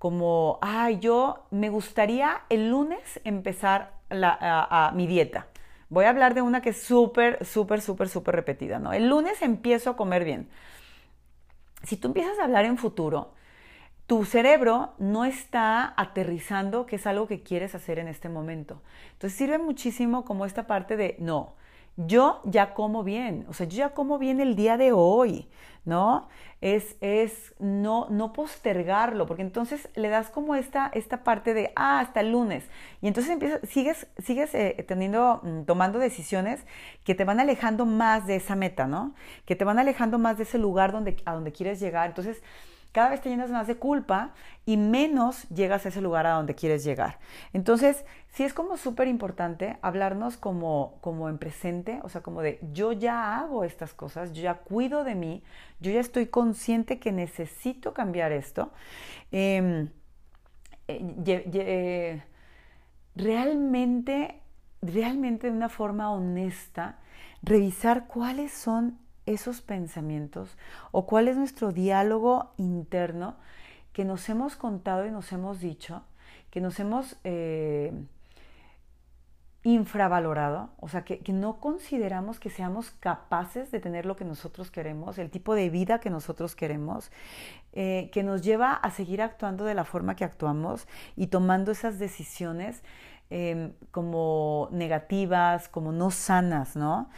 como, 0.00 0.58
ay, 0.62 0.98
yo 0.98 1.46
me 1.52 1.68
gustaría 1.68 2.42
el 2.48 2.70
lunes 2.70 3.20
empezar 3.22 3.92
a, 4.10 4.92
mi 4.94 5.06
dieta. 5.06 5.46
Voy 5.88 6.04
a 6.04 6.10
hablar 6.10 6.34
de 6.34 6.42
una 6.42 6.62
que 6.62 6.70
es 6.70 6.82
súper, 6.82 7.44
súper, 7.44 7.80
súper, 7.80 8.08
súper 8.08 8.34
repetida, 8.34 8.78
¿no? 8.78 8.92
El 8.92 9.08
lunes 9.08 9.40
empiezo 9.42 9.90
a 9.90 9.96
comer 9.96 10.24
bien. 10.24 10.48
Si 11.82 11.96
tú 11.96 12.08
empiezas 12.08 12.38
a 12.38 12.44
hablar 12.44 12.64
en 12.64 12.78
futuro, 12.78 13.34
tu 14.06 14.24
cerebro 14.24 14.94
no 14.98 15.24
está 15.24 15.94
aterrizando 15.96 16.86
que 16.86 16.96
es 16.96 17.06
algo 17.06 17.26
que 17.26 17.42
quieres 17.42 17.74
hacer 17.74 17.98
en 17.98 18.08
este 18.08 18.28
momento. 18.28 18.82
Entonces 19.12 19.38
sirve 19.38 19.58
muchísimo 19.58 20.24
como 20.24 20.46
esta 20.46 20.66
parte 20.66 20.96
de, 20.96 21.16
no, 21.18 21.54
yo 21.96 22.40
ya 22.44 22.74
como 22.74 23.04
bien, 23.04 23.46
o 23.48 23.54
sea, 23.54 23.66
yo 23.66 23.78
ya 23.78 23.88
como 23.90 24.18
bien 24.18 24.40
el 24.40 24.54
día 24.56 24.76
de 24.76 24.92
hoy, 24.92 25.48
¿no? 25.84 26.28
Es, 26.60 26.96
es 27.00 27.54
no, 27.58 28.08
no 28.10 28.32
postergarlo, 28.32 29.26
porque 29.26 29.42
entonces 29.42 29.88
le 29.94 30.08
das 30.08 30.30
como 30.30 30.54
esta, 30.54 30.90
esta 30.92 31.22
parte 31.24 31.54
de, 31.54 31.72
ah, 31.76 32.00
hasta 32.00 32.20
el 32.20 32.32
lunes, 32.32 32.68
y 33.00 33.08
entonces 33.08 33.32
empiezas, 33.32 33.60
sigues, 33.68 34.06
sigues 34.18 34.54
eh, 34.54 34.84
teniendo, 34.86 35.40
mm, 35.42 35.62
tomando 35.64 35.98
decisiones 35.98 36.64
que 37.04 37.14
te 37.14 37.24
van 37.24 37.40
alejando 37.40 37.86
más 37.86 38.26
de 38.26 38.36
esa 38.36 38.56
meta, 38.56 38.86
¿no? 38.86 39.14
Que 39.44 39.56
te 39.56 39.64
van 39.64 39.78
alejando 39.78 40.18
más 40.18 40.36
de 40.36 40.42
ese 40.44 40.58
lugar 40.58 40.92
donde, 40.92 41.16
a 41.24 41.32
donde 41.34 41.52
quieres 41.52 41.80
llegar. 41.80 42.08
Entonces, 42.08 42.42
cada 42.92 43.10
vez 43.10 43.20
te 43.20 43.28
llenas 43.28 43.50
más 43.50 43.66
de 43.66 43.76
culpa 43.76 44.32
y 44.64 44.76
menos 44.76 45.48
llegas 45.48 45.84
a 45.84 45.90
ese 45.90 46.00
lugar 46.00 46.26
a 46.26 46.32
donde 46.32 46.54
quieres 46.54 46.84
llegar. 46.84 47.18
Entonces, 47.52 48.04
sí 48.28 48.44
es 48.44 48.54
como 48.54 48.76
súper 48.76 49.08
importante 49.08 49.78
hablarnos 49.82 50.36
como, 50.36 50.98
como 51.00 51.28
en 51.28 51.38
presente, 51.38 52.00
o 52.02 52.08
sea, 52.08 52.22
como 52.22 52.42
de 52.42 52.58
yo 52.72 52.92
ya 52.92 53.38
hago 53.38 53.64
estas 53.64 53.94
cosas, 53.94 54.32
yo 54.32 54.42
ya 54.42 54.54
cuido 54.54 55.04
de 55.04 55.14
mí, 55.14 55.42
yo 55.80 55.90
ya 55.90 56.00
estoy 56.00 56.26
consciente 56.26 56.98
que 56.98 57.12
necesito 57.12 57.92
cambiar 57.94 58.32
esto. 58.32 58.72
Em, 59.30 59.90
eh, 60.88 62.22
realmente, 63.14 64.40
realmente 64.82 65.48
de 65.48 65.56
una 65.56 65.68
forma 65.68 66.12
honesta, 66.12 66.98
revisar 67.42 68.06
cuáles 68.06 68.52
son 68.52 68.98
esos 69.26 69.60
pensamientos 69.60 70.56
o 70.92 71.06
cuál 71.06 71.28
es 71.28 71.36
nuestro 71.36 71.72
diálogo 71.72 72.52
interno 72.56 73.36
que 73.92 74.04
nos 74.04 74.28
hemos 74.28 74.56
contado 74.56 75.06
y 75.06 75.10
nos 75.10 75.32
hemos 75.32 75.60
dicho, 75.60 76.02
que 76.50 76.60
nos 76.60 76.78
hemos 76.80 77.16
eh, 77.24 77.92
infravalorado, 79.66 80.70
o 80.78 80.88
sea, 80.88 81.04
que, 81.04 81.20
no 81.32 81.58
consideramos 81.58 82.38
que 82.38 82.50
seamos 82.50 82.92
capaces 82.92 83.72
de 83.72 83.80
tener 83.80 84.06
lo 84.06 84.14
que 84.14 84.24
nosotros 84.24 84.70
queremos, 84.70 85.18
el 85.18 85.28
tipo 85.28 85.56
de 85.56 85.70
vida 85.70 85.98
que 85.98 86.08
nosotros 86.08 86.54
queremos, 86.54 87.10
eh, 87.72 88.08
que 88.12 88.22
nos 88.22 88.42
lleva 88.42 88.74
a 88.74 88.90
seguir 88.92 89.20
actuando 89.20 89.64
de 89.64 89.74
la 89.74 89.84
forma 89.84 90.14
que 90.14 90.24
actuamos 90.24 90.86
y 91.16 91.26
tomando 91.26 91.72
esas 91.72 91.98
decisiones 91.98 92.84
em, 93.28 93.72
como 93.90 94.68
negativas, 94.70 95.68
como 95.68 95.90
no 95.90 96.12
sanas, 96.12 96.76
¿no? 96.76 97.10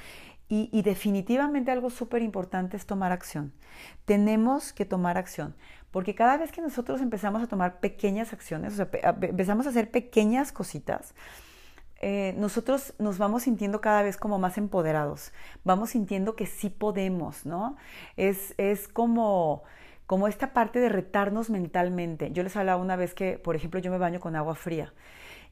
Y, 0.51 0.81
definitivamente 0.81 1.71
algo 1.71 1.91
súper 1.91 2.23
importante 2.23 2.79
es 2.79 2.87
tomar 2.87 3.13
acción. 3.13 3.53
Tenemos 4.07 4.73
que 4.73 4.87
tomar 4.87 5.19
acción, 5.19 5.55
porque 5.91 6.15
cada 6.15 6.39
vez 6.39 6.53
que 6.53 6.63
nosotros 6.63 7.03
empezamos 7.03 7.43
a 7.43 7.49
tomar 7.49 7.81
pequeñas 7.81 8.33
acciones, 8.33 8.73
o 8.73 8.77
sea, 8.77 8.89
empezamos 9.21 9.67
a 9.67 9.71
hacer 9.71 9.91
pequeñas 9.91 10.51
cositas, 10.51 11.15
eh, 12.01 12.35
nosotros 12.39 12.95
nos 12.99 13.19
vamos 13.19 13.43
sintiendo 13.43 13.81
cada 13.83 14.03
vez 14.03 14.17
como 14.17 14.39
más 14.39 14.57
empoderados, 14.57 15.33
vamos 15.65 15.91
sintiendo 15.91 16.35
que 16.35 16.47
sí 16.47 16.71
podemos, 16.71 17.45
¿no? 17.45 17.77
Es, 18.17 18.55
es 18.57 18.89
como, 18.89 19.65
como 20.07 20.29
esta 20.29 20.55
parte 20.55 20.79
de 20.79 20.89
retarnos 20.89 21.51
mentalmente. 21.51 22.31
Yo 22.31 22.43
les 22.43 22.57
hablaba 22.57 22.81
una 22.81 22.97
vez 22.97 23.15
que, 23.15 23.37
por 23.37 23.57
ejemplo, 23.57 23.81
yo 23.81 23.91
me 23.91 23.99
baño 23.99 24.21
con 24.21 24.37
agua 24.37 24.55
fría. 24.55 24.95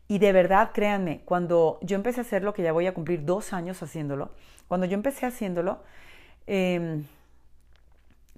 Y 0.09 0.19
de 0.19 0.33
verdad, 0.33 0.71
créanme, 0.73 1.23
cuando 1.25 1.79
yo 1.83 1.97
empecé 1.97 2.21
a 2.21 2.23
hacerlo, 2.23 2.55
que 2.55 2.63
ya 2.63 2.73
voy 2.73 2.87
a 2.87 2.95
cumplir 2.95 3.25
dos 3.25 3.53
años 3.53 3.83
haciéndolo, 3.83 4.31
cuando 4.69 4.87
yo 4.87 4.95
empecé 4.95 5.27
haciéndolo, 5.27 5.81
em, 6.47 7.05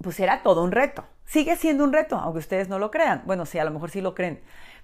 pues 0.01 0.19
era 0.19 0.41
todo 0.41 0.63
un 0.63 0.71
reto. 0.71 1.05
Sigue 1.25 1.55
siendo 1.55 1.83
un 1.83 1.93
reto, 1.93 2.17
aunque 2.17 2.39
ustedes 2.39 2.69
no 2.69 2.79
lo 2.79 2.89
crean. 2.89 3.23
Bueno, 3.25 3.45
sí, 3.45 3.59
a 3.59 3.63
lo 3.63 3.71
mejor 3.71 3.91
sí 3.91 4.01
lo 4.01 4.15
creen, 4.15 4.41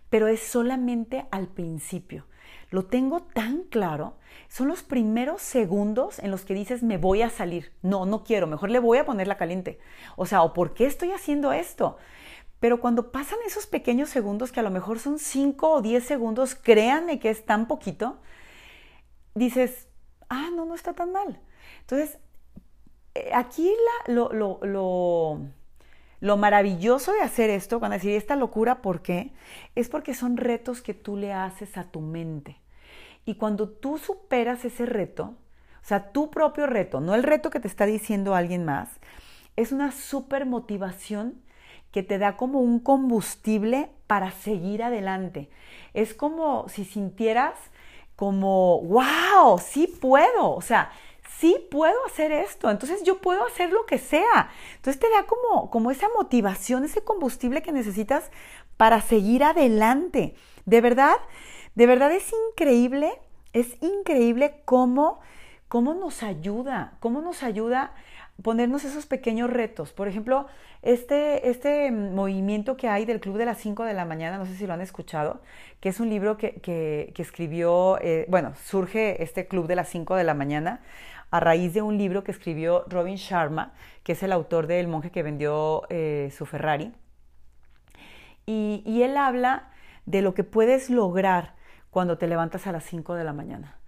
pero 0.09 0.27
es 0.27 0.41
solamente 0.41 1.25
al 1.31 1.47
principio. 1.47 2.25
Lo 2.69 2.85
tengo 2.85 3.21
tan 3.21 3.63
claro. 3.63 4.17
Son 4.47 4.67
los 4.67 4.83
primeros 4.83 5.41
segundos 5.41 6.19
en 6.19 6.29
los 6.29 6.45
que 6.45 6.53
dices, 6.53 6.83
me 6.83 6.97
voy 6.97 7.21
a 7.21 7.29
salir. 7.29 7.71
No, 7.81 8.05
no 8.05 8.23
quiero, 8.23 8.47
mejor 8.47 8.69
le 8.69 8.79
voy 8.79 8.97
a 8.97 9.05
poner 9.05 9.27
la 9.27 9.37
caliente. 9.37 9.79
O 10.17 10.25
sea, 10.25 10.43
¿o 10.43 10.53
por 10.53 10.73
qué 10.73 10.85
estoy 10.85 11.11
haciendo 11.11 11.51
esto? 11.53 11.97
Pero 12.59 12.79
cuando 12.79 13.11
pasan 13.11 13.39
esos 13.45 13.67
pequeños 13.67 14.09
segundos, 14.09 14.51
que 14.51 14.59
a 14.59 14.63
lo 14.63 14.71
mejor 14.71 14.99
son 14.99 15.19
5 15.19 15.69
o 15.69 15.81
10 15.81 16.03
segundos, 16.03 16.55
créanme 16.55 17.19
que 17.19 17.29
es 17.29 17.45
tan 17.45 17.67
poquito, 17.67 18.17
dices, 19.33 19.87
ah, 20.29 20.49
no, 20.55 20.65
no 20.65 20.75
está 20.75 20.93
tan 20.93 21.11
mal. 21.11 21.39
Entonces, 21.81 22.17
eh, 23.13 23.31
aquí 23.33 23.71
lo, 24.07 24.29
lo, 26.21 26.37
maravilloso 26.37 27.13
de 27.13 27.21
hacer 27.21 27.49
esto, 27.49 27.79
cuando 27.79 27.95
decir 27.95 28.11
esta 28.11 28.35
locura, 28.35 28.81
¿por 28.81 29.01
qué? 29.01 29.31
Es 29.75 29.89
porque 29.89 30.13
son 30.13 30.37
retos 30.37 30.81
que 30.81 30.93
tú 30.93 31.17
le 31.17 31.33
haces 31.33 31.77
a 31.77 31.85
tu 31.85 32.01
mente. 32.01 32.57
Y 33.25 33.35
cuando 33.35 33.69
tú 33.69 33.97
superas 33.97 34.65
ese 34.65 34.85
reto, 34.85 35.35
o 35.81 35.87
sea, 35.87 36.11
tu 36.11 36.31
propio 36.31 36.67
reto, 36.67 36.99
no 36.99 37.15
el 37.15 37.23
reto 37.23 37.49
que 37.49 37.59
te 37.59 37.67
está 37.67 37.85
diciendo 37.85 38.35
alguien 38.35 38.65
más, 38.65 38.89
es 39.55 39.71
una 39.71 39.91
super 39.91 40.45
motivación 40.45 41.41
que 41.95 42.03
te 42.03 42.17
da 42.17 42.35
como 42.35 42.59
un 42.59 42.79
combustible 42.79 43.89
para 44.05 44.29
seguir 44.31 44.83
adelante. 44.83 45.49
Es 45.93 46.13
como 46.13 46.67
si 46.67 46.83
sintieras 46.83 47.53
como, 48.17 48.81
wow, 48.81 49.57
sí 49.59 49.87
puedo, 49.87 50.51
o 50.51 50.59
sea, 50.59 50.91
sí 51.39 51.55
puedo 51.71 51.95
hacer 52.05 52.33
esto, 52.33 52.69
entonces 52.69 53.03
yo 53.03 53.19
puedo 53.19 53.45
hacer 53.45 53.71
lo 53.71 53.85
que 53.85 53.97
sea. 53.97 54.49
Entonces 54.75 54.99
te 54.99 55.09
da 55.09 55.23
como, 55.25 55.71
como 55.71 55.89
esa 55.89 56.09
motivación, 56.17 56.83
ese 56.83 57.01
combustible 57.01 57.61
que 57.61 57.71
necesitas 57.71 58.29
para 58.75 58.99
seguir 58.99 59.45
adelante. 59.45 60.35
De 60.65 60.81
verdad, 60.81 61.15
de 61.75 61.87
verdad 61.87 62.11
es 62.11 62.29
increíble, 62.49 63.21
es 63.53 63.81
increíble 63.81 64.63
cómo, 64.65 65.21
cómo 65.69 65.93
nos 65.93 66.23
ayuda, 66.23 66.97
cómo 66.99 67.21
nos 67.21 67.41
ayuda 67.41 67.93
ponernos 68.41 68.83
esos 68.83 69.05
pequeños 69.05 69.49
retos. 69.49 69.93
Por 69.93 70.07
ejemplo, 70.07 70.47
este, 70.81 71.49
este 71.49 71.91
movimiento 71.91 72.77
que 72.77 72.87
hay 72.87 73.05
del 73.05 73.19
Club 73.19 73.37
de 73.37 73.45
las 73.45 73.57
5 73.59 73.83
de 73.83 73.93
la 73.93 74.05
mañana, 74.05 74.37
no 74.37 74.45
sé 74.45 74.55
si 74.55 74.67
lo 74.67 74.73
han 74.73 74.81
escuchado, 74.81 75.41
que 75.79 75.89
es 75.89 75.99
un 75.99 76.09
libro 76.09 76.37
que, 76.37 77.13
escribió, 77.17 77.97
eh, 78.01 78.25
bueno, 78.29 78.53
surge 78.55 79.23
este 79.23 79.47
Club 79.47 79.67
de 79.67 79.75
las 79.75 79.89
5 79.89 80.15
de 80.15 80.23
la 80.23 80.33
mañana 80.33 80.81
a 81.31 81.39
raíz 81.39 81.73
de 81.73 81.81
un 81.81 81.97
libro 81.97 82.23
que 82.23 82.31
escribió 82.31 82.85
Robin 82.87 83.15
Sharma, 83.15 83.73
que 84.03 84.11
es 84.13 84.23
el 84.23 84.31
autor 84.31 84.67
del 84.67 84.87
monje 84.87 85.11
que 85.11 85.23
vendió 85.23 85.83
eh, 85.89 86.31
su 86.35 86.45
Ferrari. 86.45 86.93
Y, 88.45 88.83
y 88.85 89.01
él 89.01 89.17
habla 89.17 89.69
de 90.05 90.21
lo 90.21 90.33
que 90.33 90.43
puedes 90.43 90.89
lograr 90.89 91.55
cuando 91.89 92.17
te 92.17 92.27
levantas 92.27 92.67
a 92.67 92.71
las 92.71 92.83
5 92.83 93.15
de 93.15 93.23
la 93.23 93.33
mañana. 93.33 93.79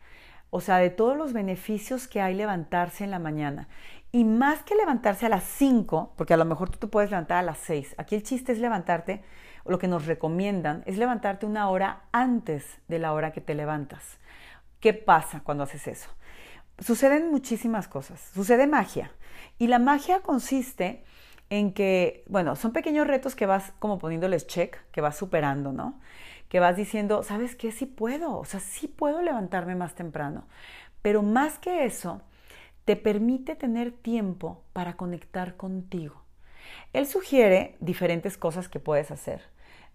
O 0.49 0.61
sea, 0.61 0.77
de 0.77 0.89
todos 0.89 1.17
los 1.17 1.33
beneficios 1.33 2.07
que 2.07 2.21
hay 2.21 2.33
levantarse 2.33 3.03
en 3.03 3.11
la 3.11 3.19
mañana. 3.19 3.67
Y 4.11 4.23
más 4.23 4.63
que 4.63 4.75
levantarse 4.75 5.25
a 5.25 5.29
las 5.29 5.43
5, 5.43 6.13
porque 6.15 6.33
a 6.33 6.37
lo 6.37 6.45
mejor 6.45 6.69
tú 6.69 6.77
te 6.79 6.87
puedes 6.87 7.09
levantar 7.09 7.37
a 7.37 7.43
las 7.43 7.57
6, 7.59 7.95
aquí 7.97 8.15
el 8.15 8.23
chiste 8.23 8.53
es 8.53 8.59
levantarte, 8.59 9.21
lo 9.65 9.79
que 9.79 9.87
nos 9.89 10.05
recomiendan 10.05 10.83
es 10.85 10.97
levantarte 10.97 11.45
una 11.45 11.69
hora 11.69 12.03
antes 12.13 12.65
de 12.87 12.99
la 12.99 13.13
hora 13.13 13.33
que 13.33 13.41
te 13.41 13.53
levantas. 13.53 14.17
¿Qué 14.79 14.93
pasa 14.93 15.41
cuando 15.43 15.65
haces 15.65 15.87
eso? 15.87 16.09
Suceden 16.79 17.31
muchísimas 17.31 17.87
cosas, 17.87 18.31
sucede 18.33 18.65
magia. 18.67 19.11
Y 19.57 19.67
la 19.67 19.79
magia 19.79 20.21
consiste 20.21 21.03
en 21.49 21.73
que, 21.73 22.23
bueno, 22.27 22.55
son 22.55 22.71
pequeños 22.71 23.07
retos 23.07 23.35
que 23.35 23.45
vas 23.45 23.73
como 23.79 23.99
poniéndoles 23.99 24.47
check, 24.47 24.77
que 24.91 25.01
vas 25.01 25.17
superando, 25.17 25.71
¿no? 25.73 25.99
Que 26.49 26.59
vas 26.59 26.75
diciendo, 26.75 27.23
¿sabes 27.23 27.55
qué? 27.55 27.71
Sí 27.71 27.85
puedo, 27.85 28.37
o 28.37 28.45
sea, 28.45 28.59
sí 28.59 28.87
puedo 28.87 29.21
levantarme 29.21 29.75
más 29.75 29.95
temprano. 29.95 30.47
Pero 31.01 31.21
más 31.21 31.59
que 31.59 31.85
eso, 31.85 32.21
te 32.85 32.95
permite 32.95 33.55
tener 33.55 33.91
tiempo 33.91 34.63
para 34.73 34.95
conectar 34.95 35.57
contigo. 35.57 36.23
Él 36.93 37.05
sugiere 37.05 37.75
diferentes 37.79 38.37
cosas 38.37 38.69
que 38.69 38.79
puedes 38.79 39.11
hacer, 39.11 39.41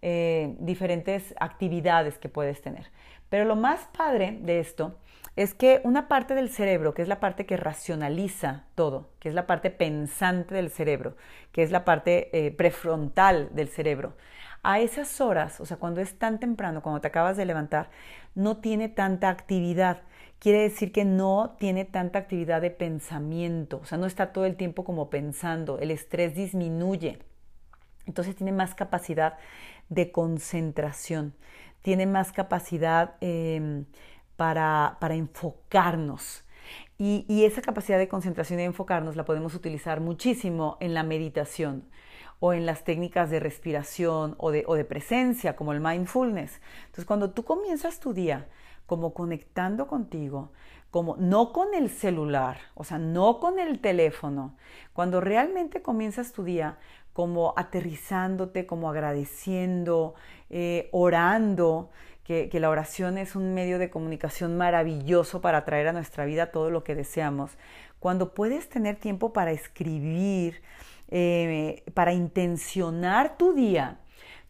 eh, 0.03 0.57
diferentes 0.59 1.35
actividades 1.41 2.19
que 2.19 2.29
puedes 2.29 2.61
tener. 2.61 2.91
Pero 3.29 3.47
lo 3.47 3.57
más 3.57 3.89
padre 3.97 4.39
de 4.43 4.61
esto 4.61 4.99
es 5.37 5.55
que 5.55 5.81
una 5.85 6.09
parte 6.09 6.35
del 6.35 6.51
cerebro, 6.51 6.93
que 6.93 7.01
es 7.01 7.09
la 7.09 7.21
parte 7.21 7.47
que 7.47 7.57
racionaliza 7.57 8.67
todo, 8.75 9.09
que 9.19 9.31
es 9.31 9.35
la 9.35 9.47
parte 9.47 9.71
pensante 9.71 10.55
del 10.55 10.71
cerebro, 10.71 11.17
que 11.53 11.63
es 11.63 11.71
la 11.71 11.87
parte 11.87 12.29
eh, 12.37 12.51
prefrontal 12.51 13.49
del 13.55 13.69
cerebro, 13.69 14.15
a 14.63 14.81
esas 14.81 15.21
horas, 15.21 15.61
o 15.61 15.67
sea, 15.67 15.77
cuando 15.77 16.01
es 16.01 16.19
tan 16.19 16.39
temprano, 16.39 16.83
cuando 16.83 17.01
te 17.01 17.09
acabas 17.09 17.37
de 17.37 17.45
levantar, 17.45 17.91
no 18.35 18.59
tiene 18.59 18.89
tanta 18.89 19.29
actividad. 19.29 20.03
Quiere 20.39 20.61
decir 20.61 20.93
que 20.93 21.05
no 21.05 21.57
tiene 21.59 21.85
tanta 21.85 22.21
actividad 22.21 22.61
de 22.61 22.71
pensamiento, 22.71 23.81
o 23.83 23.85
sea, 23.87 23.99
no 23.99 24.07
está 24.07 24.33
todo 24.33 24.45
el 24.47 24.57
tiempo 24.57 24.85
como 24.85 25.11
pensando, 25.11 25.79
el 25.79 25.91
estrés 25.91 26.35
disminuye, 26.35 27.19
entonces 28.07 28.35
tiene 28.37 28.53
más 28.53 28.75
capacidad 28.75 29.39
de 29.89 30.11
concentración, 30.11 31.35
tiene 31.83 32.07
más 32.07 32.33
capacidad 32.33 33.15
em, 33.21 33.85
para, 34.37 34.97
enfocarnos. 35.11 36.45
Y, 36.99 37.45
esa 37.45 37.63
capacidad 37.63 37.99
de 37.99 38.09
concentración 38.09 38.61
y 38.61 38.63
de 38.63 38.67
enfocarnos 38.67 39.17
la 39.17 39.25
podemos 39.25 39.55
utilizar 39.55 40.01
muchísimo 40.01 40.77
en 40.81 40.95
la 40.95 41.03
meditación 41.03 41.85
o 42.45 42.53
en 42.53 42.67
las 42.67 42.83
técnicas 42.83 43.31
de 43.31 43.39
respiración 43.39 44.35
o 44.37 44.51
de, 44.51 44.85
presencia, 44.85 45.55
como 45.55 45.73
el 45.73 45.79
mindfulness. 45.79 46.61
Entonces, 46.87 47.05
cuando 47.05 47.31
tú 47.31 47.45
comienzas 47.45 48.01
tu 48.01 48.13
día 48.13 48.49
como 48.85 49.15
conectando 49.15 49.87
contigo, 49.87 50.51
como 50.91 51.15
no 51.19 51.53
con 51.53 51.73
el 51.73 51.89
celular, 51.89 52.59
o 52.75 52.83
sea, 52.83 52.99
no 52.99 53.39
con 53.39 53.61
el 53.61 53.79
teléfono, 53.79 54.57
cuando 54.93 55.21
realmente 55.21 55.83
comienzas 55.83 56.33
tu 56.33 56.43
día 56.43 56.79
como 57.13 57.55
aterrizándote, 57.57 58.67
como 58.67 58.91
agradeciendo, 58.91 60.17
eh, 60.51 60.89
orando, 60.91 61.91
que, 62.25 62.51
la 62.55 62.71
oración 62.71 63.19
es 63.19 63.37
un 63.37 63.55
medio 63.55 63.79
de 63.79 63.89
comunicación 63.89 64.57
maravilloso 64.57 65.41
para 65.41 65.65
traer 65.65 65.87
a 65.87 65.93
nuestra 65.93 66.25
vida 66.25 66.51
todo 66.51 66.71
lo 66.71 66.83
que 66.83 66.97
deseamos. 66.97 67.53
Cuando 68.01 68.35
puedes 68.35 68.69
tener 68.69 68.97
tiempo 68.97 69.33
para 69.33 69.53
escribir, 69.53 70.61
eh, 71.15 71.85
para 71.93 72.15
intencionar 72.15 73.37
tu 73.37 73.53
día, 73.53 74.01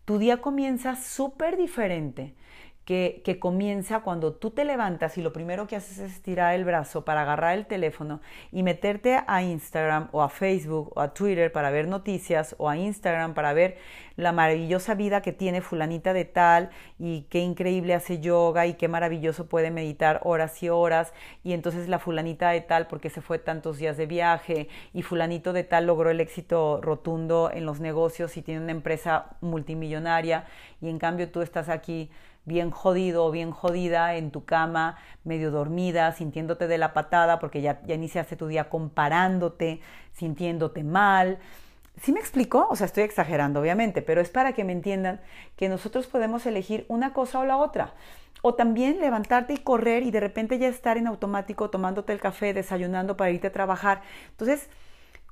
tu 0.04 0.18
día 0.18 0.40
comienza 0.40 0.94
súper 0.94 1.56
diferente 1.56 2.36
que, 2.84 3.38
comienza 3.40 4.00
cuando 4.00 4.34
tú 4.34 4.50
te 4.50 4.64
levantas 4.64 5.16
y 5.16 5.22
lo 5.22 5.32
primero 5.32 5.66
que 5.66 5.76
haces 5.76 5.98
es 5.98 6.12
estirar 6.12 6.54
el 6.54 6.64
brazo 6.64 7.04
para 7.04 7.22
agarrar 7.22 7.56
el 7.56 7.66
teléfono 7.66 8.20
y 8.50 8.62
meterte 8.62 9.20
a 9.26 9.42
Instagram 9.42 10.08
o 10.12 10.22
a 10.22 10.28
Facebook 10.28 10.92
o 10.94 11.00
a 11.00 11.14
Twitter 11.14 11.52
para 11.52 11.70
ver 11.70 11.86
noticias 11.88 12.54
o 12.58 12.68
a 12.68 12.76
Instagram 12.76 13.34
para 13.34 13.52
ver 13.52 13.78
la 14.16 14.32
maravillosa 14.32 14.94
vida 14.94 15.22
que 15.22 15.32
tiene 15.32 15.62
fulanita 15.62 16.12
de 16.12 16.24
tal 16.24 16.70
y 16.98 17.22
qué 17.30 17.38
increíble 17.38 17.94
hace 17.94 18.20
yoga 18.20 18.66
y 18.66 18.74
qué 18.74 18.88
maravilloso 18.88 19.46
puede 19.46 19.70
meditar 19.70 20.20
horas 20.24 20.62
y 20.62 20.68
horas 20.68 21.14
y 21.42 21.52
entonces 21.52 21.88
la 21.88 21.98
fulanita 21.98 22.50
de 22.50 22.60
tal 22.60 22.88
porque 22.88 23.10
se 23.10 23.22
fue 23.22 23.38
tantos 23.38 23.78
días 23.78 23.96
de 23.96 24.06
viaje 24.06 24.68
y 24.92 25.02
fulanito 25.02 25.52
de 25.52 25.64
tal 25.64 25.86
logró 25.86 26.10
el 26.10 26.20
éxito 26.20 26.80
rotundo 26.82 27.50
en 27.52 27.64
los 27.64 27.80
negocios 27.80 28.36
y 28.36 28.42
tiene 28.42 28.60
una 28.60 28.72
empresa 28.72 29.36
multimillonaria 29.40 30.46
y 30.80 30.88
en 30.88 30.98
cambio 30.98 31.30
tú 31.30 31.40
estás 31.40 31.68
aquí 31.68 32.10
bien 32.44 32.70
jodido 32.70 33.24
o 33.24 33.30
bien 33.30 33.50
jodida 33.50 34.16
en 34.16 34.30
tu 34.30 34.44
cama, 34.44 34.96
medio 35.24 35.50
dormida, 35.50 36.12
sintiéndote 36.12 36.66
de 36.66 36.78
la 36.78 36.92
patada 36.92 37.38
porque 37.38 37.60
ya, 37.60 37.82
ya 37.84 37.94
iniciaste 37.94 38.36
tu 38.36 38.46
día 38.46 38.68
comparándote, 38.68 39.80
sintiéndote 40.12 40.82
mal. 40.82 41.38
¿Sí 42.00 42.12
me 42.12 42.20
explico? 42.20 42.66
O 42.70 42.76
sea, 42.76 42.86
estoy 42.86 43.04
exagerando, 43.04 43.60
obviamente, 43.60 44.02
pero 44.02 44.20
es 44.20 44.30
para 44.30 44.54
que 44.54 44.64
me 44.64 44.72
entiendan 44.72 45.20
que 45.56 45.68
nosotros 45.68 46.06
podemos 46.06 46.46
elegir 46.46 46.84
una 46.88 47.12
cosa 47.12 47.38
o 47.38 47.44
la 47.44 47.58
otra. 47.58 47.94
O 48.42 48.54
también 48.54 48.98
levantarte 48.98 49.52
y 49.52 49.58
correr 49.58 50.02
y 50.02 50.10
de 50.10 50.18
repente 50.18 50.58
ya 50.58 50.66
estar 50.66 50.96
en 50.96 51.06
automático 51.06 51.70
tomándote 51.70 52.12
el 52.12 52.18
café, 52.20 52.54
desayunando 52.54 53.16
para 53.16 53.30
irte 53.30 53.48
a 53.48 53.52
trabajar. 53.52 54.02
Entonces, 54.30 54.68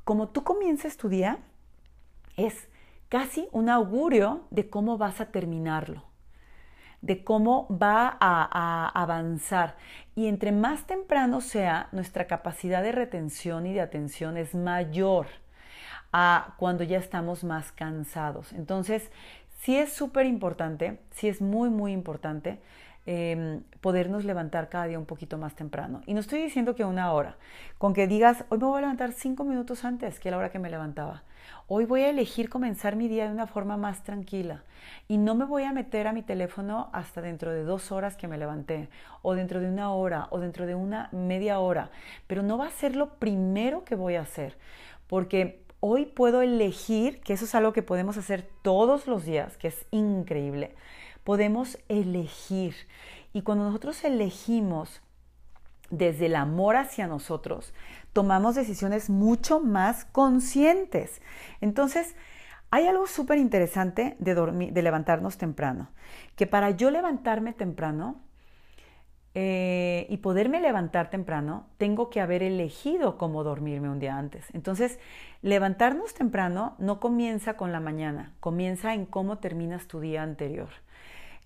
como 0.05 0.29
tú 0.29 0.45
comienzas 0.45 0.97
tu 0.97 1.09
día, 1.09 1.39
es 2.37 2.69
casi 3.09 3.49
un 3.51 3.69
augurio 3.69 4.43
de 4.51 4.71
cómo 4.71 4.97
vas 4.97 5.21
a 5.21 5.27
terminarlo 5.33 6.10
de 7.03 7.25
cómo 7.25 7.67
va 7.71 8.17
a, 8.21 8.89
avanzar. 8.95 9.77
Y 10.15 10.27
entre 10.27 10.53
más 10.53 10.87
temprano 10.87 11.41
sea, 11.41 11.89
nuestra 11.93 12.27
capacidad 12.27 12.83
de 12.83 12.93
retención 12.93 13.67
y 13.67 13.73
de 13.73 13.81
atención 13.81 14.37
es 14.37 14.55
mayor 14.55 15.27
a 16.13 16.55
cuando 16.59 16.85
ya 16.85 16.99
estamos 16.99 17.45
más 17.45 17.73
cansados. 17.73 18.53
Entonces, 18.53 19.11
sí 19.61 19.77
es 19.77 19.93
súper 19.93 20.27
importante, 20.27 21.01
sí 21.11 21.29
es 21.29 21.41
muy, 21.41 21.71
muy 21.71 21.93
importante 21.93 22.61
Em, 23.07 23.63
podernos 23.81 24.25
levantar 24.25 24.69
cada 24.69 24.85
día 24.85 24.99
un 24.99 25.07
poquito 25.07 25.39
más 25.39 25.55
temprano. 25.57 26.03
Y 26.07 26.13
no 26.13 26.21
estoy 26.21 26.43
diciendo 26.43 26.75
que 26.75 26.85
una 26.85 27.13
hora, 27.13 27.37
con 27.79 27.95
que 27.95 28.07
digas, 28.07 28.45
hoy 28.51 28.59
me 28.59 28.67
voy 28.67 28.79
a 28.79 28.81
levantar 28.83 29.13
cinco 29.13 29.43
minutos 29.43 29.85
antes 29.85 30.21
que 30.21 30.31
la 30.31 30.37
hora 30.37 30.51
que 30.51 30.59
me 30.59 30.69
levantaba. 30.69 31.23
Hoy 31.73 31.85
voy 31.85 32.03
a 32.03 32.11
elegir 32.11 32.49
comenzar 32.49 32.97
mi 32.97 33.07
día 33.07 33.27
de 33.27 33.31
una 33.31 33.47
forma 33.47 33.77
más 33.77 34.03
tranquila 34.03 34.65
y 35.07 35.19
no 35.19 35.37
me 35.37 35.45
voy 35.45 35.63
a 35.63 35.73
meter 35.73 36.09
a 36.09 36.13
mi 36.13 36.21
teléfono 36.21 36.91
hasta 36.93 37.23
dentro 37.23 37.53
de 37.53 37.63
dos 37.63 37.93
horas 37.93 38.17
que 38.17 38.27
me 38.27 38.39
levanté, 38.39 38.89
o 39.23 39.35
dentro 39.35 39.61
de 39.61 39.69
una 39.69 39.93
hora, 39.93 40.27
o 40.31 40.41
dentro 40.41 40.67
de 40.67 40.75
una 40.75 41.11
media 41.13 41.61
hora. 41.61 41.93
Pero 42.27 42.43
no 42.43 42.59
va 42.59 42.67
a 42.67 42.73
ser 42.73 42.97
lo 42.97 43.11
primero 43.21 43.85
que 43.85 43.95
voy 43.95 44.17
a 44.17 44.23
hacer, 44.23 44.59
porque 45.07 45.63
hoy 45.79 46.07
puedo 46.07 46.43
elegir, 46.43 47.21
que 47.21 47.35
eso 47.35 47.45
es 47.45 47.55
algo 47.55 47.73
que 47.73 47.85
podemos 47.85 48.17
hacer 48.17 48.49
todos 48.63 49.07
los 49.07 49.25
días, 49.25 49.57
que 49.57 49.69
es 49.69 49.87
increíble. 49.93 50.75
Podemos 51.23 51.79
elegir. 51.89 52.75
Y 53.33 53.43
cuando 53.43 53.63
nosotros 53.63 54.03
elegimos 54.03 55.03
desde 55.91 56.27
el 56.27 56.37
amor 56.37 56.77
hacia 56.77 57.07
nosotros, 57.07 57.73
tomamos 58.13 58.55
decisiones 58.55 59.11
mucho 59.11 59.61
más 59.61 60.05
conscientes. 60.07 61.21
Entonces, 61.61 62.17
hay 62.71 62.87
algo 62.87 63.07
súper 63.07 63.39
interesante 63.39 64.17
de, 64.19 64.35
de 64.35 64.83
levantarnos 64.83 65.39
temprano, 65.39 65.89
que 66.37 66.47
para 66.47 66.71
yo 66.71 66.91
levantarme 66.91 67.53
temprano 67.53 68.21
eh, 69.35 70.07
y 70.09 70.17
poderme 70.17 70.61
levantar 70.61 71.09
temprano, 71.09 71.67
tengo 71.79 72.11
que 72.11 72.21
haber 72.21 72.43
elegido 72.43 73.17
cómo 73.17 73.45
dormirme 73.45 73.89
un 73.89 74.01
día 74.01 74.17
antes. 74.17 74.45
Entonces, 74.53 74.99
levantarnos 75.41 76.15
temprano 76.15 76.75
no 76.79 76.99
comienza 76.99 77.55
con 77.57 77.71
la 77.71 77.79
mañana, 77.79 78.33
comienza 78.41 78.93
en 78.93 79.07
cómo 79.07 79.39
terminas 79.39 79.87
tu 79.87 80.01
día 80.01 80.25
anterior. 80.25 80.71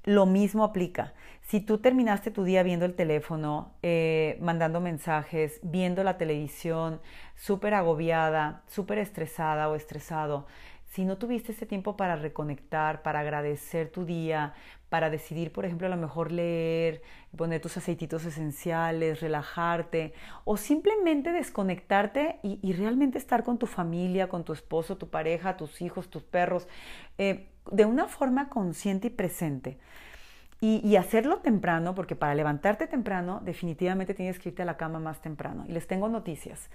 Lo 0.04 0.26
mismo 0.26 0.64
aplica. 0.64 1.14
Si 1.40 1.60
tú 1.60 1.78
terminaste 1.78 2.30
tu 2.30 2.44
día 2.44 2.62
viendo 2.62 2.84
el 2.84 2.94
teléfono, 2.94 3.72
eh, 3.82 4.38
mandando 4.40 4.80
mensajes, 4.80 5.60
viendo 5.62 6.04
la 6.04 6.18
televisión, 6.18 7.00
súper 7.36 7.72
agobiada, 7.72 8.62
súper 8.66 8.98
estresada 8.98 9.68
o 9.68 9.74
estresado, 9.74 10.46
si 10.94 11.04
no 11.04 11.16
tuviste 11.18 11.52
ese 11.52 11.66
tiempo 11.66 11.96
para 11.96 12.16
reconectar, 12.16 13.02
para 13.02 13.20
agradecer 13.20 13.90
tu 13.90 14.04
día, 14.04 14.54
para 14.90 15.10
decidir, 15.10 15.52
por 15.52 15.64
ejemplo, 15.64 15.86
a 15.88 15.90
lo 15.90 15.96
mejor 15.96 16.30
leer, 16.30 17.02
poner 17.36 17.60
tus 17.60 17.76
aceititos 17.76 18.24
esenciales, 18.26 19.20
relajarte 19.20 20.12
o 20.44 20.56
simplemente 20.56 21.32
desconectarte 21.32 22.38
y, 22.42 22.72
realmente 22.74 23.18
estar 23.18 23.42
con 23.42 23.58
tu 23.58 23.66
familia, 23.66 24.28
con 24.28 24.44
tu 24.44 24.52
esposo, 24.52 24.96
tu 24.96 25.10
pareja, 25.10 25.56
tus 25.56 25.82
hijos, 25.82 26.10
tus 26.10 26.22
perros, 26.22 26.68
eh, 27.18 27.48
de 27.70 27.84
una 27.84 28.06
forma 28.06 28.48
consciente 28.48 29.08
y 29.08 29.10
presente. 29.10 29.78
Y, 30.60 30.96
hacerlo 30.96 31.40
temprano, 31.40 31.94
porque 31.94 32.16
para 32.16 32.34
levantarte 32.34 32.86
temprano 32.86 33.42
definitivamente 33.44 34.14
tienes 34.14 34.38
que 34.38 34.48
irte 34.48 34.62
a 34.62 34.64
la 34.64 34.78
cama 34.78 34.98
más 34.98 35.20
temprano. 35.20 35.66
Y 35.68 35.72
les 35.72 35.86
tengo 35.86 36.08
noticias. 36.08 36.70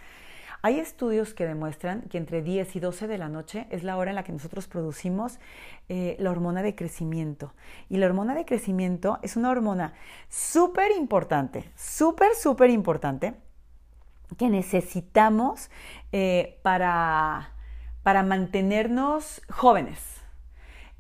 Hay 0.62 0.80
estudios 0.80 1.34
que 1.34 1.48
demuestran 1.48 2.02
que 2.04 2.20
entre 2.20 2.44
10 2.44 2.76
y 2.76 2.80
12 2.80 3.08
de 3.08 3.18
la 3.18 3.30
noche 3.30 3.66
es 3.72 3.84
la 3.84 3.98
hora 3.98 4.12
en 4.12 4.16
la 4.16 4.24
que 4.24 4.32
nosotros 4.32 4.68
producimos 4.68 5.40
eh, 5.88 6.18
la 6.20 6.30
hormona 6.30 6.62
de 6.62 6.76
crecimiento. 6.76 7.56
Y 7.90 7.98
la 7.98 8.06
hormona 8.06 8.36
de 8.36 8.46
crecimiento 8.46 9.18
es 9.24 9.36
una 9.36 9.50
hormona 9.50 9.94
súper 10.28 10.92
importante, 10.92 11.72
súper, 11.76 12.36
súper 12.36 12.70
importante, 12.70 13.34
que 14.38 14.50
necesitamos 14.50 15.72
eh, 16.12 16.60
para, 16.62 17.54
para 18.04 18.22
mantenernos 18.22 19.42
jóvenes 19.50 20.19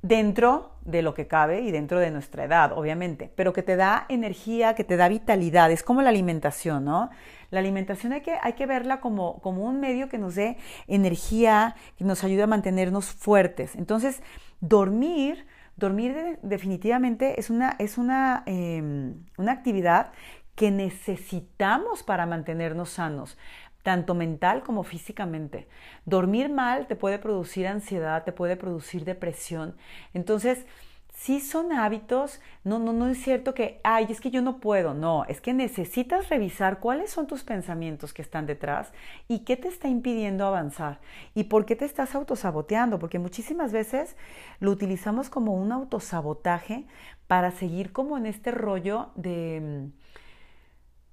dentro 0.02 0.72
de 0.86 1.02
lo 1.02 1.14
que 1.14 1.28
cabe 1.28 1.62
y 1.62 1.72
dentro 1.72 2.00
de 2.00 2.12
nuestra 2.12 2.46
edad, 2.46 2.72
obviamente, 2.78 3.32
pero 3.36 3.54
que 3.54 3.64
te 3.64 3.76
da 3.76 4.06
energía, 4.10 4.74
que 4.74 4.84
te 4.84 4.98
da 4.98 5.10
vitalidad, 5.10 5.72
es 5.72 5.84
como 5.84 6.02
la 6.02 6.10
alimentación, 6.10 6.86
¿no? 6.86 7.10
La 7.52 7.60
alimentación 7.60 8.14
hay 8.14 8.22
que, 8.22 8.36
hay 8.42 8.54
que 8.54 8.66
verla 8.66 9.02
como, 9.02 9.40
como 9.42 9.66
un 9.66 9.80
medio 9.80 10.08
que 10.08 10.18
nos 10.18 10.36
dé 10.36 10.58
energía, 10.88 11.76
que 11.98 12.06
nos 12.06 12.24
ayude 12.24 12.44
a 12.44 12.48
mantenernos 12.48 13.08
fuertes. 13.08 13.76
Entonces, 13.76 14.22
dormir, 14.62 15.46
dormir 15.76 16.40
definitivamente 16.44 17.40
es 17.40 17.50
una, 17.50 17.76
es 17.80 17.98
una, 17.98 18.44
em, 18.46 19.26
una 19.38 19.52
actividad 19.52 20.12
que 20.56 20.72
necesitamos 20.72 22.04
para 22.04 22.26
mantenernos 22.26 22.90
sanos 22.90 23.38
tanto 23.84 24.14
mental 24.14 24.64
como 24.64 24.84
físicamente. 24.84 25.68
Dormir 26.06 26.50
mal 26.50 26.88
te 26.88 26.96
puede 26.96 27.20
producir 27.20 27.68
ansiedad, 27.68 28.24
te 28.24 28.32
puede 28.32 28.56
producir 28.56 29.06
depresión. 29.06 29.76
Entonces, 30.14 30.66
si 31.20 31.42
son 31.42 31.74
hábitos, 31.74 32.40
no, 32.64 32.80
no, 32.80 32.94
no 32.94 33.10
es 33.10 33.22
cierto 33.22 33.54
que, 33.54 33.82
ay, 33.84 34.08
es 34.10 34.22
que 34.22 34.32
yo 34.32 34.42
no 34.42 34.60
puedo, 34.60 34.94
no, 34.94 35.26
es 35.26 35.42
que 35.42 35.54
necesitas 35.54 36.30
revisar 36.30 36.80
cuáles 36.80 37.12
son 37.12 37.28
tus 37.28 37.44
pensamientos 37.44 38.14
que 38.14 38.22
están 38.22 38.46
detrás 38.46 38.94
y 39.28 39.40
qué 39.40 39.58
te 39.58 39.68
está 39.68 39.90
impidiendo 39.90 40.46
avanzar 40.46 41.02
y 41.36 41.46
por 41.46 41.66
qué 41.66 41.76
te 41.76 41.84
estás 41.84 42.16
autosaboteando, 42.16 43.00
porque 43.00 43.20
muchísimas 43.20 43.74
veces 43.74 44.16
lo 44.62 44.72
utilizamos 44.72 45.30
como 45.30 45.56
un 45.56 45.74
autosabotaje 45.74 46.86
para 47.28 47.52
seguir 47.52 47.92
como 47.92 48.18
en 48.18 48.26
este 48.26 48.52
rollo 48.52 49.10
de 49.16 49.90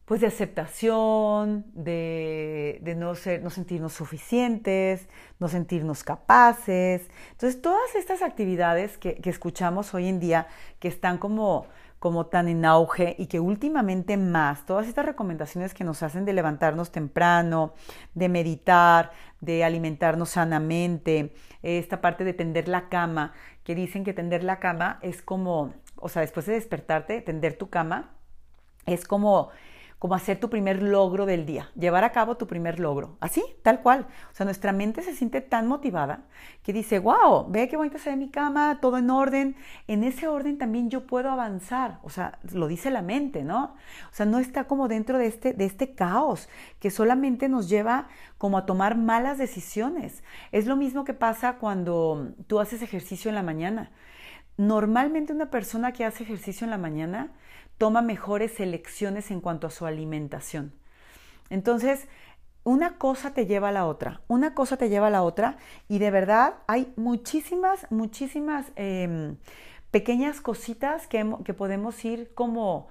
pues 0.07 0.20
de 0.20 0.28
aceptación, 0.28 1.66
de, 1.74 2.94
no, 2.96 3.16
ser, 3.16 3.42
no 3.42 3.50
sentirnos 3.50 3.92
suficientes, 3.92 5.09
no 5.40 5.48
sentirnos 5.48 6.04
capaces. 6.04 7.11
Entonces, 7.32 7.61
todas 7.61 7.96
estas 7.96 8.22
actividades 8.22 8.98
que, 8.98 9.20
escuchamos 9.24 9.92
hoy 9.94 10.07
en 10.07 10.20
día, 10.20 10.46
que 10.78 10.86
están 10.86 11.18
como, 11.18 11.66
como 11.98 12.26
tan 12.26 12.46
en 12.46 12.64
auge 12.64 13.16
y 13.18 13.26
que 13.26 13.40
últimamente 13.40 14.16
más, 14.16 14.64
todas 14.64 14.86
estas 14.86 15.04
recomendaciones 15.04 15.74
que 15.74 15.82
nos 15.82 16.04
hacen 16.04 16.24
de 16.24 16.34
levantarnos 16.34 16.92
temprano, 16.92 17.74
de 18.14 18.28
meditar, 18.28 19.11
de 19.40 19.64
alimentarnos 19.64 20.30
sanamente, 20.30 21.34
esta 21.62 22.00
parte 22.00 22.22
de 22.22 22.32
tender 22.32 22.68
la 22.68 22.88
cama, 22.88 23.32
que 23.64 23.74
dicen 23.74 24.04
que 24.04 24.12
tender 24.12 24.44
la 24.44 24.61
cama 24.61 25.00
es 25.02 25.20
como, 25.20 25.74
o 25.96 26.09
sea, 26.09 26.22
después 26.22 26.46
de 26.46 26.52
despertarte, 26.52 27.22
tender 27.22 27.59
tu 27.59 27.70
cama, 27.70 28.12
es 28.86 29.04
como 29.04 29.50
como 29.99 30.14
hacer 30.14 30.38
tu 30.38 30.51
primer 30.51 30.82
logro 30.82 31.24
del 31.24 31.47
día, 31.47 31.70
llevar 31.74 32.05
a 32.05 32.12
cabo 32.12 32.36
tu 32.36 32.47
primer 32.47 32.78
logro, 32.78 33.16
así, 33.20 33.42
tal 33.62 33.80
cual. 33.80 34.07
O 34.30 34.34
sea, 34.34 34.44
nuestra 34.44 34.72
mente 34.72 35.03
se 35.03 35.14
siente 35.14 35.40
tan 35.40 35.66
motivada 35.66 36.24
que 36.62 36.74
dice, 36.74 36.99
wow, 36.99 37.51
ve 37.51 37.66
qué 37.68 37.78
bonita 37.78 37.99
se 37.99 38.11
ve 38.11 38.16
mi 38.16 38.28
cama, 38.28 38.78
todo 38.82 38.99
en 38.99 39.09
orden. 39.09 39.57
En 39.86 40.05
ese 40.05 40.28
orden 40.28 40.59
también 40.59 40.90
yo 40.90 41.07
puedo 41.07 41.30
avanzar. 41.30 41.99
O 42.03 42.11
sea, 42.11 42.38
lo 42.53 42.68
dice 42.68 42.90
la 42.90 43.01
mente, 43.01 43.42
¿no? 43.42 43.74
O 44.11 44.12
sea, 44.12 44.26
no 44.26 44.38
está 44.38 44.64
como 44.64 44.86
dentro 44.86 45.16
de 45.16 45.26
este, 45.26 45.55
de 45.55 45.64
este 45.64 45.94
caos 45.94 46.49
que 46.78 46.90
solamente 46.90 47.49
nos 47.49 47.70
lleva 47.70 48.09
como 48.36 48.59
a 48.59 48.66
tomar 48.66 48.99
malas 48.99 49.38
decisiones. 49.38 50.22
Es 50.53 50.66
lo 50.66 50.76
mismo 50.76 51.05
que 51.05 51.14
pasa 51.14 51.55
cuando 51.55 52.34
tú 52.47 52.61
haces 52.61 52.82
ejercicio 52.82 53.30
en 53.30 53.34
la 53.34 53.42
mañana. 53.42 53.90
Normalmente 54.59 55.32
una 55.32 55.51
persona 55.51 55.92
que 55.92 56.05
hace 56.05 56.22
ejercicio 56.22 56.64
en 56.64 56.70
la 56.70 56.78
mañana 56.78 57.32
toma 57.79 58.03
mejores 58.03 58.61
elecciones 58.61 59.31
en 59.31 59.41
cuanto 59.41 59.66
a 59.66 59.70
su 59.70 59.87
alimentación. 59.87 60.72
Entonces, 61.51 62.09
una 62.64 62.99
cosa 62.99 63.33
te 63.33 63.47
lleva 63.47 63.68
a 63.68 63.72
la 63.72 63.87
otra, 63.87 64.22
una 64.27 64.55
cosa 64.55 64.77
te 64.77 64.89
lleva 64.89 65.07
a 65.07 65.11
la 65.11 65.22
otra 65.22 65.57
y 65.89 65.99
de 65.99 66.11
verdad 66.11 66.55
hay 66.66 66.93
muchísimas, 66.97 67.87
muchísimas 67.91 68.66
em, 68.74 69.37
pequeñas 69.93 70.41
cositas 70.41 71.07
que, 71.07 71.24
podemos 71.57 72.05
ir 72.05 72.35
como, 72.35 72.89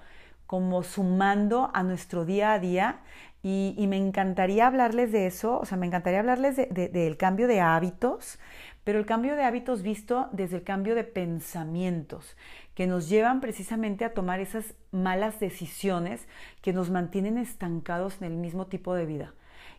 como 0.48 0.84
sumando 0.84 1.72
a 1.74 1.84
nuestro 1.84 2.24
día 2.24 2.54
a 2.54 2.60
día 2.60 3.02
y, 3.48 3.86
me 3.86 3.98
encantaría 3.98 4.66
hablarles 4.66 5.12
de 5.12 5.28
eso, 5.28 5.60
o 5.60 5.66
sea, 5.66 5.78
me 5.78 5.86
encantaría 5.86 6.20
hablarles 6.20 6.56
del 6.56 7.16
cambio 7.16 7.48
de 7.48 7.62
hábitos, 7.62 8.39
pero 8.84 8.98
el 8.98 9.06
cambio 9.06 9.36
de 9.36 9.43
hábitos 9.43 9.84
visto 9.84 10.30
desde 10.32 10.58
el 10.58 10.64
cambio 10.64 10.96
de 10.96 11.04
pensamientos 11.04 12.36
que 12.74 12.88
nos 12.88 13.08
llevan 13.08 13.41
precisamente 13.41 14.04
a 14.04 14.16
tomar 14.16 14.39
esas 14.39 14.74
malas 14.91 15.39
decisiones 15.39 16.28
que 16.64 16.74
nos 16.74 16.89
mantienen 16.89 17.38
estancados 17.38 18.20
en 18.20 18.32
el 18.32 18.38
mismo 18.38 18.66
tipo 18.66 18.96
de 18.96 19.06
vida 19.06 19.34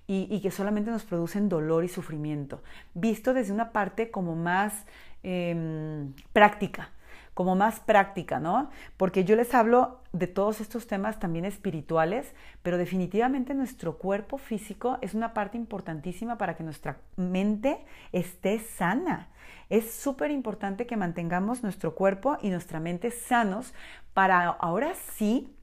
y, 0.06 0.38
que 0.40 0.52
solamente 0.52 0.92
nos 0.92 1.02
producen 1.02 1.48
dolor 1.48 1.82
y 1.82 1.88
sufrimiento, 1.88 2.62
visto 2.94 3.34
desde 3.34 3.52
una 3.52 3.72
parte 3.72 4.12
como 4.12 4.36
más 4.36 4.84
em, 5.24 6.12
práctica, 6.32 6.90
como 7.36 7.54
más 7.54 7.80
práctica, 7.80 8.40
¿no? 8.40 8.70
Porque 8.96 9.24
yo 9.24 9.36
les 9.36 9.52
hablo 9.52 10.00
de 10.14 10.26
todos 10.26 10.62
estos 10.62 10.86
temas 10.86 11.20
también 11.20 11.44
espirituales, 11.44 12.32
pero 12.62 12.78
definitivamente 12.78 13.52
nuestro 13.52 13.98
cuerpo 13.98 14.38
físico 14.38 14.96
es 15.02 15.12
una 15.12 15.34
parte 15.34 15.58
importantísima 15.58 16.38
para 16.38 16.56
que 16.56 16.64
nuestra 16.64 16.96
mente 17.16 17.84
esté 18.10 18.58
sana. 18.58 19.28
Es 19.68 19.92
súper 19.92 20.30
importante 20.30 20.86
que 20.86 20.96
mantengamos 20.96 21.62
nuestro 21.62 21.94
cuerpo 21.94 22.38
y 22.40 22.48
nuestra 22.48 22.80
mente 22.80 23.10
sanos 23.10 23.74
para 24.14 24.48
ahora 24.48 24.94
sí 24.94 25.54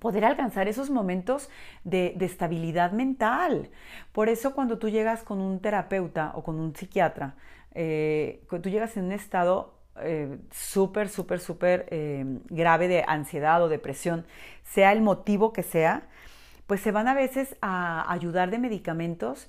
poder 0.00 0.24
alcanzar 0.24 0.66
esos 0.66 0.90
momentos 0.90 1.48
de, 1.84 2.16
estabilidad 2.20 2.90
mental. 2.90 3.70
Por 4.10 4.28
eso 4.28 4.56
cuando 4.56 4.76
tú 4.78 4.88
llegas 4.88 5.22
con 5.22 5.40
un 5.40 5.60
terapeuta 5.60 6.32
o 6.34 6.42
con 6.42 6.58
un 6.58 6.74
psiquiatra, 6.74 7.36
eh, 7.74 8.44
tú 8.48 8.68
llegas 8.68 8.96
en 8.96 9.04
un 9.04 9.12
estado 9.12 9.75
eh, 10.00 10.38
súper, 10.50 11.08
súper, 11.08 11.40
súper 11.40 11.86
eh, 11.90 12.24
grave 12.48 12.88
de 12.88 13.04
ansiedad 13.06 13.62
o 13.62 13.68
depresión, 13.68 14.26
sea 14.62 14.92
el 14.92 15.00
motivo 15.00 15.52
que 15.52 15.62
sea, 15.62 16.08
pues 16.66 16.80
se 16.80 16.92
van 16.92 17.08
a 17.08 17.14
veces 17.14 17.56
a 17.60 18.10
ayudar 18.12 18.50
de 18.50 18.58
medicamentos 18.58 19.48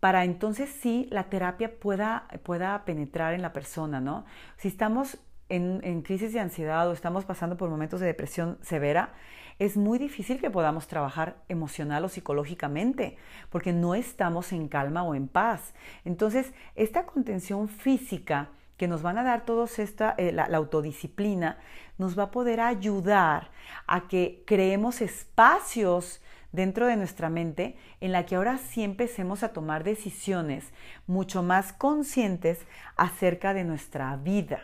para 0.00 0.24
entonces 0.24 0.70
sí 0.70 1.08
la 1.10 1.24
terapia 1.24 1.80
pueda, 1.80 2.28
pueda 2.42 2.84
penetrar 2.84 3.34
en 3.34 3.42
la 3.42 3.52
persona, 3.52 4.00
¿no? 4.00 4.24
Si 4.56 4.68
estamos 4.68 5.18
en, 5.48 6.02
crisis 6.02 6.32
de 6.32 6.40
ansiedad 6.40 6.88
o 6.88 6.92
estamos 6.92 7.24
pasando 7.24 7.56
por 7.56 7.70
momentos 7.70 8.00
de 8.00 8.06
depresión 8.06 8.58
severa, 8.62 9.14
es 9.58 9.76
muy 9.76 9.98
difícil 9.98 10.40
que 10.40 10.50
podamos 10.50 10.86
trabajar 10.86 11.36
emocional 11.48 12.04
o 12.04 12.08
psicológicamente, 12.08 13.16
porque 13.48 13.72
no 13.72 13.94
estamos 13.94 14.52
en 14.52 14.68
calma 14.68 15.02
o 15.02 15.14
en 15.14 15.28
paz. 15.28 15.74
Entonces, 16.04 16.52
esta 16.74 17.06
contención 17.06 17.68
física 17.68 18.50
que 18.76 18.88
nos 18.88 19.02
van 19.02 19.18
a 19.18 19.24
dar 19.24 19.44
todos 19.44 19.78
esta, 19.78 20.14
eh, 20.18 20.32
la, 20.32 20.44
autodisciplina, 20.44 21.58
nos 21.98 22.18
va 22.18 22.24
a 22.24 22.30
poder 22.30 22.60
ayudar 22.60 23.50
a 23.86 24.06
que 24.08 24.42
creemos 24.46 25.00
espacios 25.00 26.22
dentro 26.52 26.86
de 26.86 26.96
nuestra 26.96 27.28
mente 27.28 27.76
en 28.00 28.12
la 28.12 28.26
que 28.26 28.36
ahora 28.36 28.58
sí 28.58 28.82
empecemos 28.82 29.42
a 29.42 29.52
tomar 29.52 29.84
decisiones 29.84 30.72
mucho 31.06 31.42
más 31.42 31.72
conscientes 31.72 32.60
acerca 32.96 33.54
de 33.54 33.64
nuestra 33.64 34.16
vida, 34.16 34.60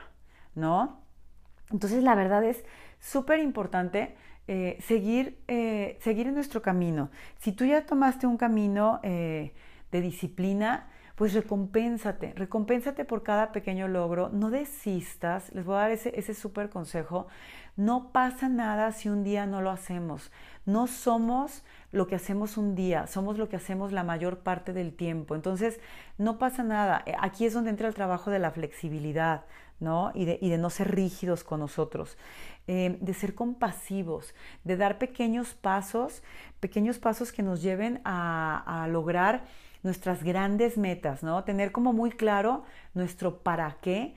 ¿no? 0.55 1.01
Entonces 1.71 2.03
la 2.03 2.15
verdad 2.15 2.45
es 2.45 2.65
súper 3.01 3.41
importante 3.41 4.15
eh, 4.47 4.79
seguir, 4.83 5.39
eh, 5.49 5.99
seguir 6.01 6.27
en 6.27 6.35
nuestro 6.35 6.61
camino. 6.61 7.11
Si 7.39 7.53
tú 7.53 7.65
ya 7.65 7.87
tomaste 7.87 8.27
un 8.27 8.37
camino 8.37 9.01
de 9.03 9.53
disciplina, 9.91 10.89
pues 11.23 11.35
recompénsate, 11.35 12.33
recompénsate 12.35 13.05
por 13.05 13.23
cada 13.23 13.53
pequeño 13.53 13.87
logro, 13.87 14.29
no 14.31 14.51
desistas, 14.51 15.55
les 15.55 15.65
voy 15.65 15.77
a 15.77 15.83
dar 15.83 15.93
ese, 15.93 16.19
ese 16.19 16.35
súper 16.35 16.69
consejo, 16.69 17.29
no 17.77 18.11
pasa 18.11 18.49
nada 18.49 18.91
si 18.91 19.09
un 19.09 19.23
día 19.23 19.47
no 19.47 19.63
lo 19.63 19.71
hacemos, 19.71 20.33
no 20.67 20.89
somos 20.89 21.63
lo 21.93 22.09
que 22.09 22.17
hacemos 22.17 22.57
un 22.57 22.75
día, 22.75 23.07
somos 23.07 23.39
lo 23.39 23.49
que 23.49 23.55
hacemos 23.55 23.93
la 23.93 24.03
mayor 24.03 24.41
parte 24.41 24.73
del 24.73 24.97
tiempo, 24.97 25.37
entonces 25.37 25.79
no 26.19 26.39
pasa 26.39 26.65
nada, 26.65 27.05
aquí 27.21 27.47
es 27.47 27.55
donde 27.55 27.71
entra 27.71 27.87
el 27.87 27.95
trabajo 27.95 28.33
de 28.33 28.41
la 28.41 28.51
flexibilidad, 28.51 29.45
¿no? 29.79 30.11
Y 30.17 30.25
de, 30.25 30.41
y 30.43 30.51
de 30.51 30.59
no 30.59 30.71
ser 30.71 30.93
rígidos 30.93 31.45
con 31.45 31.61
nosotros. 31.61 32.19
Eh, 32.69 32.97
de 33.01 33.15
ser 33.15 33.35
compasivos, 33.35 34.35
de 34.63 34.77
dar 34.77 34.99
pequeños 34.99 35.55
pasos, 35.55 36.23
pequeños 36.61 37.01
pasos 37.01 37.33
que 37.33 37.43
nos 37.43 37.61
lleven 37.61 38.01
a, 38.05 38.83
a 38.85 38.87
lograr 38.87 39.45
nuestras 39.83 40.23
grandes 40.23 40.79
metas, 40.79 41.23
¿no? 41.23 41.45
Tener 41.45 41.73
como 41.73 41.93
muy 41.93 42.11
claro 42.11 42.65
nuestro 42.95 43.39
para 43.43 43.79
qué, 43.81 44.15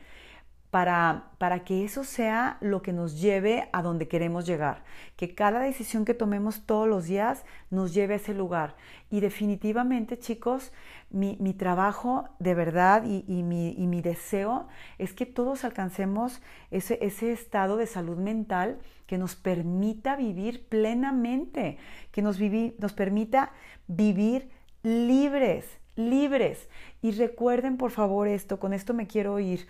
para, 0.69 1.31
para, 1.37 1.63
que 1.63 1.85
eso 1.85 2.03
sea 2.03 2.57
lo 2.59 2.81
que 2.81 2.91
nos 2.91 3.21
lleve 3.21 3.69
a 3.71 3.81
donde 3.81 4.09
queremos 4.09 4.45
llegar, 4.45 4.83
que 5.15 5.33
cada 5.33 5.61
decisión 5.61 6.03
que 6.03 6.13
tomemos 6.13 6.65
todos 6.65 6.85
los 6.85 7.05
días 7.05 7.45
nos 7.69 7.93
lleve 7.93 8.15
a 8.15 8.17
ese 8.17 8.33
lugar. 8.33 8.75
Y 9.09 9.21
definitivamente, 9.21 10.19
chicos, 10.19 10.73
mi, 11.09 11.37
mi 11.39 11.53
trabajo 11.53 12.27
de 12.39 12.55
verdad 12.55 13.05
y, 13.05 13.23
y, 13.25 13.43
mi, 13.43 13.71
y, 13.77 13.87
mi, 13.87 14.01
deseo 14.01 14.67
es 14.97 15.13
que 15.13 15.25
todos 15.25 15.63
alcancemos 15.63 16.41
ese, 16.71 16.99
ese 17.01 17.31
estado 17.31 17.77
de 17.77 17.87
salud 17.87 18.17
mental 18.17 18.79
que 19.07 19.17
nos 19.17 19.37
permita 19.37 20.17
vivir 20.17 20.67
plenamente, 20.67 21.77
que 22.11 22.21
nos, 22.21 22.37
vivi, 22.37 22.75
nos 22.79 22.91
permita 22.91 23.53
vivir 23.87 24.49
libres, 24.85 25.65
libres. 25.95 26.69
Y 27.01 27.11
recuerden 27.11 27.77
por 27.77 27.91
favor 27.91 28.27
esto, 28.27 28.59
con 28.59 28.71
esto 28.71 28.93
me 28.93 29.07
quiero 29.07 29.39
ir. 29.39 29.67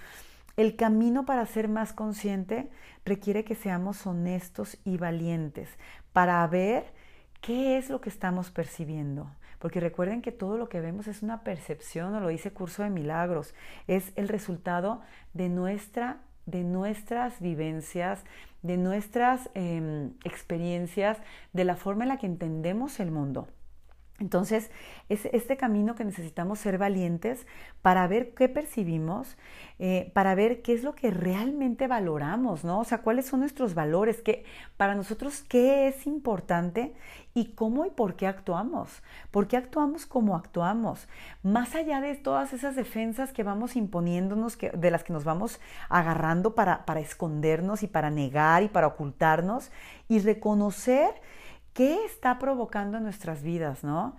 El 0.57 0.75
camino 0.75 1.25
para 1.25 1.45
ser 1.45 1.67
más 1.67 1.93
consciente 1.93 2.69
requiere 3.05 3.43
que 3.43 3.55
seamos 3.55 4.05
honestos 4.05 4.77
y 4.83 4.97
valientes 4.97 5.69
para 6.13 6.45
ver 6.47 6.85
qué 7.41 7.77
es 7.77 7.89
lo 7.89 8.01
que 8.01 8.09
estamos 8.09 8.51
percibiendo. 8.51 9.31
Porque 9.59 9.79
recuerden 9.79 10.21
que 10.21 10.31
todo 10.31 10.57
lo 10.57 10.69
que 10.69 10.81
vemos 10.81 11.07
es 11.07 11.23
una 11.23 11.43
percepción, 11.43 12.13
o 12.13 12.19
lo 12.19 12.27
dice 12.27 12.51
Curso 12.51 12.83
de 12.83 12.89
Milagros, 12.89 13.53
es 13.87 14.11
el 14.15 14.27
resultado 14.27 15.01
de, 15.33 15.49
nuestra, 15.49 16.17
de 16.45 16.63
nuestras 16.63 17.39
vivencias, 17.39 18.23
de 18.63 18.77
nuestras 18.77 19.49
eh, 19.55 20.09
experiencias, 20.25 21.19
de 21.53 21.63
la 21.63 21.77
forma 21.77 22.03
en 22.03 22.09
la 22.09 22.17
que 22.17 22.27
entendemos 22.27 22.99
el 22.99 23.11
mundo. 23.11 23.47
Entonces, 24.19 24.71
es 25.09 25.25
este 25.33 25.57
camino 25.57 25.95
que 25.95 26.05
necesitamos 26.05 26.59
ser 26.59 26.77
valientes 26.77 27.45
para 27.81 28.07
ver 28.07 28.33
qué 28.33 28.47
percibimos, 28.47 29.35
eh, 29.77 30.09
para 30.13 30.35
ver 30.35 30.61
qué 30.61 30.73
es 30.73 30.83
lo 30.83 30.95
que 30.95 31.11
realmente 31.11 31.87
valoramos, 31.87 32.63
¿no? 32.63 32.79
O 32.79 32.85
sea, 32.85 32.99
cuáles 32.99 33.25
son 33.25 33.41
nuestros 33.41 33.73
valores, 33.73 34.21
qué, 34.21 34.45
para 34.77 34.95
nosotros 34.95 35.43
qué 35.49 35.89
es 35.89 36.07
importante 36.07 36.93
y 37.33 37.47
cómo 37.47 37.85
y 37.85 37.89
por 37.89 38.15
qué 38.15 38.25
actuamos, 38.25 39.03
por 39.31 39.49
qué 39.49 39.57
actuamos 39.57 40.05
como 40.05 40.37
actuamos, 40.37 41.09
más 41.43 41.75
allá 41.75 41.99
de 41.99 42.15
todas 42.15 42.53
esas 42.53 42.77
defensas 42.77 43.33
que 43.33 43.43
vamos 43.43 43.75
imponiéndonos, 43.75 44.55
que, 44.55 44.69
de 44.69 44.91
las 44.91 45.03
que 45.03 45.11
nos 45.11 45.25
vamos 45.25 45.59
agarrando 45.89 46.55
para, 46.55 46.85
para 46.85 47.01
escondernos 47.01 47.83
y 47.83 47.87
para 47.87 48.09
negar 48.09 48.63
y 48.63 48.69
para 48.69 48.87
ocultarnos 48.87 49.71
y 50.07 50.19
reconocer 50.19 51.09
qué 51.75 52.05
está 52.05 52.39
provocando 52.39 52.97
en 52.97 53.03
nuestras 53.03 53.43
vidas, 53.43 53.83
¿no? 53.83 54.15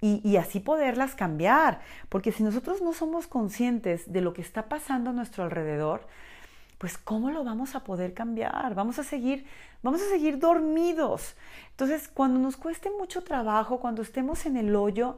Y, 0.00 0.36
así 0.36 0.60
poderlas 0.60 1.14
cambiar, 1.14 1.80
porque 2.10 2.30
si 2.30 2.42
nosotros 2.42 2.82
no 2.82 2.92
somos 2.92 3.26
conscientes 3.26 4.12
de 4.12 4.20
lo 4.20 4.34
que 4.34 4.42
está 4.42 4.68
pasando 4.68 5.08
a 5.08 5.12
nuestro 5.14 5.44
alrededor, 5.44 6.06
pues 6.76 6.98
cómo 6.98 7.30
lo 7.30 7.42
vamos 7.42 7.74
a 7.74 7.84
poder 7.84 8.12
cambiar? 8.12 8.74
Vamos 8.74 8.98
a 8.98 9.02
seguir, 9.02 9.46
vamos 9.82 10.02
a 10.02 10.10
seguir 10.10 10.38
dormidos. 10.38 11.36
Entonces, 11.70 12.08
cuando 12.08 12.38
nos 12.38 12.58
cueste 12.58 12.90
mucho 12.90 13.24
trabajo, 13.24 13.80
cuando 13.80 14.02
estemos 14.02 14.44
en 14.44 14.58
el 14.58 14.76
hoyo, 14.76 15.16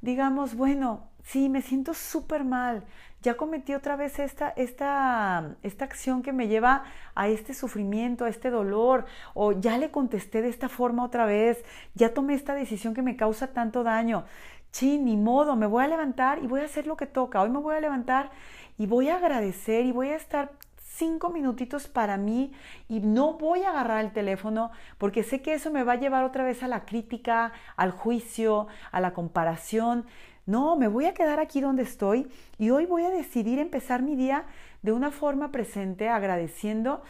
digamos, 0.00 0.54
bueno, 0.54 1.08
sí, 1.22 1.48
me 1.48 1.62
siento 1.62 1.94
súper 1.94 2.44
mal, 2.44 2.84
ya 3.22 3.36
cometí 3.36 3.74
otra 3.74 3.96
vez 3.96 4.18
esta, 4.18 4.50
esta, 4.50 5.56
esta 5.62 5.84
acción 5.84 6.22
que 6.22 6.32
me 6.32 6.48
lleva 6.48 6.84
a 7.14 7.28
este 7.28 7.54
sufrimiento, 7.54 8.24
a 8.24 8.28
este 8.28 8.50
dolor, 8.50 9.06
o 9.34 9.52
ya 9.52 9.78
le 9.78 9.90
contesté 9.90 10.42
de 10.42 10.48
esta 10.48 10.68
forma 10.68 11.02
otra 11.04 11.26
vez, 11.26 11.64
ya 11.94 12.14
tomé 12.14 12.34
esta 12.34 12.54
decisión 12.54 12.94
que 12.94 13.02
me 13.02 13.16
causa 13.16 13.48
tanto 13.48 13.82
daño. 13.82 14.24
Sí, 14.70 14.98
ni 14.98 15.16
modo, 15.16 15.56
me 15.56 15.66
voy 15.66 15.84
a 15.84 15.88
levantar 15.88 16.38
y 16.42 16.46
voy 16.46 16.60
a 16.60 16.66
hacer 16.66 16.86
lo 16.86 16.96
que 16.96 17.06
toca. 17.06 17.40
Hoy 17.40 17.48
me 17.48 17.58
voy 17.58 17.74
a 17.74 17.80
levantar 17.80 18.30
y 18.78 18.86
voy 18.86 19.08
a 19.08 19.16
agradecer 19.16 19.86
y 19.86 19.92
voy 19.92 20.10
a 20.10 20.16
estar 20.16 20.52
cinco 20.96 21.30
minutitos 21.30 21.88
para 21.88 22.16
mí 22.16 22.52
y 22.88 23.00
no 23.00 23.34
voy 23.34 23.62
a 23.62 23.70
agarrar 23.70 24.04
el 24.04 24.12
teléfono 24.12 24.70
porque 24.98 25.22
sé 25.22 25.42
que 25.42 25.54
eso 25.54 25.70
me 25.70 25.84
va 25.84 25.92
a 25.92 26.00
llevar 26.00 26.24
otra 26.24 26.44
vez 26.44 26.62
a 26.62 26.68
la 26.68 26.84
crítica, 26.84 27.52
al 27.76 27.90
juicio, 27.90 28.66
a 28.92 29.00
la 29.00 29.12
comparación. 29.12 30.06
No, 30.46 30.76
me 30.76 30.88
voy 30.88 31.06
a 31.06 31.14
quedar 31.14 31.40
aquí 31.40 31.60
donde 31.60 31.82
estoy 31.82 32.28
y 32.58 32.70
hoy 32.70 32.86
voy 32.86 33.04
a 33.04 33.10
decidir 33.10 33.58
empezar 33.58 34.02
mi 34.02 34.16
día 34.16 34.44
de 34.82 34.92
una 34.92 35.10
forma 35.10 35.50
presente, 35.50 36.08
agradeciendo 36.08 37.02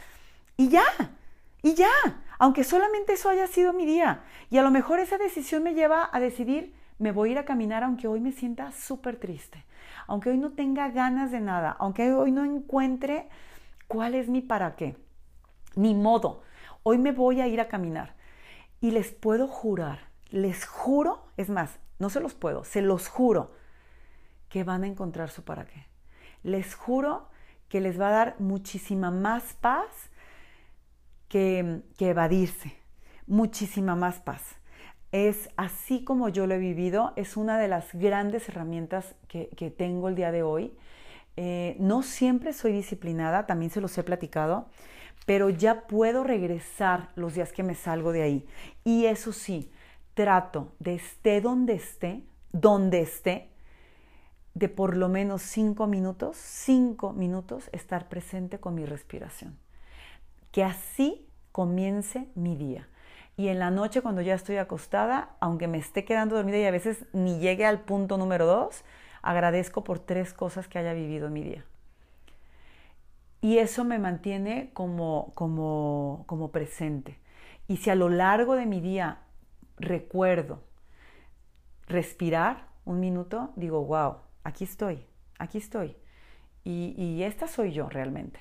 y 0.57 0.69
ya, 0.69 0.85
y 1.63 1.75
ya, 1.75 1.91
aunque 2.39 2.65
solamente 2.65 3.13
eso 3.13 3.29
haya 3.29 3.47
sido 3.47 3.73
mi 3.73 3.85
día. 3.85 4.23
Y 4.51 4.59
a 4.59 4.63
lo 4.63 4.71
mejor 4.71 5.01
esa 5.01 5.19
decisión 5.19 5.63
me 5.63 5.75
lleva 5.75 6.09
a 6.11 6.19
decidir, 6.19 6.75
me 6.99 7.13
voy 7.13 7.29
a 7.29 7.33
ir 7.33 7.39
a 7.39 7.45
caminar 7.45 7.85
aunque 7.85 8.09
hoy 8.09 8.21
me 8.21 8.33
sienta 8.33 8.73
súper 8.73 9.17
triste, 9.17 9.65
aunque 10.07 10.31
hoy 10.31 10.39
no 10.39 10.53
tenga 10.53 10.89
ganas 10.89 11.31
de 11.31 11.41
nada, 11.41 11.77
aunque 11.79 12.13
hoy 12.13 12.33
no 12.33 12.45
encuentre 12.45 13.29
cuál 13.89 14.15
es 14.15 14.29
mi 14.29 14.41
para 14.41 14.77
qué, 14.77 14.97
ni 15.75 15.95
modo. 15.95 16.43
Hoy 16.83 16.99
me 16.99 17.13
voy 17.13 17.41
a 17.41 17.47
ir 17.47 17.61
a 17.61 17.69
caminar. 17.69 18.15
Y 18.81 18.91
les 18.91 19.11
puedo 19.13 19.49
jurar, 19.49 20.11
les 20.31 20.67
juro, 20.67 21.27
es 21.37 21.49
más, 21.49 21.79
no 21.99 22.11
se 22.11 22.21
los 22.21 22.35
puedo, 22.35 22.65
se 22.65 22.83
los 22.83 23.09
juro 23.09 23.53
que 24.49 24.65
van 24.65 24.85
a 24.85 24.87
encontrar 24.87 25.31
su 25.31 25.45
para 25.45 25.65
qué. 25.65 25.87
Les 26.43 26.75
juro 26.75 27.29
que 27.69 27.81
les 27.81 28.01
va 28.01 28.09
a 28.09 28.13
dar 28.13 28.37
muchísima 28.39 29.11
más 29.11 29.55
paz 29.55 30.11
que, 31.29 31.83
evadirse, 31.99 32.75
muchísima 33.27 33.97
más 33.97 34.21
paz. 34.21 34.43
Es 35.13 35.49
así 35.57 36.05
como 36.05 36.29
yo 36.29 36.47
lo 36.47 36.55
he 36.55 36.59
vivido, 36.59 37.13
es 37.17 37.37
una 37.37 37.59
de 37.59 37.69
las 37.69 37.95
grandes 37.95 38.49
herramientas 38.49 39.15
que, 39.29 39.75
tengo 39.77 40.09
el 40.09 40.15
día 40.15 40.33
de 40.33 40.43
hoy. 40.43 40.77
Eh, 41.37 41.77
no 41.79 42.03
siempre 42.03 42.53
soy 42.53 42.73
disciplinada, 42.73 43.47
también 43.47 43.71
se 43.71 43.81
los 43.81 43.97
he 43.99 44.03
platicado, 44.03 44.69
pero 45.27 45.51
ya 45.51 45.87
puedo 45.87 46.25
regresar 46.25 47.11
los 47.15 47.35
días 47.35 47.53
que 47.53 47.63
me 47.63 47.75
salgo 47.75 48.13
de 48.13 48.23
ahí. 48.23 48.47
Y 48.85 49.07
eso 49.07 49.33
sí, 49.33 49.71
trato 50.15 50.73
de 50.79 50.95
esté 50.95 51.41
donde 51.41 51.75
esté, 51.75 52.23
donde 52.53 53.01
esté, 53.01 53.51
de 54.55 54.71
por 54.71 54.97
lo 54.97 55.11
menos 55.11 55.43
cinco 55.43 55.87
minutos, 55.87 56.39
cinco 56.39 57.13
minutos 57.13 57.69
estar 57.73 58.09
presente 58.09 58.59
con 58.59 58.75
mi 58.75 58.87
respiración. 58.87 59.59
Que 60.51 60.65
así 60.65 61.29
comience 61.53 62.29
mi 62.35 62.57
día. 62.57 62.89
Y 63.37 63.49
en 63.49 63.59
la 63.59 63.71
noche 63.71 64.01
cuando 64.01 64.23
ya 64.23 64.35
estoy 64.35 64.57
acostada, 64.57 65.37
aunque 65.41 65.69
me 65.69 65.77
esté 65.77 66.07
quedando 66.07 66.37
dormida 66.37 66.57
y 66.57 66.65
a 66.65 66.71
veces 66.71 67.05
ni 67.13 67.39
llegue 67.39 67.67
al 67.67 67.81
punto 67.81 68.17
número 68.17 68.47
dos, 68.47 68.83
agradezco 69.31 69.85
por 69.85 69.99
tres 69.99 70.33
cosas 70.33 70.69
que 70.69 70.79
haya 70.79 70.93
vivido 70.93 71.27
en 71.27 71.33
mi 71.33 71.43
día. 71.43 71.65
Y 73.41 73.59
eso 73.59 73.85
me 73.85 73.99
mantiene 73.99 74.71
como, 74.73 75.33
como, 75.35 76.25
como 76.27 76.51
presente. 76.51 77.19
Y 77.69 77.79
si 77.79 77.91
a 77.91 77.95
lo 77.95 78.09
largo 78.09 78.55
de 78.55 78.67
mi 78.67 78.81
día 78.81 79.19
recuerdo 79.79 80.63
respirar 81.87 82.69
un 82.85 83.01
minuto, 83.01 83.53
digo, 83.57 83.85
wow, 83.85 84.17
aquí 84.45 84.65
estoy, 84.65 85.05
aquí 85.39 85.59
estoy. 85.59 85.97
Y, 86.65 87.23
esta 87.23 87.47
soy 87.47 87.73
yo 87.73 87.89
realmente. 87.89 88.41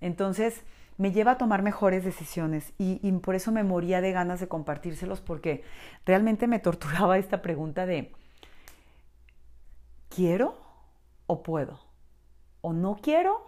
Entonces, 0.00 0.62
me 0.96 1.12
lleva 1.12 1.32
a 1.32 1.38
tomar 1.38 1.60
mejores 1.60 2.02
decisiones 2.02 2.72
y, 2.78 2.98
y, 3.02 3.12
por 3.18 3.34
eso 3.34 3.52
me 3.52 3.62
moría 3.62 4.00
de 4.00 4.12
ganas 4.12 4.40
de 4.40 4.48
compartírselos 4.48 5.20
porque 5.20 5.62
realmente 6.06 6.46
me 6.46 6.58
torturaba 6.58 7.18
esta 7.18 7.42
pregunta 7.42 7.84
de, 7.84 8.12
¿quiero 10.18 10.56
o 11.28 11.44
puedo? 11.44 11.78
¿O 12.60 12.72
no 12.72 12.96
quiero 13.00 13.40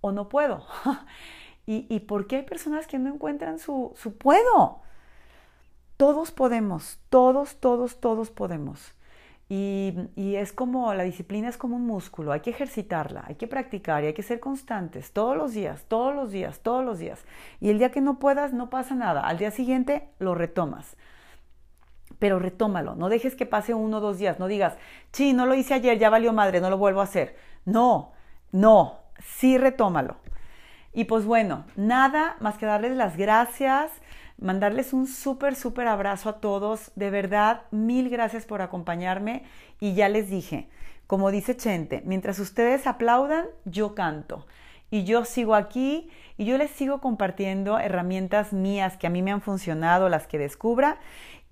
o 0.00 0.10
no 0.10 0.30
puedo? 0.30 0.64
¿Y, 1.66 1.86
¿Y, 1.94 2.00
por 2.00 2.26
qué 2.26 2.36
hay 2.36 2.42
personas 2.44 2.86
que 2.86 2.98
no 2.98 3.12
encuentran 3.12 3.58
su, 3.58 3.92
su 3.94 4.16
puedo? 4.16 4.80
Todos 5.98 6.30
podemos, 6.30 6.98
todos, 7.10 7.60
todos, 7.60 8.00
todos 8.00 8.30
podemos. 8.30 8.94
Y, 9.50 9.92
y, 10.16 10.36
es 10.36 10.54
como, 10.54 10.94
la 10.94 11.02
disciplina 11.02 11.50
es 11.50 11.58
como 11.58 11.76
un 11.76 11.86
músculo, 11.86 12.32
hay 12.32 12.40
que 12.40 12.50
ejercitarla, 12.50 13.24
hay 13.26 13.34
que 13.34 13.46
practicar 13.46 14.02
y 14.02 14.06
hay 14.06 14.14
que 14.14 14.22
ser 14.22 14.40
constantes 14.40 15.12
todos 15.12 15.36
los 15.36 15.52
días, 15.52 15.84
todos 15.88 16.14
los 16.14 16.32
días, 16.32 16.60
todos 16.60 16.82
los 16.82 16.98
días. 16.98 17.22
Y 17.60 17.68
el 17.68 17.78
día 17.78 17.92
que 17.92 18.00
no 18.00 18.18
puedas, 18.18 18.54
no 18.54 18.70
pasa 18.70 18.94
nada. 18.94 19.20
Al 19.26 19.36
día 19.36 19.50
siguiente 19.50 20.08
lo 20.18 20.34
retomas. 20.34 20.96
Pero 22.18 22.38
retómalo, 22.38 22.94
no 22.94 23.08
dejes 23.08 23.34
que 23.34 23.46
pase 23.46 23.74
uno 23.74 23.98
o 23.98 24.00
dos 24.00 24.18
días, 24.18 24.38
no 24.38 24.46
digas, 24.46 24.76
sí, 25.12 25.32
no 25.32 25.46
lo 25.46 25.54
hice 25.54 25.74
ayer, 25.74 25.98
ya 25.98 26.10
valió 26.10 26.32
madre, 26.32 26.60
no 26.60 26.70
lo 26.70 26.78
vuelvo 26.78 27.00
a 27.00 27.04
hacer. 27.04 27.36
No, 27.64 28.12
no, 28.52 29.00
sí 29.36 29.58
retómalo. 29.58 30.16
Y 30.92 31.04
pues 31.04 31.24
bueno, 31.24 31.64
nada 31.76 32.36
más 32.40 32.56
que 32.56 32.66
darles 32.66 32.92
las 32.92 33.16
gracias 33.16 33.90
mandarles 34.38 34.92
un 34.92 35.06
súper, 35.06 35.54
súper 35.54 35.86
abrazo 35.86 36.28
a 36.28 36.40
todos. 36.40 36.92
De 36.96 37.10
verdad, 37.10 37.62
mil 37.70 38.10
gracias 38.10 38.44
por 38.44 38.62
acompañarme. 38.62 39.44
Y 39.80 39.94
ya 39.94 40.08
les 40.08 40.30
dije, 40.30 40.68
como 41.06 41.30
dice 41.30 41.56
Chente, 41.56 42.02
mientras 42.04 42.38
ustedes 42.38 42.86
aplaudan, 42.86 43.46
yo 43.64 43.94
canto. 43.94 44.46
Y 44.90 45.04
yo 45.04 45.24
sigo 45.24 45.54
aquí 45.54 46.08
y 46.36 46.44
yo 46.44 46.56
les 46.56 46.70
sigo 46.70 47.00
compartiendo 47.00 47.78
herramientas 47.78 48.52
mías 48.52 48.96
que 48.96 49.06
a 49.06 49.10
mí 49.10 49.22
me 49.22 49.32
han 49.32 49.40
funcionado, 49.40 50.08
las 50.08 50.26
que 50.26 50.38
descubra, 50.38 50.98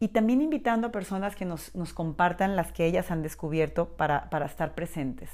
y 0.02 0.08
también 0.08 0.42
invitando 0.42 0.88
a 0.88 0.90
personas 0.90 1.36
que 1.36 1.44
nos, 1.44 1.72
nos 1.76 1.92
compartan 1.92 2.56
las 2.56 2.72
que 2.72 2.86
ellas 2.86 3.12
han 3.12 3.22
descubierto 3.22 3.90
para, 3.90 4.28
para 4.30 4.46
estar 4.46 4.74
presentes. 4.74 5.30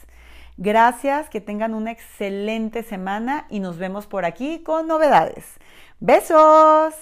Gracias, 0.59 1.31
que 1.31 1.41
tengan 1.41 1.73
una 1.73 1.91
excelente 1.91 2.83
semana 2.83 3.47
y 3.49 3.61
nos 3.61 3.79
vemos 3.79 4.07
por 4.07 4.27
aquí 4.27 4.63
con 4.63 4.87
novedades. 4.87 5.55
Besos. 6.01 6.95